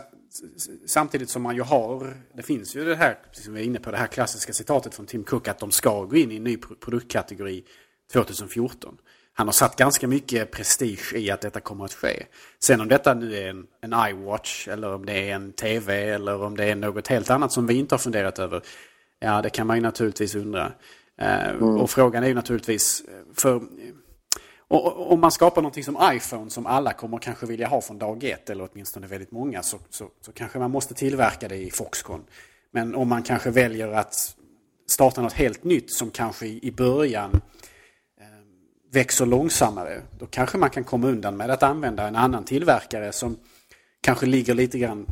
samtidigt 0.86 1.30
som 1.30 1.42
man 1.42 1.56
ju 1.56 1.62
har, 1.62 2.14
det 2.34 2.44
finns 2.44 2.76
ju 2.76 2.86
det 2.86 2.96
här, 2.96 3.18
precis 3.30 3.46
som 3.46 3.54
vi 3.54 3.62
är 3.62 3.66
inne 3.66 3.80
på, 3.80 3.92
det 3.92 3.98
här 3.98 4.08
klassiska 4.08 4.54
citatet 4.54 4.96
från 4.96 5.06
Tim 5.06 5.24
Cook 5.24 5.48
att 5.48 5.60
de 5.60 5.72
ska 5.72 6.04
gå 6.04 6.16
in 6.16 6.32
i 6.32 6.36
en 6.36 6.44
ny 6.44 6.58
pro- 6.58 6.76
produktkategori 6.76 7.64
2014. 8.14 8.98
Han 9.36 9.48
har 9.48 9.52
satt 9.52 9.76
ganska 9.76 10.08
mycket 10.08 10.52
prestige 10.52 11.14
i 11.16 11.32
att 11.32 11.42
detta 11.42 11.60
kommer 11.60 11.86
att 11.86 11.94
ske. 11.94 12.24
Sen 12.64 12.82
om 12.82 12.88
detta 12.88 13.14
nu 13.14 13.38
är 13.38 13.50
en, 13.50 13.66
en 13.82 13.94
iWatch 14.10 14.68
eller 14.68 14.94
om 14.94 15.06
det 15.06 15.30
är 15.30 15.36
en 15.36 15.54
TV 15.54 16.10
eller 16.10 16.42
om 16.44 16.58
det 16.58 16.66
är 16.66 16.76
något 16.76 17.08
helt 17.08 17.30
annat 17.30 17.52
som 17.52 17.68
vi 17.68 17.74
inte 17.74 17.96
har 17.96 18.00
funderat 18.00 18.40
över. 18.40 18.62
Ja, 19.20 19.42
det 19.42 19.50
kan 19.50 19.68
man 19.68 19.78
ju 19.78 19.82
naturligtvis 19.84 20.36
undra. 20.36 20.72
Eh, 21.22 21.52
Och 21.64 21.90
frågan 21.90 22.24
är 22.24 22.28
ju 22.28 22.34
naturligtvis, 22.34 23.02
eh, 23.08 23.14
för 23.36 23.62
och- 24.68 25.12
om 25.12 25.20
man 25.20 25.32
skapar 25.32 25.62
någonting 25.62 25.84
som 25.84 25.98
iPhone 26.14 26.50
som 26.50 26.66
alla 26.66 26.94
kommer 26.94 27.18
kanske 27.18 27.46
vilja 27.46 27.68
ha 27.68 27.82
från 27.82 27.98
dag 27.98 28.24
ett 28.24 28.50
eller 28.50 28.70
åtminstone 28.74 29.08
väldigt 29.08 29.32
många 29.32 29.64
så, 29.64 29.78
så, 29.90 30.10
så 30.22 30.32
kanske 30.32 30.60
man 30.60 30.72
måste 30.72 30.94
tillverka 30.94 31.48
det 31.48 31.56
i 31.58 31.72
Foxconn. 31.72 32.24
Men 32.72 32.96
om 32.96 33.08
man 33.10 33.24
kanske 33.24 33.50
väljer 33.50 33.88
att 33.88 34.16
starta 34.88 35.22
något 35.22 35.34
helt 35.34 35.64
nytt 35.64 35.94
som 35.94 36.12
kanske 36.12 36.46
i 36.48 36.74
början 36.78 37.32
eh, 37.34 37.40
växer 38.94 39.26
långsammare. 39.26 40.02
Då 40.20 40.26
kanske 40.26 40.58
man 40.58 40.70
kan 40.70 40.84
komma 40.84 41.08
undan 41.08 41.38
med 41.38 41.50
att 41.50 41.64
använda 41.64 42.08
en 42.08 42.16
annan 42.16 42.44
tillverkare 42.44 43.12
som 43.12 43.38
kanske 44.02 44.26
ligger 44.26 44.54
lite 44.54 44.80
grann 44.80 45.08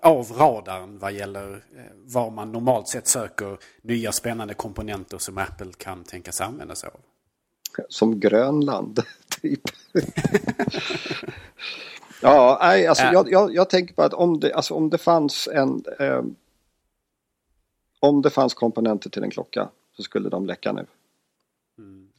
av 0.00 0.32
radarn 0.32 0.98
vad 0.98 1.12
gäller 1.12 1.52
eh, 1.52 1.82
var 1.94 2.30
man 2.30 2.52
normalt 2.52 2.88
sett 2.88 3.06
söker 3.06 3.58
nya 3.82 4.12
spännande 4.12 4.54
komponenter 4.54 5.18
som 5.18 5.38
Apple 5.38 5.72
kan 5.76 6.04
tänkas 6.04 6.40
använda 6.40 6.74
sig 6.74 6.88
av. 6.88 7.00
Som 7.88 8.20
Grönland, 8.20 9.02
typ. 9.42 9.60
ja, 12.22 12.58
nej, 12.62 12.86
alltså 12.86 13.04
jag, 13.04 13.32
jag, 13.32 13.54
jag 13.54 13.70
tänker 13.70 13.94
på 13.94 14.02
att 14.02 14.14
om 14.14 14.40
det, 14.40 14.54
alltså, 14.54 14.74
om 14.74 14.90
det 14.90 14.98
fanns 14.98 15.48
en... 15.52 15.84
Eh, 15.98 16.22
om 18.00 18.22
det 18.22 18.30
fanns 18.30 18.54
komponenter 18.54 19.10
till 19.10 19.22
en 19.22 19.30
klocka 19.30 19.68
så 19.96 20.02
skulle 20.02 20.28
de 20.28 20.46
läcka 20.46 20.72
nu. 20.72 20.86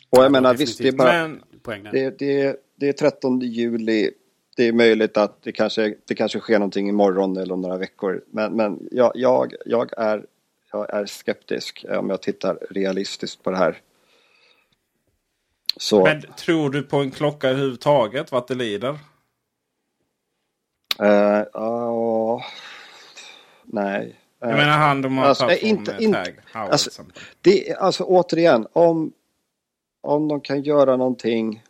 Och 0.10 0.24
jag 0.24 0.32
menar 0.32 0.54
visst, 0.54 0.78
det 0.78 0.88
är 0.88 0.92
bara... 0.92 1.28
Men. 1.28 1.44
Det, 1.92 2.20
det, 2.20 2.56
det 2.76 2.90
är 2.90 2.94
13 2.94 3.40
juli. 3.40 4.12
Det 4.58 4.68
är 4.68 4.74
möjligt 4.74 5.18
att 5.18 5.44
det 5.44 5.52
kanske, 5.52 5.96
det 6.06 6.16
kanske 6.16 6.40
sker 6.40 6.60
någonting 6.60 6.90
imorgon 6.90 7.38
eller 7.38 7.54
om 7.54 7.62
några 7.62 7.78
veckor. 7.78 8.24
Men, 8.32 8.54
men 8.54 8.88
jag, 8.92 9.12
jag, 9.16 9.54
jag, 9.66 9.92
är, 9.98 10.26
jag 10.72 10.90
är 10.94 11.06
skeptisk 11.06 11.84
eh, 11.90 11.98
om 12.00 12.10
jag 12.10 12.22
tittar 12.22 12.58
realistiskt 12.70 13.44
på 13.44 13.52
det 13.52 13.58
här. 13.58 13.78
Så, 15.78 16.04
Men 16.04 16.22
tror 16.22 16.70
du 16.70 16.82
på 16.84 16.98
en 16.98 17.12
klocka 17.12 17.50
överhuvudtaget 17.50 18.32
vart 18.32 18.48
det 18.48 18.56
lider? 18.56 18.98
eh, 21.00 21.44
ja, 21.54 22.44
nej. 23.64 24.16
Jag 24.40 24.50
menar 24.50 24.78
han 24.78 25.02
de 25.02 25.18
har 25.18 25.26
Alltså, 25.26 25.44
tagit 25.44 25.64
eh, 25.64 25.70
inte- 25.70 25.96
inte- 26.00 26.34
alltså, 26.54 26.90
exempel. 26.90 27.24
Det, 27.42 27.74
alltså 27.76 28.04
återigen, 28.04 28.68
om, 28.74 29.14
om 30.02 30.28
de 30.28 30.42
kan 30.42 30.62
göra 30.62 30.98
någonting 30.98 31.64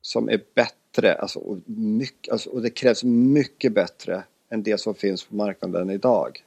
som 0.00 0.28
är 0.28 0.44
bättre, 0.54 1.14
alltså, 1.14 1.38
och, 1.38 1.58
mycket, 1.66 2.32
alltså, 2.32 2.50
och 2.50 2.62
det 2.62 2.70
krävs 2.70 3.04
mycket 3.04 3.72
bättre 3.72 4.24
än 4.48 4.62
det 4.62 4.80
som 4.80 4.94
finns 4.94 5.24
på 5.24 5.34
marknaden 5.34 5.90
idag. 5.90 6.44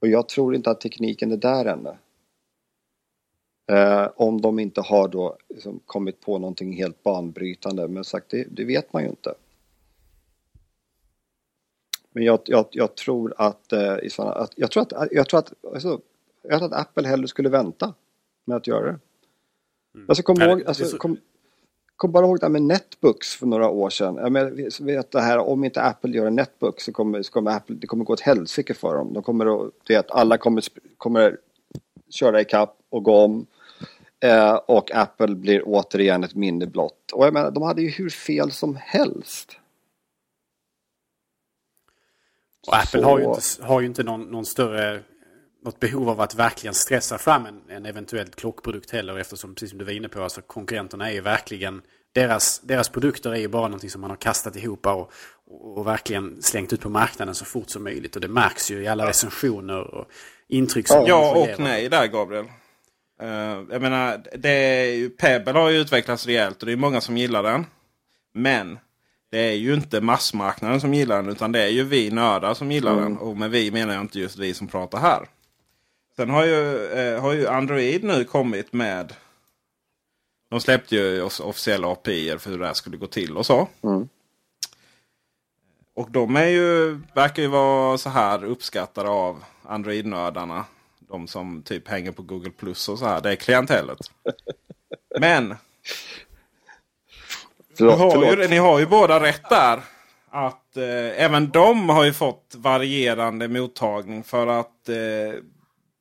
Och 0.00 0.08
jag 0.08 0.28
tror 0.28 0.54
inte 0.54 0.70
att 0.70 0.80
tekniken 0.80 1.32
är 1.32 1.36
där 1.36 1.64
ännu. 1.64 1.96
Eh, 3.72 4.08
om 4.16 4.40
de 4.40 4.58
inte 4.58 4.80
har 4.80 5.08
då 5.08 5.36
liksom, 5.48 5.80
kommit 5.86 6.20
på 6.20 6.38
någonting 6.38 6.72
helt 6.72 7.02
banbrytande, 7.02 7.88
men 7.88 8.04
sagt 8.04 8.30
det, 8.30 8.46
det 8.50 8.64
vet 8.64 8.92
man 8.92 9.02
ju 9.02 9.08
inte. 9.08 9.34
Men 12.12 12.24
jag, 12.24 12.40
jag, 12.44 12.66
jag 12.70 12.94
tror 12.94 13.34
att, 13.38 13.72
eh, 13.72 13.96
i 14.02 14.10
såna, 14.10 14.32
att 14.32 14.52
jag 14.56 14.70
tror 14.70 14.82
att, 14.82 15.08
jag 15.12 15.28
tror 15.28 15.40
att, 15.40 15.52
alltså, 15.74 16.00
jag 16.48 16.58
tror 16.58 16.74
att 16.74 16.80
Apple 16.80 17.08
hellre 17.08 17.28
skulle 17.28 17.48
vänta 17.48 17.94
med 18.44 18.56
att 18.56 18.66
göra 18.66 18.92
det. 18.92 18.98
Alltså 20.08 20.22
kom, 20.22 20.36
Ja, 20.38 20.46
ihåg, 20.50 20.62
alltså, 20.66 20.84
så- 20.84 20.96
kom, 20.98 21.16
kom 21.96 22.12
bara 22.12 22.26
ihåg 22.26 22.40
det 22.40 22.46
här 22.46 22.50
med 22.52 22.62
Netbooks 22.62 23.36
för 23.36 23.46
några 23.46 23.68
år 23.68 23.90
sedan. 23.90 24.16
Jag 24.16 24.32
menar, 24.32 24.50
vi 24.50 24.92
vet 24.92 25.10
det 25.10 25.20
här, 25.20 25.38
om 25.38 25.64
inte 25.64 25.82
Apple 25.82 26.10
gör 26.16 26.26
en 26.26 26.34
Netbook 26.34 26.80
så 26.80 26.92
kommer, 26.92 27.22
så 27.22 27.32
kommer 27.32 27.50
Apple, 27.50 27.76
det 27.76 27.86
kommer 27.86 28.04
gå 28.04 28.12
åt 28.12 28.20
helsike 28.20 28.74
för 28.74 28.94
dem. 28.94 29.12
De 29.12 29.22
kommer 29.22 29.66
att, 29.66 29.90
att 29.90 30.10
alla 30.10 30.38
kommer, 30.38 30.62
kommer 30.96 31.38
köra 32.10 32.40
ikapp 32.40 32.76
och 32.88 33.02
gå 33.02 33.16
om. 33.16 33.46
Eh, 34.20 34.54
och 34.54 34.94
Apple 34.94 35.34
blir 35.34 35.62
återigen 35.66 36.24
ett 36.24 36.34
minne 36.34 36.66
blott. 36.66 37.12
Och 37.12 37.26
jag 37.26 37.34
menar, 37.34 37.50
de 37.50 37.62
hade 37.62 37.82
ju 37.82 37.88
hur 37.88 38.10
fel 38.10 38.50
som 38.50 38.76
helst. 38.80 39.52
Och 42.66 42.76
Apple 42.76 43.00
Så- 43.00 43.06
har 43.06 43.18
ju 43.18 43.24
inte, 43.24 43.40
har 43.60 43.80
ju 43.80 43.86
inte 43.86 44.02
någon, 44.02 44.22
någon 44.22 44.44
större 44.46 45.02
något 45.66 45.80
behov 45.80 46.08
av 46.08 46.20
att 46.20 46.34
verkligen 46.34 46.74
stressa 46.74 47.18
fram 47.18 47.46
en, 47.46 47.60
en 47.68 47.86
eventuell 47.86 48.28
klockprodukt 48.28 48.90
heller 48.90 49.18
eftersom, 49.18 49.54
precis 49.54 49.70
som 49.70 49.78
du 49.78 49.84
var 49.84 49.92
inne 49.92 50.08
på, 50.08 50.22
alltså 50.22 50.40
konkurrenterna 50.42 51.10
är 51.10 51.14
ju 51.14 51.20
verkligen 51.20 51.82
deras, 52.12 52.60
deras 52.60 52.88
produkter 52.88 53.30
är 53.30 53.36
ju 53.36 53.48
bara 53.48 53.68
någonting 53.68 53.90
som 53.90 54.00
man 54.00 54.10
har 54.10 54.16
kastat 54.16 54.56
ihop 54.56 54.86
och, 54.86 55.10
och, 55.46 55.78
och 55.78 55.86
verkligen 55.86 56.42
slängt 56.42 56.72
ut 56.72 56.80
på 56.80 56.88
marknaden 56.88 57.34
så 57.34 57.44
fort 57.44 57.70
som 57.70 57.84
möjligt. 57.84 58.14
Och 58.16 58.22
det 58.22 58.28
märks 58.28 58.70
ju 58.70 58.82
i 58.82 58.88
alla 58.88 59.08
recensioner 59.08 59.94
och 59.94 60.06
intryck 60.48 60.88
som 60.88 61.04
Ja 61.06 61.36
och 61.36 61.60
nej 61.60 61.88
där 61.88 62.06
Gabriel. 62.06 62.44
Eh, 63.22 63.28
jag 63.70 63.82
menar, 63.82 64.22
det 64.36 64.50
är 64.50 64.94
ju, 64.94 65.10
Pebble 65.10 65.52
har 65.52 65.70
ju 65.70 65.78
utvecklats 65.78 66.26
rejält 66.26 66.60
och 66.60 66.66
det 66.66 66.72
är 66.72 66.76
många 66.76 67.00
som 67.00 67.16
gillar 67.16 67.42
den. 67.42 67.66
Men 68.34 68.78
det 69.30 69.38
är 69.38 69.54
ju 69.54 69.74
inte 69.74 70.00
massmarknaden 70.00 70.80
som 70.80 70.94
gillar 70.94 71.16
den 71.16 71.28
utan 71.28 71.52
det 71.52 71.62
är 71.62 71.68
ju 71.68 71.84
vi 71.84 72.10
nördar 72.10 72.54
som 72.54 72.72
gillar 72.72 72.96
den. 72.96 73.18
Och 73.18 73.36
med 73.36 73.50
vi 73.50 73.70
menar 73.70 73.94
jag 73.94 74.02
inte 74.02 74.20
just 74.20 74.38
vi 74.38 74.54
som 74.54 74.66
pratar 74.66 74.98
här. 74.98 75.28
Sen 76.16 76.30
har 76.30 76.44
ju, 76.44 76.86
eh, 76.86 77.20
har 77.20 77.32
ju 77.32 77.46
Android 77.48 78.04
nu 78.04 78.24
kommit 78.24 78.72
med... 78.72 79.14
De 80.50 80.60
släppte 80.60 80.96
ju 80.96 81.22
officiella 81.22 81.88
API 81.92 82.38
för 82.38 82.50
hur 82.50 82.58
det 82.58 82.66
här 82.66 82.74
skulle 82.74 82.96
gå 82.96 83.06
till 83.06 83.36
och 83.36 83.46
så. 83.46 83.68
Mm. 83.82 84.08
Och 85.94 86.10
de 86.10 86.36
är 86.36 86.46
ju, 86.46 87.00
verkar 87.14 87.42
ju 87.42 87.48
vara 87.48 87.98
så 87.98 88.10
här 88.10 88.44
uppskattade 88.44 89.08
av 89.08 89.44
Android-nördarna. 89.62 90.64
De 90.98 91.28
som 91.28 91.62
typ 91.62 91.88
hänger 91.88 92.12
på 92.12 92.22
Google 92.22 92.50
Plus 92.50 92.88
och 92.88 92.98
så 92.98 93.06
här. 93.06 93.20
Det 93.20 93.30
är 93.30 93.36
klientellet. 93.36 93.98
Men 95.20 95.54
Förlåt, 97.76 97.98
ni, 97.98 98.04
har 98.04 98.10
förlåt. 98.10 98.38
ju, 98.38 98.48
ni 98.48 98.56
har 98.56 98.78
ju 98.78 98.86
båda 98.86 99.22
rätt 99.22 99.48
där. 99.50 99.80
Att 100.30 100.76
eh, 100.76 101.24
även 101.24 101.50
de 101.50 101.88
har 101.88 102.04
ju 102.04 102.12
fått 102.12 102.54
varierande 102.56 103.48
mottagning. 103.48 104.24
För 104.24 104.46
att 104.46 104.88
eh, 104.88 105.40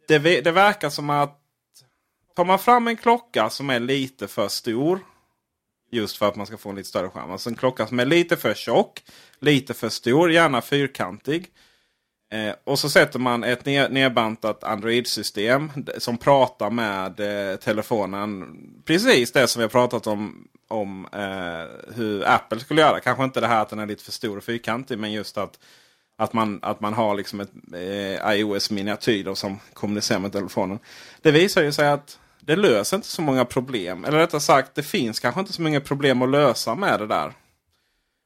det, 0.07 0.41
det 0.41 0.51
verkar 0.51 0.89
som 0.89 1.09
att 1.09 1.41
tar 2.35 2.45
man 2.45 2.59
fram 2.59 2.87
en 2.87 2.97
klocka 2.97 3.49
som 3.49 3.69
är 3.69 3.79
lite 3.79 4.27
för 4.27 4.47
stor. 4.47 4.99
Just 5.91 6.17
för 6.17 6.27
att 6.27 6.35
man 6.35 6.45
ska 6.45 6.57
få 6.57 6.69
en 6.69 6.75
lite 6.75 6.89
större 6.89 7.09
skärm. 7.09 7.31
Alltså 7.31 7.49
en 7.49 7.55
klocka 7.55 7.87
som 7.87 7.99
är 7.99 8.05
lite 8.05 8.37
för 8.37 8.53
tjock. 8.53 9.03
Lite 9.39 9.73
för 9.73 9.89
stor, 9.89 10.31
gärna 10.31 10.61
fyrkantig. 10.61 11.51
Eh, 12.31 12.55
och 12.63 12.79
så 12.79 12.89
sätter 12.89 13.19
man 13.19 13.43
ett 13.43 13.65
ner, 13.65 13.89
nedbantat 13.89 14.63
Android-system 14.63 15.71
som 15.97 16.17
pratar 16.17 16.69
med 16.69 17.19
eh, 17.19 17.55
telefonen. 17.55 18.57
Precis 18.85 19.31
det 19.31 19.47
som 19.47 19.59
vi 19.59 19.63
har 19.63 19.69
pratat 19.69 20.07
om, 20.07 20.47
om 20.67 21.07
eh, 21.13 21.95
hur 21.95 22.27
Apple 22.27 22.59
skulle 22.59 22.81
göra. 22.81 22.99
Kanske 22.99 23.23
inte 23.23 23.41
det 23.41 23.47
här 23.47 23.61
att 23.61 23.69
den 23.69 23.79
är 23.79 23.85
lite 23.85 24.03
för 24.03 24.11
stor 24.11 24.37
och 24.37 24.43
fyrkantig. 24.43 24.99
Men 24.99 25.11
just 25.11 25.37
att, 25.37 25.59
att, 26.17 26.33
man, 26.33 26.59
att 26.61 26.79
man 26.79 26.93
har 26.93 27.15
liksom 27.15 27.39
ett 27.39 27.51
eh, 27.73 28.31
iOS-miniatyr 28.33 29.33
som 29.33 29.59
kommunicerar 29.73 30.19
med 30.19 30.31
telefonen. 30.31 30.79
Det 31.21 31.31
visar 31.31 31.63
ju 31.63 31.71
sig 31.71 31.87
att 31.87 32.19
det 32.39 32.55
löser 32.55 32.97
inte 32.97 33.07
så 33.07 33.21
många 33.21 33.45
problem. 33.45 34.05
Eller 34.05 34.17
rättare 34.17 34.41
sagt, 34.41 34.75
det 34.75 34.83
finns 34.83 35.19
kanske 35.19 35.39
inte 35.39 35.53
så 35.53 35.61
många 35.61 35.81
problem 35.81 36.21
att 36.21 36.29
lösa 36.29 36.75
med 36.75 36.99
det 36.99 37.07
där. 37.07 37.33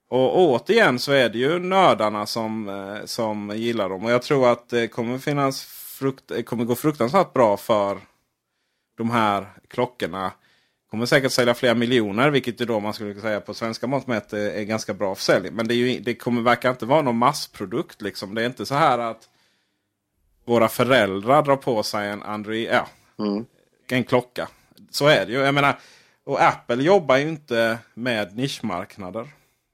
Och 0.10 0.40
återigen 0.40 1.00
så 1.00 1.12
är 1.12 1.30
det 1.30 1.38
ju 1.38 1.60
nördarna 1.60 2.26
som, 2.26 2.70
eh, 2.70 3.06
som 3.06 3.52
gillar 3.56 3.90
dem. 3.90 4.06
Och 4.06 4.12
jag 4.12 4.22
tror 4.22 4.52
att 4.52 4.70
det 4.70 4.88
kommer, 4.88 5.18
finnas 5.18 5.64
frukt, 6.00 6.24
det 6.28 6.44
kommer 6.44 6.66
gå 6.66 6.76
fruktansvärt 6.76 7.34
bra 7.34 7.58
för 7.58 8.00
de 8.98 9.12
här 9.12 9.48
klockorna. 9.68 10.32
Kommer 10.92 11.06
säkert 11.06 11.32
sälja 11.32 11.54
flera 11.54 11.76
miljoner, 11.76 12.30
vilket 12.30 12.62
ju 12.62 12.66
då 12.66 12.80
man 12.80 12.94
skulle 12.94 13.22
säga 13.22 13.42
på 13.42 13.54
svenska 13.54 13.88
mått 13.88 14.08
mätt 14.08 14.34
är, 14.34 14.52
är 14.52 14.64
ganska 14.64 14.94
bra 14.94 15.16
försäljning. 15.16 15.54
Men 15.54 15.68
det, 15.68 15.74
ju, 15.74 16.00
det 16.00 16.16
kommer 16.16 16.42
verkar 16.42 16.70
inte 16.70 16.86
vara 16.86 17.02
någon 17.02 17.18
massprodukt. 17.18 18.02
Liksom. 18.02 18.36
Det 18.36 18.42
är 18.42 18.46
inte 18.46 18.66
så 18.66 18.76
här 18.76 19.00
att 19.00 19.30
våra 20.46 20.68
föräldrar 20.68 21.42
drar 21.42 21.56
på 21.56 21.84
sig 21.84 22.10
en 22.10 22.24
Android, 22.24 22.70
ja, 22.72 22.88
en 23.90 24.04
klocka. 24.04 24.48
Så 24.92 25.08
är 25.08 25.26
det 25.26 25.32
ju. 25.32 25.38
Jag 25.38 25.54
menar, 25.54 25.80
och 26.24 26.42
Apple 26.42 26.84
jobbar 26.84 27.18
ju 27.18 27.30
inte 27.30 27.78
med 27.94 28.38
nischmarknader. 28.38 29.28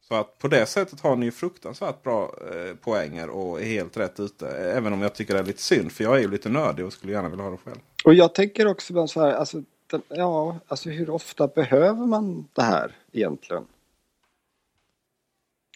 Så 0.07 0.15
att 0.15 0.37
på 0.37 0.47
det 0.47 0.65
sättet 0.65 1.01
har 1.01 1.15
ni 1.15 1.25
ju 1.25 1.31
fruktansvärt 1.31 2.03
bra 2.03 2.23
eh, 2.23 2.75
poänger 2.75 3.29
och 3.29 3.61
är 3.61 3.65
helt 3.65 3.97
rätt 3.97 4.19
ute. 4.19 4.47
Även 4.47 4.93
om 4.93 5.01
jag 5.01 5.15
tycker 5.15 5.33
det 5.33 5.39
är 5.39 5.43
lite 5.43 5.61
synd 5.61 5.91
för 5.91 6.03
jag 6.03 6.15
är 6.15 6.19
ju 6.19 6.27
lite 6.27 6.49
nördig 6.49 6.85
och 6.85 6.93
skulle 6.93 7.13
gärna 7.13 7.29
vilja 7.29 7.43
ha 7.43 7.51
det 7.51 7.57
själv. 7.57 7.79
Och 8.05 8.13
jag 8.13 8.35
tänker 8.35 8.67
också 8.67 9.07
så 9.07 9.21
här, 9.21 9.33
alltså, 9.33 9.63
ja, 10.07 10.59
alltså 10.67 10.89
hur 10.89 11.09
ofta 11.09 11.47
behöver 11.47 12.05
man 12.05 12.47
det 12.53 12.61
här 12.61 12.91
egentligen? 13.11 13.65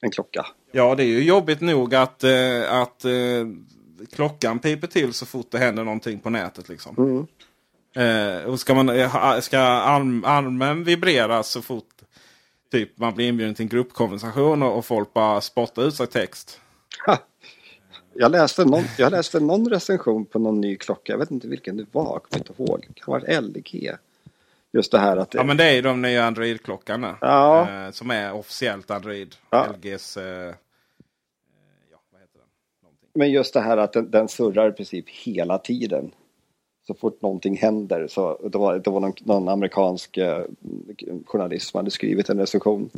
En 0.01 0.11
klocka. 0.11 0.45
Ja, 0.71 0.95
det 0.95 1.03
är 1.03 1.07
ju 1.07 1.23
jobbigt 1.23 1.61
nog 1.61 1.95
att, 1.95 2.23
eh, 2.23 2.73
att 2.73 3.05
eh, 3.05 3.11
klockan 4.11 4.59
piper 4.59 4.87
till 4.87 5.13
så 5.13 5.25
fort 5.25 5.51
det 5.51 5.57
händer 5.57 5.83
någonting 5.83 6.19
på 6.19 6.29
nätet. 6.29 6.69
Liksom. 6.69 6.95
Mm. 6.97 7.27
Eh, 7.95 8.43
och 8.43 8.59
ska, 8.59 8.73
man, 8.73 8.89
eh, 8.89 9.39
ska 9.39 9.59
arm, 9.59 10.23
armen 10.25 10.83
vibrera 10.83 11.43
så 11.43 11.61
fort 11.61 11.85
typ, 12.71 12.97
man 12.97 13.15
blir 13.15 13.27
inbjuden 13.27 13.55
till 13.55 13.63
en 13.63 13.69
gruppkonversation 13.69 14.63
och, 14.63 14.77
och 14.77 14.85
folk 14.85 15.13
bara 15.13 15.41
spottar 15.41 15.87
ut 15.87 15.95
sig 15.95 16.07
text. 16.07 16.61
Ha. 17.05 17.17
Jag 18.21 18.31
läste, 18.31 18.65
någon, 18.65 18.83
jag 18.97 19.11
läste 19.11 19.39
någon 19.39 19.69
recension 19.69 20.25
på 20.25 20.39
någon 20.39 20.61
ny 20.61 20.75
klocka. 20.75 21.13
Jag 21.13 21.17
vet 21.19 21.31
inte 21.31 21.47
vilken 21.47 21.77
det 21.77 21.85
var. 21.91 22.03
Jag 22.03 22.23
kommer 22.23 22.49
inte 22.49 22.63
ihåg. 22.63 22.85
Det 22.87 22.93
kan 22.93 23.13
ha 23.13 23.19
varit 23.19 23.43
LG. 23.43 23.91
Just 24.71 24.91
det 24.91 24.99
här 24.99 25.17
att 25.17 25.31
det, 25.31 25.37
Ja 25.37 25.43
men 25.43 25.57
det 25.57 25.63
är 25.63 25.73
ju 25.73 25.81
de 25.81 26.01
nya 26.01 26.25
Android-klockan. 26.25 27.05
Ja. 27.21 27.69
Eh, 27.69 27.91
som 27.91 28.11
är 28.11 28.33
officiellt 28.33 28.91
Android. 28.91 29.35
Ja. 29.49 29.67
LGs... 29.77 30.17
Eh, 30.17 30.53
Men 33.13 33.31
just 33.31 33.53
det 33.53 33.59
här 33.59 33.77
att 33.77 33.93
den, 33.93 34.11
den 34.11 34.27
surrar 34.27 34.69
i 34.69 34.71
princip 34.71 35.09
hela 35.09 35.57
tiden. 35.57 36.11
Så 36.87 36.93
fort 36.93 37.21
någonting 37.21 37.57
händer 37.57 38.07
så 38.07 38.49
det 38.51 38.57
var, 38.57 38.79
det 38.79 38.89
var 38.89 38.99
någon, 38.99 39.13
någon 39.19 39.47
amerikansk 39.47 40.17
eh, 40.17 40.43
journalist 41.25 41.69
som 41.71 41.77
hade 41.77 41.91
skrivit 41.91 42.29
en 42.29 42.39
recension. 42.39 42.89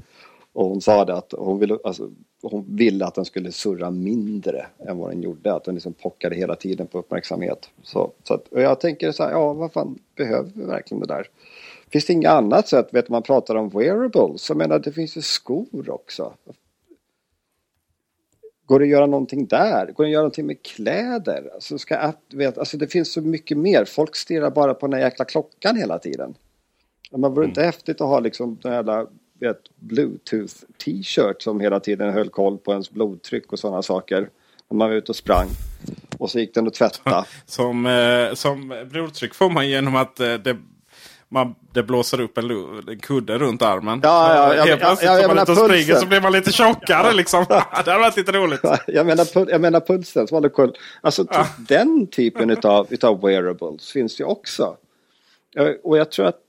Och 0.54 0.66
hon 0.66 0.82
sa 0.82 1.06
det 1.06 1.14
att 1.14 1.34
hon 1.38 1.60
ville, 1.60 1.78
alltså, 1.84 2.10
hon 2.42 2.76
ville 2.76 3.06
att 3.06 3.16
den 3.16 3.26
skulle 3.26 3.52
surra 3.52 3.92
mindre 3.92 4.66
än 4.80 4.98
vad 4.98 5.12
den 5.12 5.22
gjorde. 5.22 5.54
Att 5.54 5.64
den 5.64 5.76
liksom 5.76 5.94
pockade 5.94 6.36
hela 6.36 6.56
tiden 6.56 6.88
på 6.88 7.00
uppmärksamhet. 7.00 7.70
Så, 7.84 8.12
så 8.24 8.34
att, 8.34 8.48
och 8.48 8.62
jag 8.62 8.80
tänker 8.80 9.12
så 9.12 9.24
här, 9.24 9.32
ja 9.32 9.54
vad 9.54 9.74
fan 9.74 10.00
behöver 10.16 10.52
vi 10.56 10.64
verkligen 10.64 11.02
det 11.02 11.08
där? 11.08 11.28
Finns 11.92 12.06
det 12.06 12.14
inget 12.14 12.32
annat 12.32 12.68
sätt? 12.68 12.88
Vet 12.92 13.08
du, 13.08 13.12
man 13.12 13.24
pratar 13.24 13.56
om 13.56 13.70
wearables. 13.70 14.50
Jag 14.50 14.58
menar 14.58 14.80
det 14.80 14.92
finns 14.92 15.18
ju 15.18 15.22
skor 15.22 15.90
också. 15.90 16.34
Går 18.66 18.80
det 18.80 18.86
att 18.86 18.90
göra 18.90 19.06
någonting 19.06 19.46
där? 19.46 19.86
Går 19.86 20.04
det 20.04 20.08
att 20.08 20.14
göra 20.14 20.22
någonting 20.22 20.46
med 20.46 20.64
kläder? 20.64 21.50
Alltså, 21.54 21.78
ska, 21.78 22.14
vet, 22.34 22.58
alltså 22.58 22.78
det 22.78 22.88
finns 22.88 23.14
så 23.14 23.22
mycket 23.22 23.58
mer. 23.58 23.86
Folk 23.86 24.16
stirrar 24.16 24.52
bara 24.52 24.74
på 24.74 24.88
den 24.88 24.94
här 24.94 25.06
jäkla 25.06 25.26
klockan 25.26 25.76
hela 25.76 26.00
tiden. 26.00 26.34
Men 27.12 27.34
vore 27.34 27.46
det 27.46 27.50
inte 27.50 27.64
häftigt 27.64 28.02
att 28.02 28.08
ha 28.08 28.20
liksom 28.20 28.60
den 28.62 28.74
jävla 28.74 29.08
vet, 29.48 29.62
bluetooth 29.76 30.54
t-shirt 30.86 31.42
som 31.42 31.60
hela 31.60 31.80
tiden 31.80 32.14
höll 32.14 32.30
koll 32.30 32.58
på 32.58 32.72
ens 32.72 32.92
blodtryck 32.92 33.54
och 33.54 33.60
sådana 33.60 33.82
saker. 33.82 34.30
När 34.70 34.78
man 34.78 34.90
var 34.90 34.96
ute 34.96 35.12
och 35.12 35.16
sprang. 35.16 35.48
Och 36.18 36.32
så 36.32 36.40
gick 36.40 36.54
den 36.54 36.68
att 36.68 36.74
tvätta. 36.74 37.26
som, 37.46 37.86
eh, 37.86 38.34
som 38.34 38.86
blodtryck 38.92 39.34
får 39.34 39.50
man 39.50 39.70
genom 39.70 39.96
att 39.96 40.20
eh, 40.20 40.34
det, 40.34 40.58
man, 41.30 41.56
det 41.74 41.84
blåser 41.84 42.22
upp 42.22 42.38
en, 42.38 42.52
en 42.88 43.00
kudde 43.00 43.38
runt 43.38 43.62
armen. 43.62 44.00
Ja, 44.04 44.36
ja, 44.36 44.50
Så 44.50 44.56
ja, 44.56 44.64
Helt 44.64 44.70
ja, 44.70 44.88
plötsligt 44.88 45.10
ja, 45.10 45.16
så 45.16 45.22
jag 45.22 45.28
man 45.28 45.36
menar 45.36 45.52
ute 45.52 45.62
och 45.62 45.70
springer 45.70 45.96
så 45.96 46.06
blir 46.08 46.22
man 46.22 46.32
lite 46.32 46.52
tjockare 46.52 47.14
liksom. 47.22 47.46
det 47.50 47.64
hade 47.72 47.98
varit 47.98 48.18
lite 48.18 48.32
roligt. 48.32 48.62
Jag 48.88 49.06
menar, 49.06 49.50
jag 49.50 49.62
menar 49.62 49.80
pulsen 49.80 50.28
som 50.28 50.50
koll. 50.50 50.74
Alltså 51.02 51.26
typ 51.26 51.48
den 51.58 52.08
typen 52.08 52.50
utav, 52.50 52.88
utav 52.90 53.22
wearables 53.22 53.92
finns 53.92 54.20
ju 54.20 54.24
också. 54.24 54.78
Eh, 55.56 55.68
Och 55.84 55.98
jag 55.98 56.12
tror 56.12 56.26
att, 56.26 56.40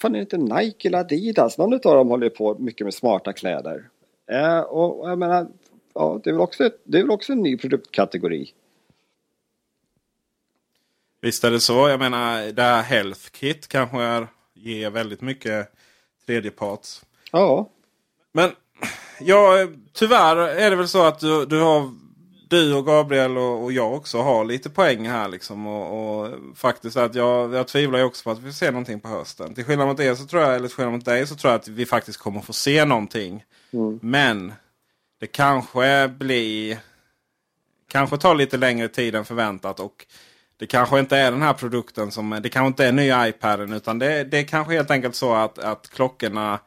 fan 0.00 0.14
är 0.14 0.18
det 0.18 0.34
inte 0.36 0.54
Nike 0.56 0.88
eller 0.88 0.98
Adidas? 0.98 1.58
Någon 1.58 1.72
utav 1.72 1.94
dem 1.94 2.08
håller 2.08 2.24
ju 2.26 2.30
på 2.30 2.56
mycket 2.58 2.84
med 2.86 2.94
smarta 2.94 3.32
kläder. 3.32 3.88
Eh, 4.30 4.60
och, 4.60 5.00
och 5.00 5.10
jag 5.10 5.18
menar, 5.18 5.46
ja, 5.94 6.20
det 6.24 6.30
är 6.30 6.34
väl 6.34 6.40
också, 6.40 6.64
ett- 6.64 6.80
det 6.84 6.98
är 6.98 7.02
väl 7.02 7.10
också 7.10 7.32
en 7.32 7.42
ny 7.42 7.56
produktkategori. 7.56 8.52
Visst 11.20 11.44
är 11.44 11.50
det 11.50 11.60
så. 11.60 11.88
Jag 11.88 11.98
menar 11.98 12.52
det 12.52 12.62
här 12.62 12.82
Health 12.82 13.30
Kit 13.30 13.68
kanske 13.68 14.02
är, 14.02 14.26
ger 14.54 14.90
väldigt 14.90 15.20
mycket 15.20 15.72
tredjeparts. 16.26 17.04
Ja. 17.32 17.68
Men 18.32 18.50
ja, 19.20 19.66
tyvärr 19.92 20.36
är 20.36 20.70
det 20.70 20.76
väl 20.76 20.88
så 20.88 21.02
att 21.06 21.20
du, 21.20 21.46
du, 21.46 21.60
har, 21.60 21.90
du 22.50 22.74
och 22.74 22.86
Gabriel 22.86 23.38
och, 23.38 23.64
och 23.64 23.72
jag 23.72 23.94
också 23.94 24.18
har 24.18 24.44
lite 24.44 24.70
poäng 24.70 25.08
här. 25.08 25.28
Liksom, 25.28 25.66
och, 25.66 26.20
och 26.20 26.34
faktiskt 26.54 26.96
att 26.96 27.14
jag, 27.14 27.54
jag 27.54 27.68
tvivlar 27.68 27.98
ju 27.98 28.04
också 28.04 28.24
på 28.24 28.30
att 28.30 28.38
vi 28.38 28.42
får 28.42 28.50
se 28.50 28.70
någonting 28.70 29.00
på 29.00 29.08
hösten. 29.08 29.54
Till 29.54 29.64
skillnad 29.64 29.88
mot 29.88 30.00
er 30.00 30.14
så 30.14 30.26
tror 30.26 30.42
jag, 30.42 30.54
eller 30.54 30.68
till 30.68 30.76
skillnad 30.76 30.94
mot 30.94 31.04
dig 31.04 31.26
så 31.26 31.34
tror 31.34 31.52
jag 31.52 31.58
att 31.60 31.68
vi 31.68 31.86
faktiskt 31.86 32.18
kommer 32.18 32.40
få 32.40 32.52
se 32.52 32.84
någonting. 32.84 33.44
Men 34.00 34.52
det 35.20 35.26
kanske 35.26 36.08
blir 36.08 36.78
kanske 37.88 38.16
tar 38.18 38.34
lite 38.34 38.56
längre 38.56 38.88
tid 38.88 39.14
än 39.14 39.24
förväntat. 39.24 39.80
Och 39.80 40.06
det 40.56 40.66
kanske 40.66 40.98
inte 40.98 41.16
är 41.16 41.30
den 41.30 41.42
här 41.42 41.52
produkten 41.52 42.10
som 42.10 42.38
det 42.42 42.48
kanske 42.48 42.66
inte 42.66 42.86
är 42.86 42.92
nya 42.92 43.28
iPaden. 43.28 43.72
Utan 43.72 43.98
det, 43.98 44.24
det 44.24 44.38
är 44.38 44.44
kanske 44.44 44.74
helt 44.74 44.90
enkelt 44.90 45.14
så 45.14 45.34
att, 45.34 45.58
att 45.58 45.90
klockorna 45.90 46.58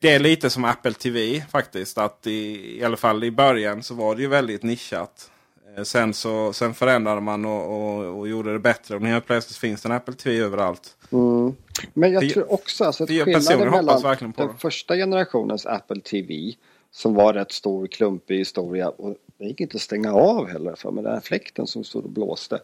det 0.00 0.08
är 0.14 0.18
lite 0.18 0.50
som 0.50 0.64
Apple 0.64 0.92
TV 0.92 1.44
faktiskt. 1.50 1.98
Att 1.98 2.26
i, 2.26 2.78
i 2.80 2.84
alla 2.84 2.96
fall 2.96 3.24
i 3.24 3.30
början 3.30 3.82
så 3.82 3.94
var 3.94 4.14
det 4.14 4.22
ju 4.22 4.28
väldigt 4.28 4.62
nischat. 4.62 5.30
Eh, 5.76 5.82
Sen, 5.82 6.14
så, 6.14 6.52
sen 6.52 6.74
förändrade 6.74 7.20
man 7.20 7.44
och, 7.44 7.66
och, 7.72 8.18
och 8.18 8.28
gjorde 8.28 8.52
det 8.52 8.58
bättre. 8.58 8.94
Och 8.96 9.02
nu 9.02 9.08
helt 9.08 9.26
plötsligt 9.26 9.56
finns 9.56 9.82
det 9.82 9.88
en 9.88 9.92
Apple 9.92 10.14
TV 10.14 10.38
överallt. 10.44 10.96
Mm. 11.12 11.54
Men 11.94 12.12
jag 12.12 12.22
Det- 12.22 12.30
tror 12.30 12.52
också 12.52 12.84
alltså, 12.84 13.02
att 13.04 13.08
skillnaden 13.10 13.70
mellan 13.70 14.32
den 14.36 14.58
första 14.58 14.94
generationens 14.96 15.66
Apple 15.66 16.00
TV 16.00 16.52
som 16.90 17.14
var 17.14 17.34
rätt 17.34 17.52
stor, 17.52 17.86
klumpig 17.86 18.38
historia 18.38 18.88
och 18.88 19.16
det 19.38 19.44
gick 19.44 19.60
inte 19.60 19.76
att 19.76 19.80
stänga 19.82 20.12
av 20.14 20.48
heller 20.48 20.74
för 20.76 20.90
med 20.90 21.04
den 21.04 21.12
här 21.12 21.20
fläkten 21.20 21.66
som 21.66 21.84
stod 21.84 22.04
och 22.04 22.10
blåste. 22.10 22.58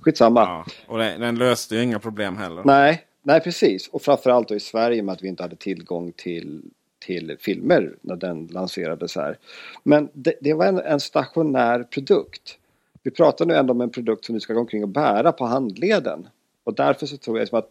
Skitsamma. 0.00 0.40
Ja, 0.40 0.64
och 0.86 0.98
det, 0.98 1.16
den 1.18 1.38
löste 1.38 1.74
ju 1.76 1.82
inga 1.82 1.98
problem 1.98 2.36
heller. 2.36 2.62
Nej, 2.64 3.04
nej 3.22 3.40
precis. 3.40 3.88
Och 3.88 4.02
framförallt 4.02 4.48
då 4.48 4.54
i 4.54 4.60
Sverige 4.60 5.02
med 5.02 5.12
att 5.12 5.22
vi 5.22 5.28
inte 5.28 5.42
hade 5.42 5.56
tillgång 5.56 6.12
till, 6.16 6.62
till 7.08 7.36
filmer 7.40 7.96
när 8.00 8.16
den 8.16 8.46
lanserades 8.46 9.16
här. 9.16 9.38
Men 9.82 10.08
det, 10.12 10.34
det 10.40 10.54
var 10.54 10.66
en, 10.66 10.78
en 10.78 11.00
stationär 11.00 11.82
produkt. 11.82 12.58
Vi 13.02 13.10
pratar 13.10 13.46
nu 13.46 13.54
ändå 13.54 13.72
om 13.72 13.80
en 13.80 13.90
produkt 13.90 14.24
som 14.24 14.34
du 14.34 14.40
ska 14.40 14.54
gå 14.54 14.60
omkring 14.60 14.82
och 14.82 14.88
bära 14.88 15.32
på 15.32 15.44
handleden. 15.44 16.28
Och 16.64 16.74
därför 16.74 17.06
så 17.06 17.16
tror 17.16 17.38
jag 17.38 17.48
som 17.48 17.58
att 17.58 17.70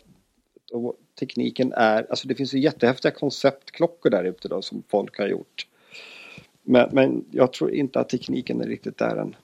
tekniken 1.20 1.74
är, 1.74 2.08
alltså 2.10 2.28
det 2.28 2.36
finns 2.36 2.54
ju 2.54 2.60
jättehäftiga 2.60 3.12
konceptklockor 3.12 4.10
där 4.10 4.24
ute 4.24 4.48
då 4.48 4.62
som 4.62 4.84
folk 4.90 5.18
har 5.18 5.28
gjort. 5.28 5.68
Men, 6.64 6.90
men 6.92 7.26
jag 7.32 7.54
tror 7.54 7.72
inte 7.72 8.00
att 8.00 8.10
tekniken 8.10 8.62
är 8.62 8.68
riktigt 8.68 8.98
där 8.98 9.16
än. 9.16 9.36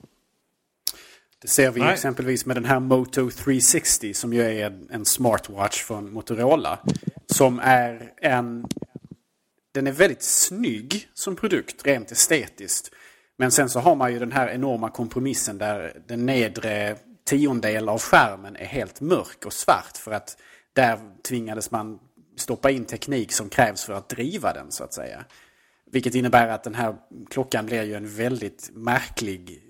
Det 1.42 1.48
ser 1.48 1.70
vi 1.70 1.80
Nej. 1.80 1.92
exempelvis 1.92 2.46
med 2.46 2.56
den 2.56 2.64
här 2.64 2.80
Moto 2.80 3.30
360 3.30 4.14
som 4.14 4.32
ju 4.32 4.42
är 4.42 4.66
en, 4.66 4.88
en 4.90 5.04
smartwatch 5.04 5.82
från 5.82 6.12
Motorola. 6.12 6.78
Som 7.26 7.60
är 7.62 8.12
en... 8.16 8.66
Den 9.74 9.86
är 9.86 9.92
väldigt 9.92 10.22
snygg 10.22 11.08
som 11.14 11.36
produkt, 11.36 11.86
rent 11.86 12.12
estetiskt. 12.12 12.90
Men 13.36 13.50
sen 13.50 13.68
så 13.68 13.80
har 13.80 13.96
man 13.96 14.12
ju 14.12 14.18
den 14.18 14.32
här 14.32 14.48
enorma 14.48 14.90
kompromissen 14.90 15.58
där 15.58 16.02
den 16.06 16.26
nedre 16.26 16.96
tiondel 17.24 17.88
av 17.88 17.98
skärmen 17.98 18.56
är 18.56 18.64
helt 18.64 19.00
mörk 19.00 19.46
och 19.46 19.52
svart. 19.52 19.96
För 19.96 20.12
att 20.12 20.36
där 20.72 20.98
tvingades 21.22 21.70
man 21.70 21.98
stoppa 22.36 22.70
in 22.70 22.84
teknik 22.84 23.32
som 23.32 23.48
krävs 23.48 23.84
för 23.84 23.92
att 23.92 24.08
driva 24.08 24.52
den 24.52 24.72
så 24.72 24.84
att 24.84 24.94
säga. 24.94 25.24
Vilket 25.90 26.14
innebär 26.14 26.48
att 26.48 26.64
den 26.64 26.74
här 26.74 26.96
klockan 27.30 27.66
blir 27.66 27.82
ju 27.82 27.94
en 27.94 28.08
väldigt 28.08 28.70
märklig 28.72 29.60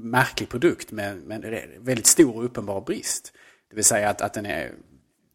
märklig 0.00 0.48
produkt 0.48 0.92
med, 0.92 1.16
med 1.16 1.68
väldigt 1.78 2.06
stor 2.06 2.36
och 2.36 2.44
uppenbar 2.44 2.80
brist. 2.80 3.32
Det 3.70 3.76
vill 3.76 3.84
säga 3.84 4.08
att, 4.08 4.20
att 4.20 4.34
den 4.34 4.46
är, 4.46 4.72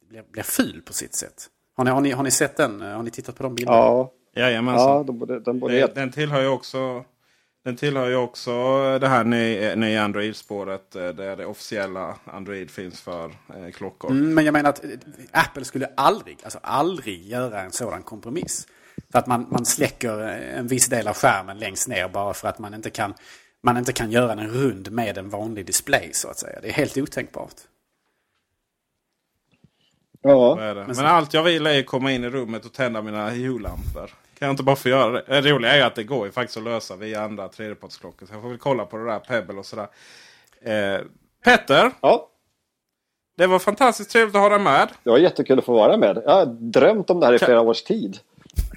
blir, 0.10 0.24
blir 0.32 0.44
ful 0.44 0.82
på 0.82 0.94
sitt 0.94 1.16
sätt. 1.16 1.50
Har 1.78 1.86
ni, 1.86 1.92
har, 1.92 2.02
ni, 2.02 2.12
har 2.12 2.24
ni 2.24 2.32
sett 2.32 2.58
den? 2.58 2.82
Har 2.82 3.04
ni 3.04 3.12
tittat 3.12 3.36
på 3.36 3.44
de 3.44 3.56
bilderna? 3.56 3.78
Ja, 3.78 4.12
Jajamensan. 4.36 4.90
ja 4.90 5.04
de 5.04 5.20
borde, 5.20 5.40
de 5.40 5.60
borde 5.60 5.88
den 5.88 6.12
tillhör 6.12 6.42
ju 6.42 6.48
också 6.48 7.04
den 7.68 7.76
tillhör 7.76 8.10
ju 8.10 8.16
också 8.16 8.52
det 9.00 9.08
här 9.08 9.24
nya, 9.24 9.76
nya 9.76 10.04
Android-spåret 10.04 10.96
eh, 10.96 11.08
där 11.08 11.36
det 11.36 11.46
officiella 11.46 12.16
Android 12.26 12.72
finns 12.72 13.02
för 13.02 13.26
eh, 13.26 13.72
klockor. 13.74 14.12
Mm, 14.12 14.34
men 14.34 14.46
jag 14.46 14.54
menar 14.54 14.70
att 14.70 14.84
eh, 14.84 14.90
Apple 15.32 15.66
skulle 15.66 15.90
aldrig, 15.98 16.38
alltså 16.44 16.60
aldrig 16.62 17.28
göra 17.28 17.62
en 17.62 17.72
sådan 17.72 18.04
kompromiss. 18.04 18.68
För 19.12 19.20
att 19.20 19.28
man, 19.28 19.48
man 19.50 19.66
släcker 19.66 20.20
en 20.20 20.68
viss 20.68 20.88
del 20.88 21.08
av 21.08 21.16
skärmen 21.16 21.58
längst 21.58 21.88
ner 21.88 22.08
bara 22.08 22.34
för 22.34 22.48
att 22.48 22.60
man 22.60 22.74
inte 22.74 22.90
kan, 22.90 23.14
man 23.64 23.78
inte 23.78 23.94
kan 23.94 24.12
göra 24.12 24.36
den 24.36 24.48
rund 24.48 24.92
med 24.92 25.18
en 25.18 25.30
vanlig 25.30 25.66
display 25.66 26.10
så 26.14 26.30
att 26.30 26.40
säga. 26.40 26.60
Det 26.62 26.68
är 26.68 26.74
helt 26.74 26.98
otänkbart. 26.98 27.56
Ja. 30.22 30.56
Så 30.56 30.62
är 30.62 30.76
det. 30.76 30.86
Men 30.88 31.06
allt 31.06 31.34
jag 31.34 31.44
vill 31.44 31.68
är 31.68 31.80
att 31.80 31.86
komma 31.86 32.12
in 32.12 32.24
i 32.24 32.30
rummet 32.30 32.66
och 32.66 32.74
tända 32.74 33.02
mina 33.02 33.30
Hue-lampor. 33.30 34.08
Kan 34.40 34.46
jag 34.46 34.50
inte 34.54 34.64
bara 34.64 34.76
få 34.76 34.90
göra 34.90 35.12
det? 35.12 35.42
Det 35.42 35.52
roliga 35.52 35.72
är 35.72 35.78
ju 35.78 35.84
att 35.84 35.96
det 35.96 36.04
går 36.04 36.26
ju 36.26 36.32
faktiskt 36.32 36.58
att 36.58 36.64
lösa 36.64 36.96
via 36.96 37.24
andra 37.24 37.48
tredjepartsklockor. 37.48 38.26
Så 38.26 38.34
jag 38.34 38.42
får 38.42 38.50
väl 38.50 38.58
kolla 38.58 38.86
på 38.86 38.98
det 38.98 39.06
där 39.06 39.20
Pebble 39.20 39.60
och 39.60 39.66
sådär. 39.66 39.88
Eh, 40.62 41.02
Petter! 41.44 41.92
Ja. 42.02 42.30
Det 43.38 43.48
var 43.48 43.60
fantastiskt 43.60 44.12
trevligt 44.12 44.36
att 44.36 44.42
ha 44.42 44.50
dig 44.50 44.60
med. 44.60 44.88
Det 45.04 45.10
var 45.10 45.18
jättekul 45.18 45.60
att 45.60 45.66
få 45.66 45.74
vara 45.74 45.98
med. 45.98 46.22
Jag 46.26 46.34
har 46.34 46.46
drömt 46.46 47.10
om 47.10 47.20
det 47.20 47.26
här 47.26 47.34
i 47.34 47.40
flera 47.40 47.62
års 47.62 47.84
tid. 47.84 48.18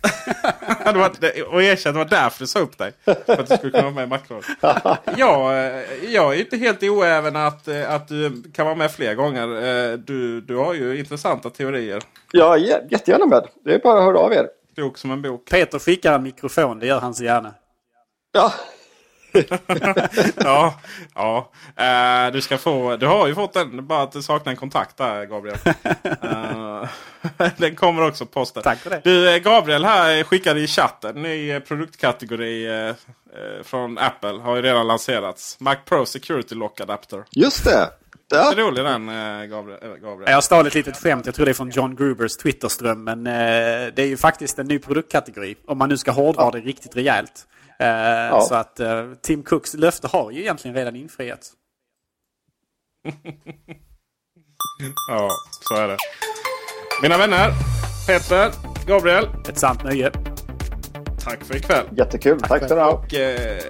det 0.85 0.93
var, 0.99 1.11
och 1.55 1.63
erkänn, 1.63 1.93
det 1.93 1.99
var 1.99 2.05
därför 2.11 2.39
du 2.39 2.47
sa 2.47 2.59
upp 2.59 2.79
dig. 2.79 2.93
För 3.05 3.33
att 3.41 3.49
du 3.49 3.57
skulle 3.57 3.71
kunna 3.73 3.83
vara 3.83 3.95
med 3.95 4.05
i 4.05 4.07
Macron. 4.07 4.43
jag, 5.17 5.67
eh, 5.67 5.83
jag 6.09 6.35
är 6.35 6.39
inte 6.41 6.57
helt 6.57 6.83
oäven 6.83 7.37
att, 7.37 7.69
eh, 7.69 7.95
att 7.95 8.09
du 8.09 8.43
kan 8.55 8.67
vara 8.67 8.77
med 8.77 8.93
fler 8.93 9.15
gånger. 9.15 9.43
Eh, 9.93 9.93
du, 9.99 10.41
du 10.41 10.57
har 10.57 10.75
ju 10.75 10.99
intressanta 10.99 11.51
teorier. 11.51 12.03
Ja, 12.33 12.57
jä- 12.57 12.87
jättegärna 12.91 13.27
med. 13.27 13.47
Det 13.65 13.75
är 13.75 13.79
bara 13.79 13.99
att 13.99 14.05
höra 14.05 14.19
av 14.19 14.33
er. 14.33 14.49
Klok 14.75 14.99
som 14.99 15.11
en 15.11 15.23
bok. 15.23 15.51
Peter 15.51 15.79
skickar 15.79 16.15
en 16.15 16.23
mikrofon, 16.23 16.79
det 16.79 16.87
gör 16.87 17.01
han 17.01 17.15
så 17.15 17.25
gärna. 17.25 17.55
Ja, 18.33 18.53
ja, 20.37 20.75
ja. 21.15 21.51
Eh, 21.77 22.33
du 22.33 22.41
ska 22.41 22.59
få. 22.59 22.97
Du 22.97 23.07
har 23.07 23.27
ju 23.27 23.35
fått 23.35 23.53
den. 23.53 23.87
Bara 23.87 24.03
att 24.03 24.13
du 24.13 24.23
saknar 24.23 24.51
en 24.51 24.57
kontakt 24.57 24.97
där 24.97 25.25
Gabriel. 25.25 25.57
Eh, 26.23 27.49
den 27.57 27.77
kommer 27.77 28.07
också 28.09 28.27
på 28.27 28.33
posten. 28.33 28.63
Tack 28.63 28.79
för 28.79 28.91
det. 28.91 29.01
Du 29.05 29.31
eh, 29.35 29.39
Gabriel 29.39 29.85
här 29.85 30.25
skickade 30.25 30.61
i 30.61 30.67
chatten. 30.67 31.23
Ny 31.23 31.51
eh, 31.51 31.61
produktkategori 31.61 32.87
eh, 32.89 32.95
från 33.63 33.99
Apple. 33.99 34.31
Har 34.39 34.57
ju 34.57 34.63
redan 34.63 34.87
lanserats. 34.87 35.57
Mac 35.61 35.77
Pro 35.85 36.07
Security 36.07 36.55
Lock 36.55 36.81
Adapter. 36.81 37.25
just 37.31 37.65
det. 37.65 37.91
Det 38.31 38.37
Ja. 38.37 38.53
är 38.53 38.57
rolig 38.57 38.85
den 38.85 39.07
Gabriel. 39.51 39.81
Gabriel. 40.03 40.33
Jag 40.33 40.45
stal 40.45 40.67
ett 40.67 40.75
litet 40.75 40.97
skämt, 40.97 41.27
jag 41.27 41.35
tror 41.35 41.47
det 41.47 41.53
är 41.53 41.55
från 41.55 41.71
John 41.71 41.97
Grubers 41.97 42.37
Twitterström. 42.37 43.05
Men 43.05 43.25
det 43.25 43.99
är 43.99 44.07
ju 44.07 44.17
faktiskt 44.17 44.59
en 44.59 44.67
ny 44.67 44.79
produktkategori. 44.79 45.57
Om 45.67 45.79
man 45.79 45.89
nu 45.89 45.97
ska 45.99 46.11
hårdra 46.11 46.51
det 46.51 46.59
riktigt 46.59 46.97
rejält. 46.97 47.47
Eh, 47.81 48.41
Så 48.41 48.55
att 48.55 48.81
eh, 48.81 49.05
Tim 49.23 49.43
Cooks 49.43 49.75
löfte 49.75 50.09
har 50.09 50.31
ju 50.31 50.41
egentligen 50.41 50.77
redan 50.77 50.97
infriats. 50.97 51.53
Ja, 55.09 55.31
så 55.69 55.75
är 55.75 55.89
det. 55.89 55.97
Mina 57.03 57.19
vänner. 57.19 57.53
Peter, 58.07 58.53
Gabriel. 58.87 59.29
Ett 59.49 59.59
sant 59.59 59.85
nöje. 59.85 60.11
Tack 61.25 61.45
för 61.45 61.57
ikväll. 61.57 61.87
Jättekul. 61.97 62.41
Tack 62.41 62.71
ha. 62.71 62.91
Och, 62.91 63.15
eh, 63.15 63.63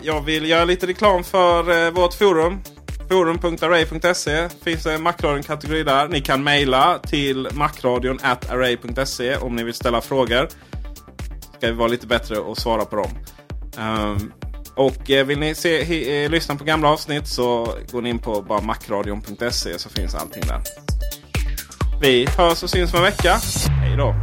jag 0.00 0.20
vill 0.20 0.48
göra 0.50 0.64
lite 0.64 0.86
reklam 0.86 1.24
för 1.24 1.86
eh, 1.86 1.90
vårt 1.90 2.14
forum. 2.14 2.60
Forum.array.se 3.08 4.48
finns 4.48 4.86
en 4.86 5.02
Macradion-kategori 5.02 5.82
där. 5.82 6.08
Ni 6.08 6.20
kan 6.20 6.44
mejla 6.44 6.98
till 6.98 7.48
macradion 7.52 8.18
array.se 8.22 9.36
om 9.36 9.56
ni 9.56 9.64
vill 9.64 9.74
ställa 9.74 10.00
frågor. 10.00 10.48
Ska 11.58 11.66
vi 11.66 11.72
vara 11.72 11.88
lite 11.88 12.06
bättre 12.06 12.38
och 12.38 12.58
svara 12.58 12.84
på 12.84 12.96
dem. 12.96 13.10
Ehm, 13.78 14.32
och 14.74 15.10
eh, 15.10 15.26
vill 15.26 15.38
ni 15.38 15.54
se, 15.54 15.84
he, 15.84 16.24
eh, 16.24 16.30
lyssna 16.30 16.54
på 16.54 16.64
gamla 16.64 16.88
avsnitt 16.88 17.28
så 17.28 17.74
går 17.92 18.02
ni 18.02 18.08
in 18.08 18.18
på 18.18 18.42
bara 18.42 18.60
macradion.se 18.60 19.78
så 19.78 19.88
finns 19.88 20.14
allting 20.14 20.42
där. 20.48 20.60
Vi 22.00 22.26
hörs 22.38 22.62
och 22.62 22.70
syns 22.70 22.92
om 22.92 22.98
en 22.98 23.04
vecka. 23.04 23.38
Hej 23.68 23.96
då! 23.96 24.14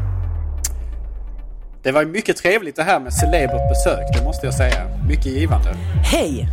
Det 1.83 1.91
var 1.91 2.05
mycket 2.05 2.37
trevligt 2.37 2.75
det 2.75 2.83
här 2.83 2.99
med 2.99 3.13
celebert 3.13 3.69
besök, 3.69 4.17
det 4.17 4.23
måste 4.23 4.45
jag 4.45 4.53
säga. 4.53 4.87
Mycket 5.07 5.25
givande. 5.25 5.75
Hej! 6.03 6.49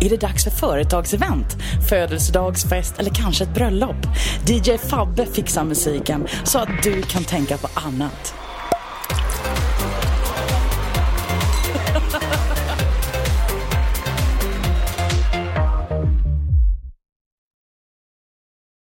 Är 0.00 0.10
det 0.10 0.16
dags 0.16 0.44
för 0.44 0.50
företagsevent, 0.50 1.56
födelsedagsfest 1.88 2.98
eller 2.98 3.10
kanske 3.10 3.44
ett 3.44 3.54
bröllop? 3.54 3.96
DJ 4.46 4.78
Fabbe 4.78 5.26
fixar 5.26 5.64
musiken 5.64 6.26
så 6.44 6.58
att 6.58 6.82
du 6.82 7.02
kan 7.02 7.24
tänka 7.24 7.56
på 7.56 7.68
annat. 7.74 8.34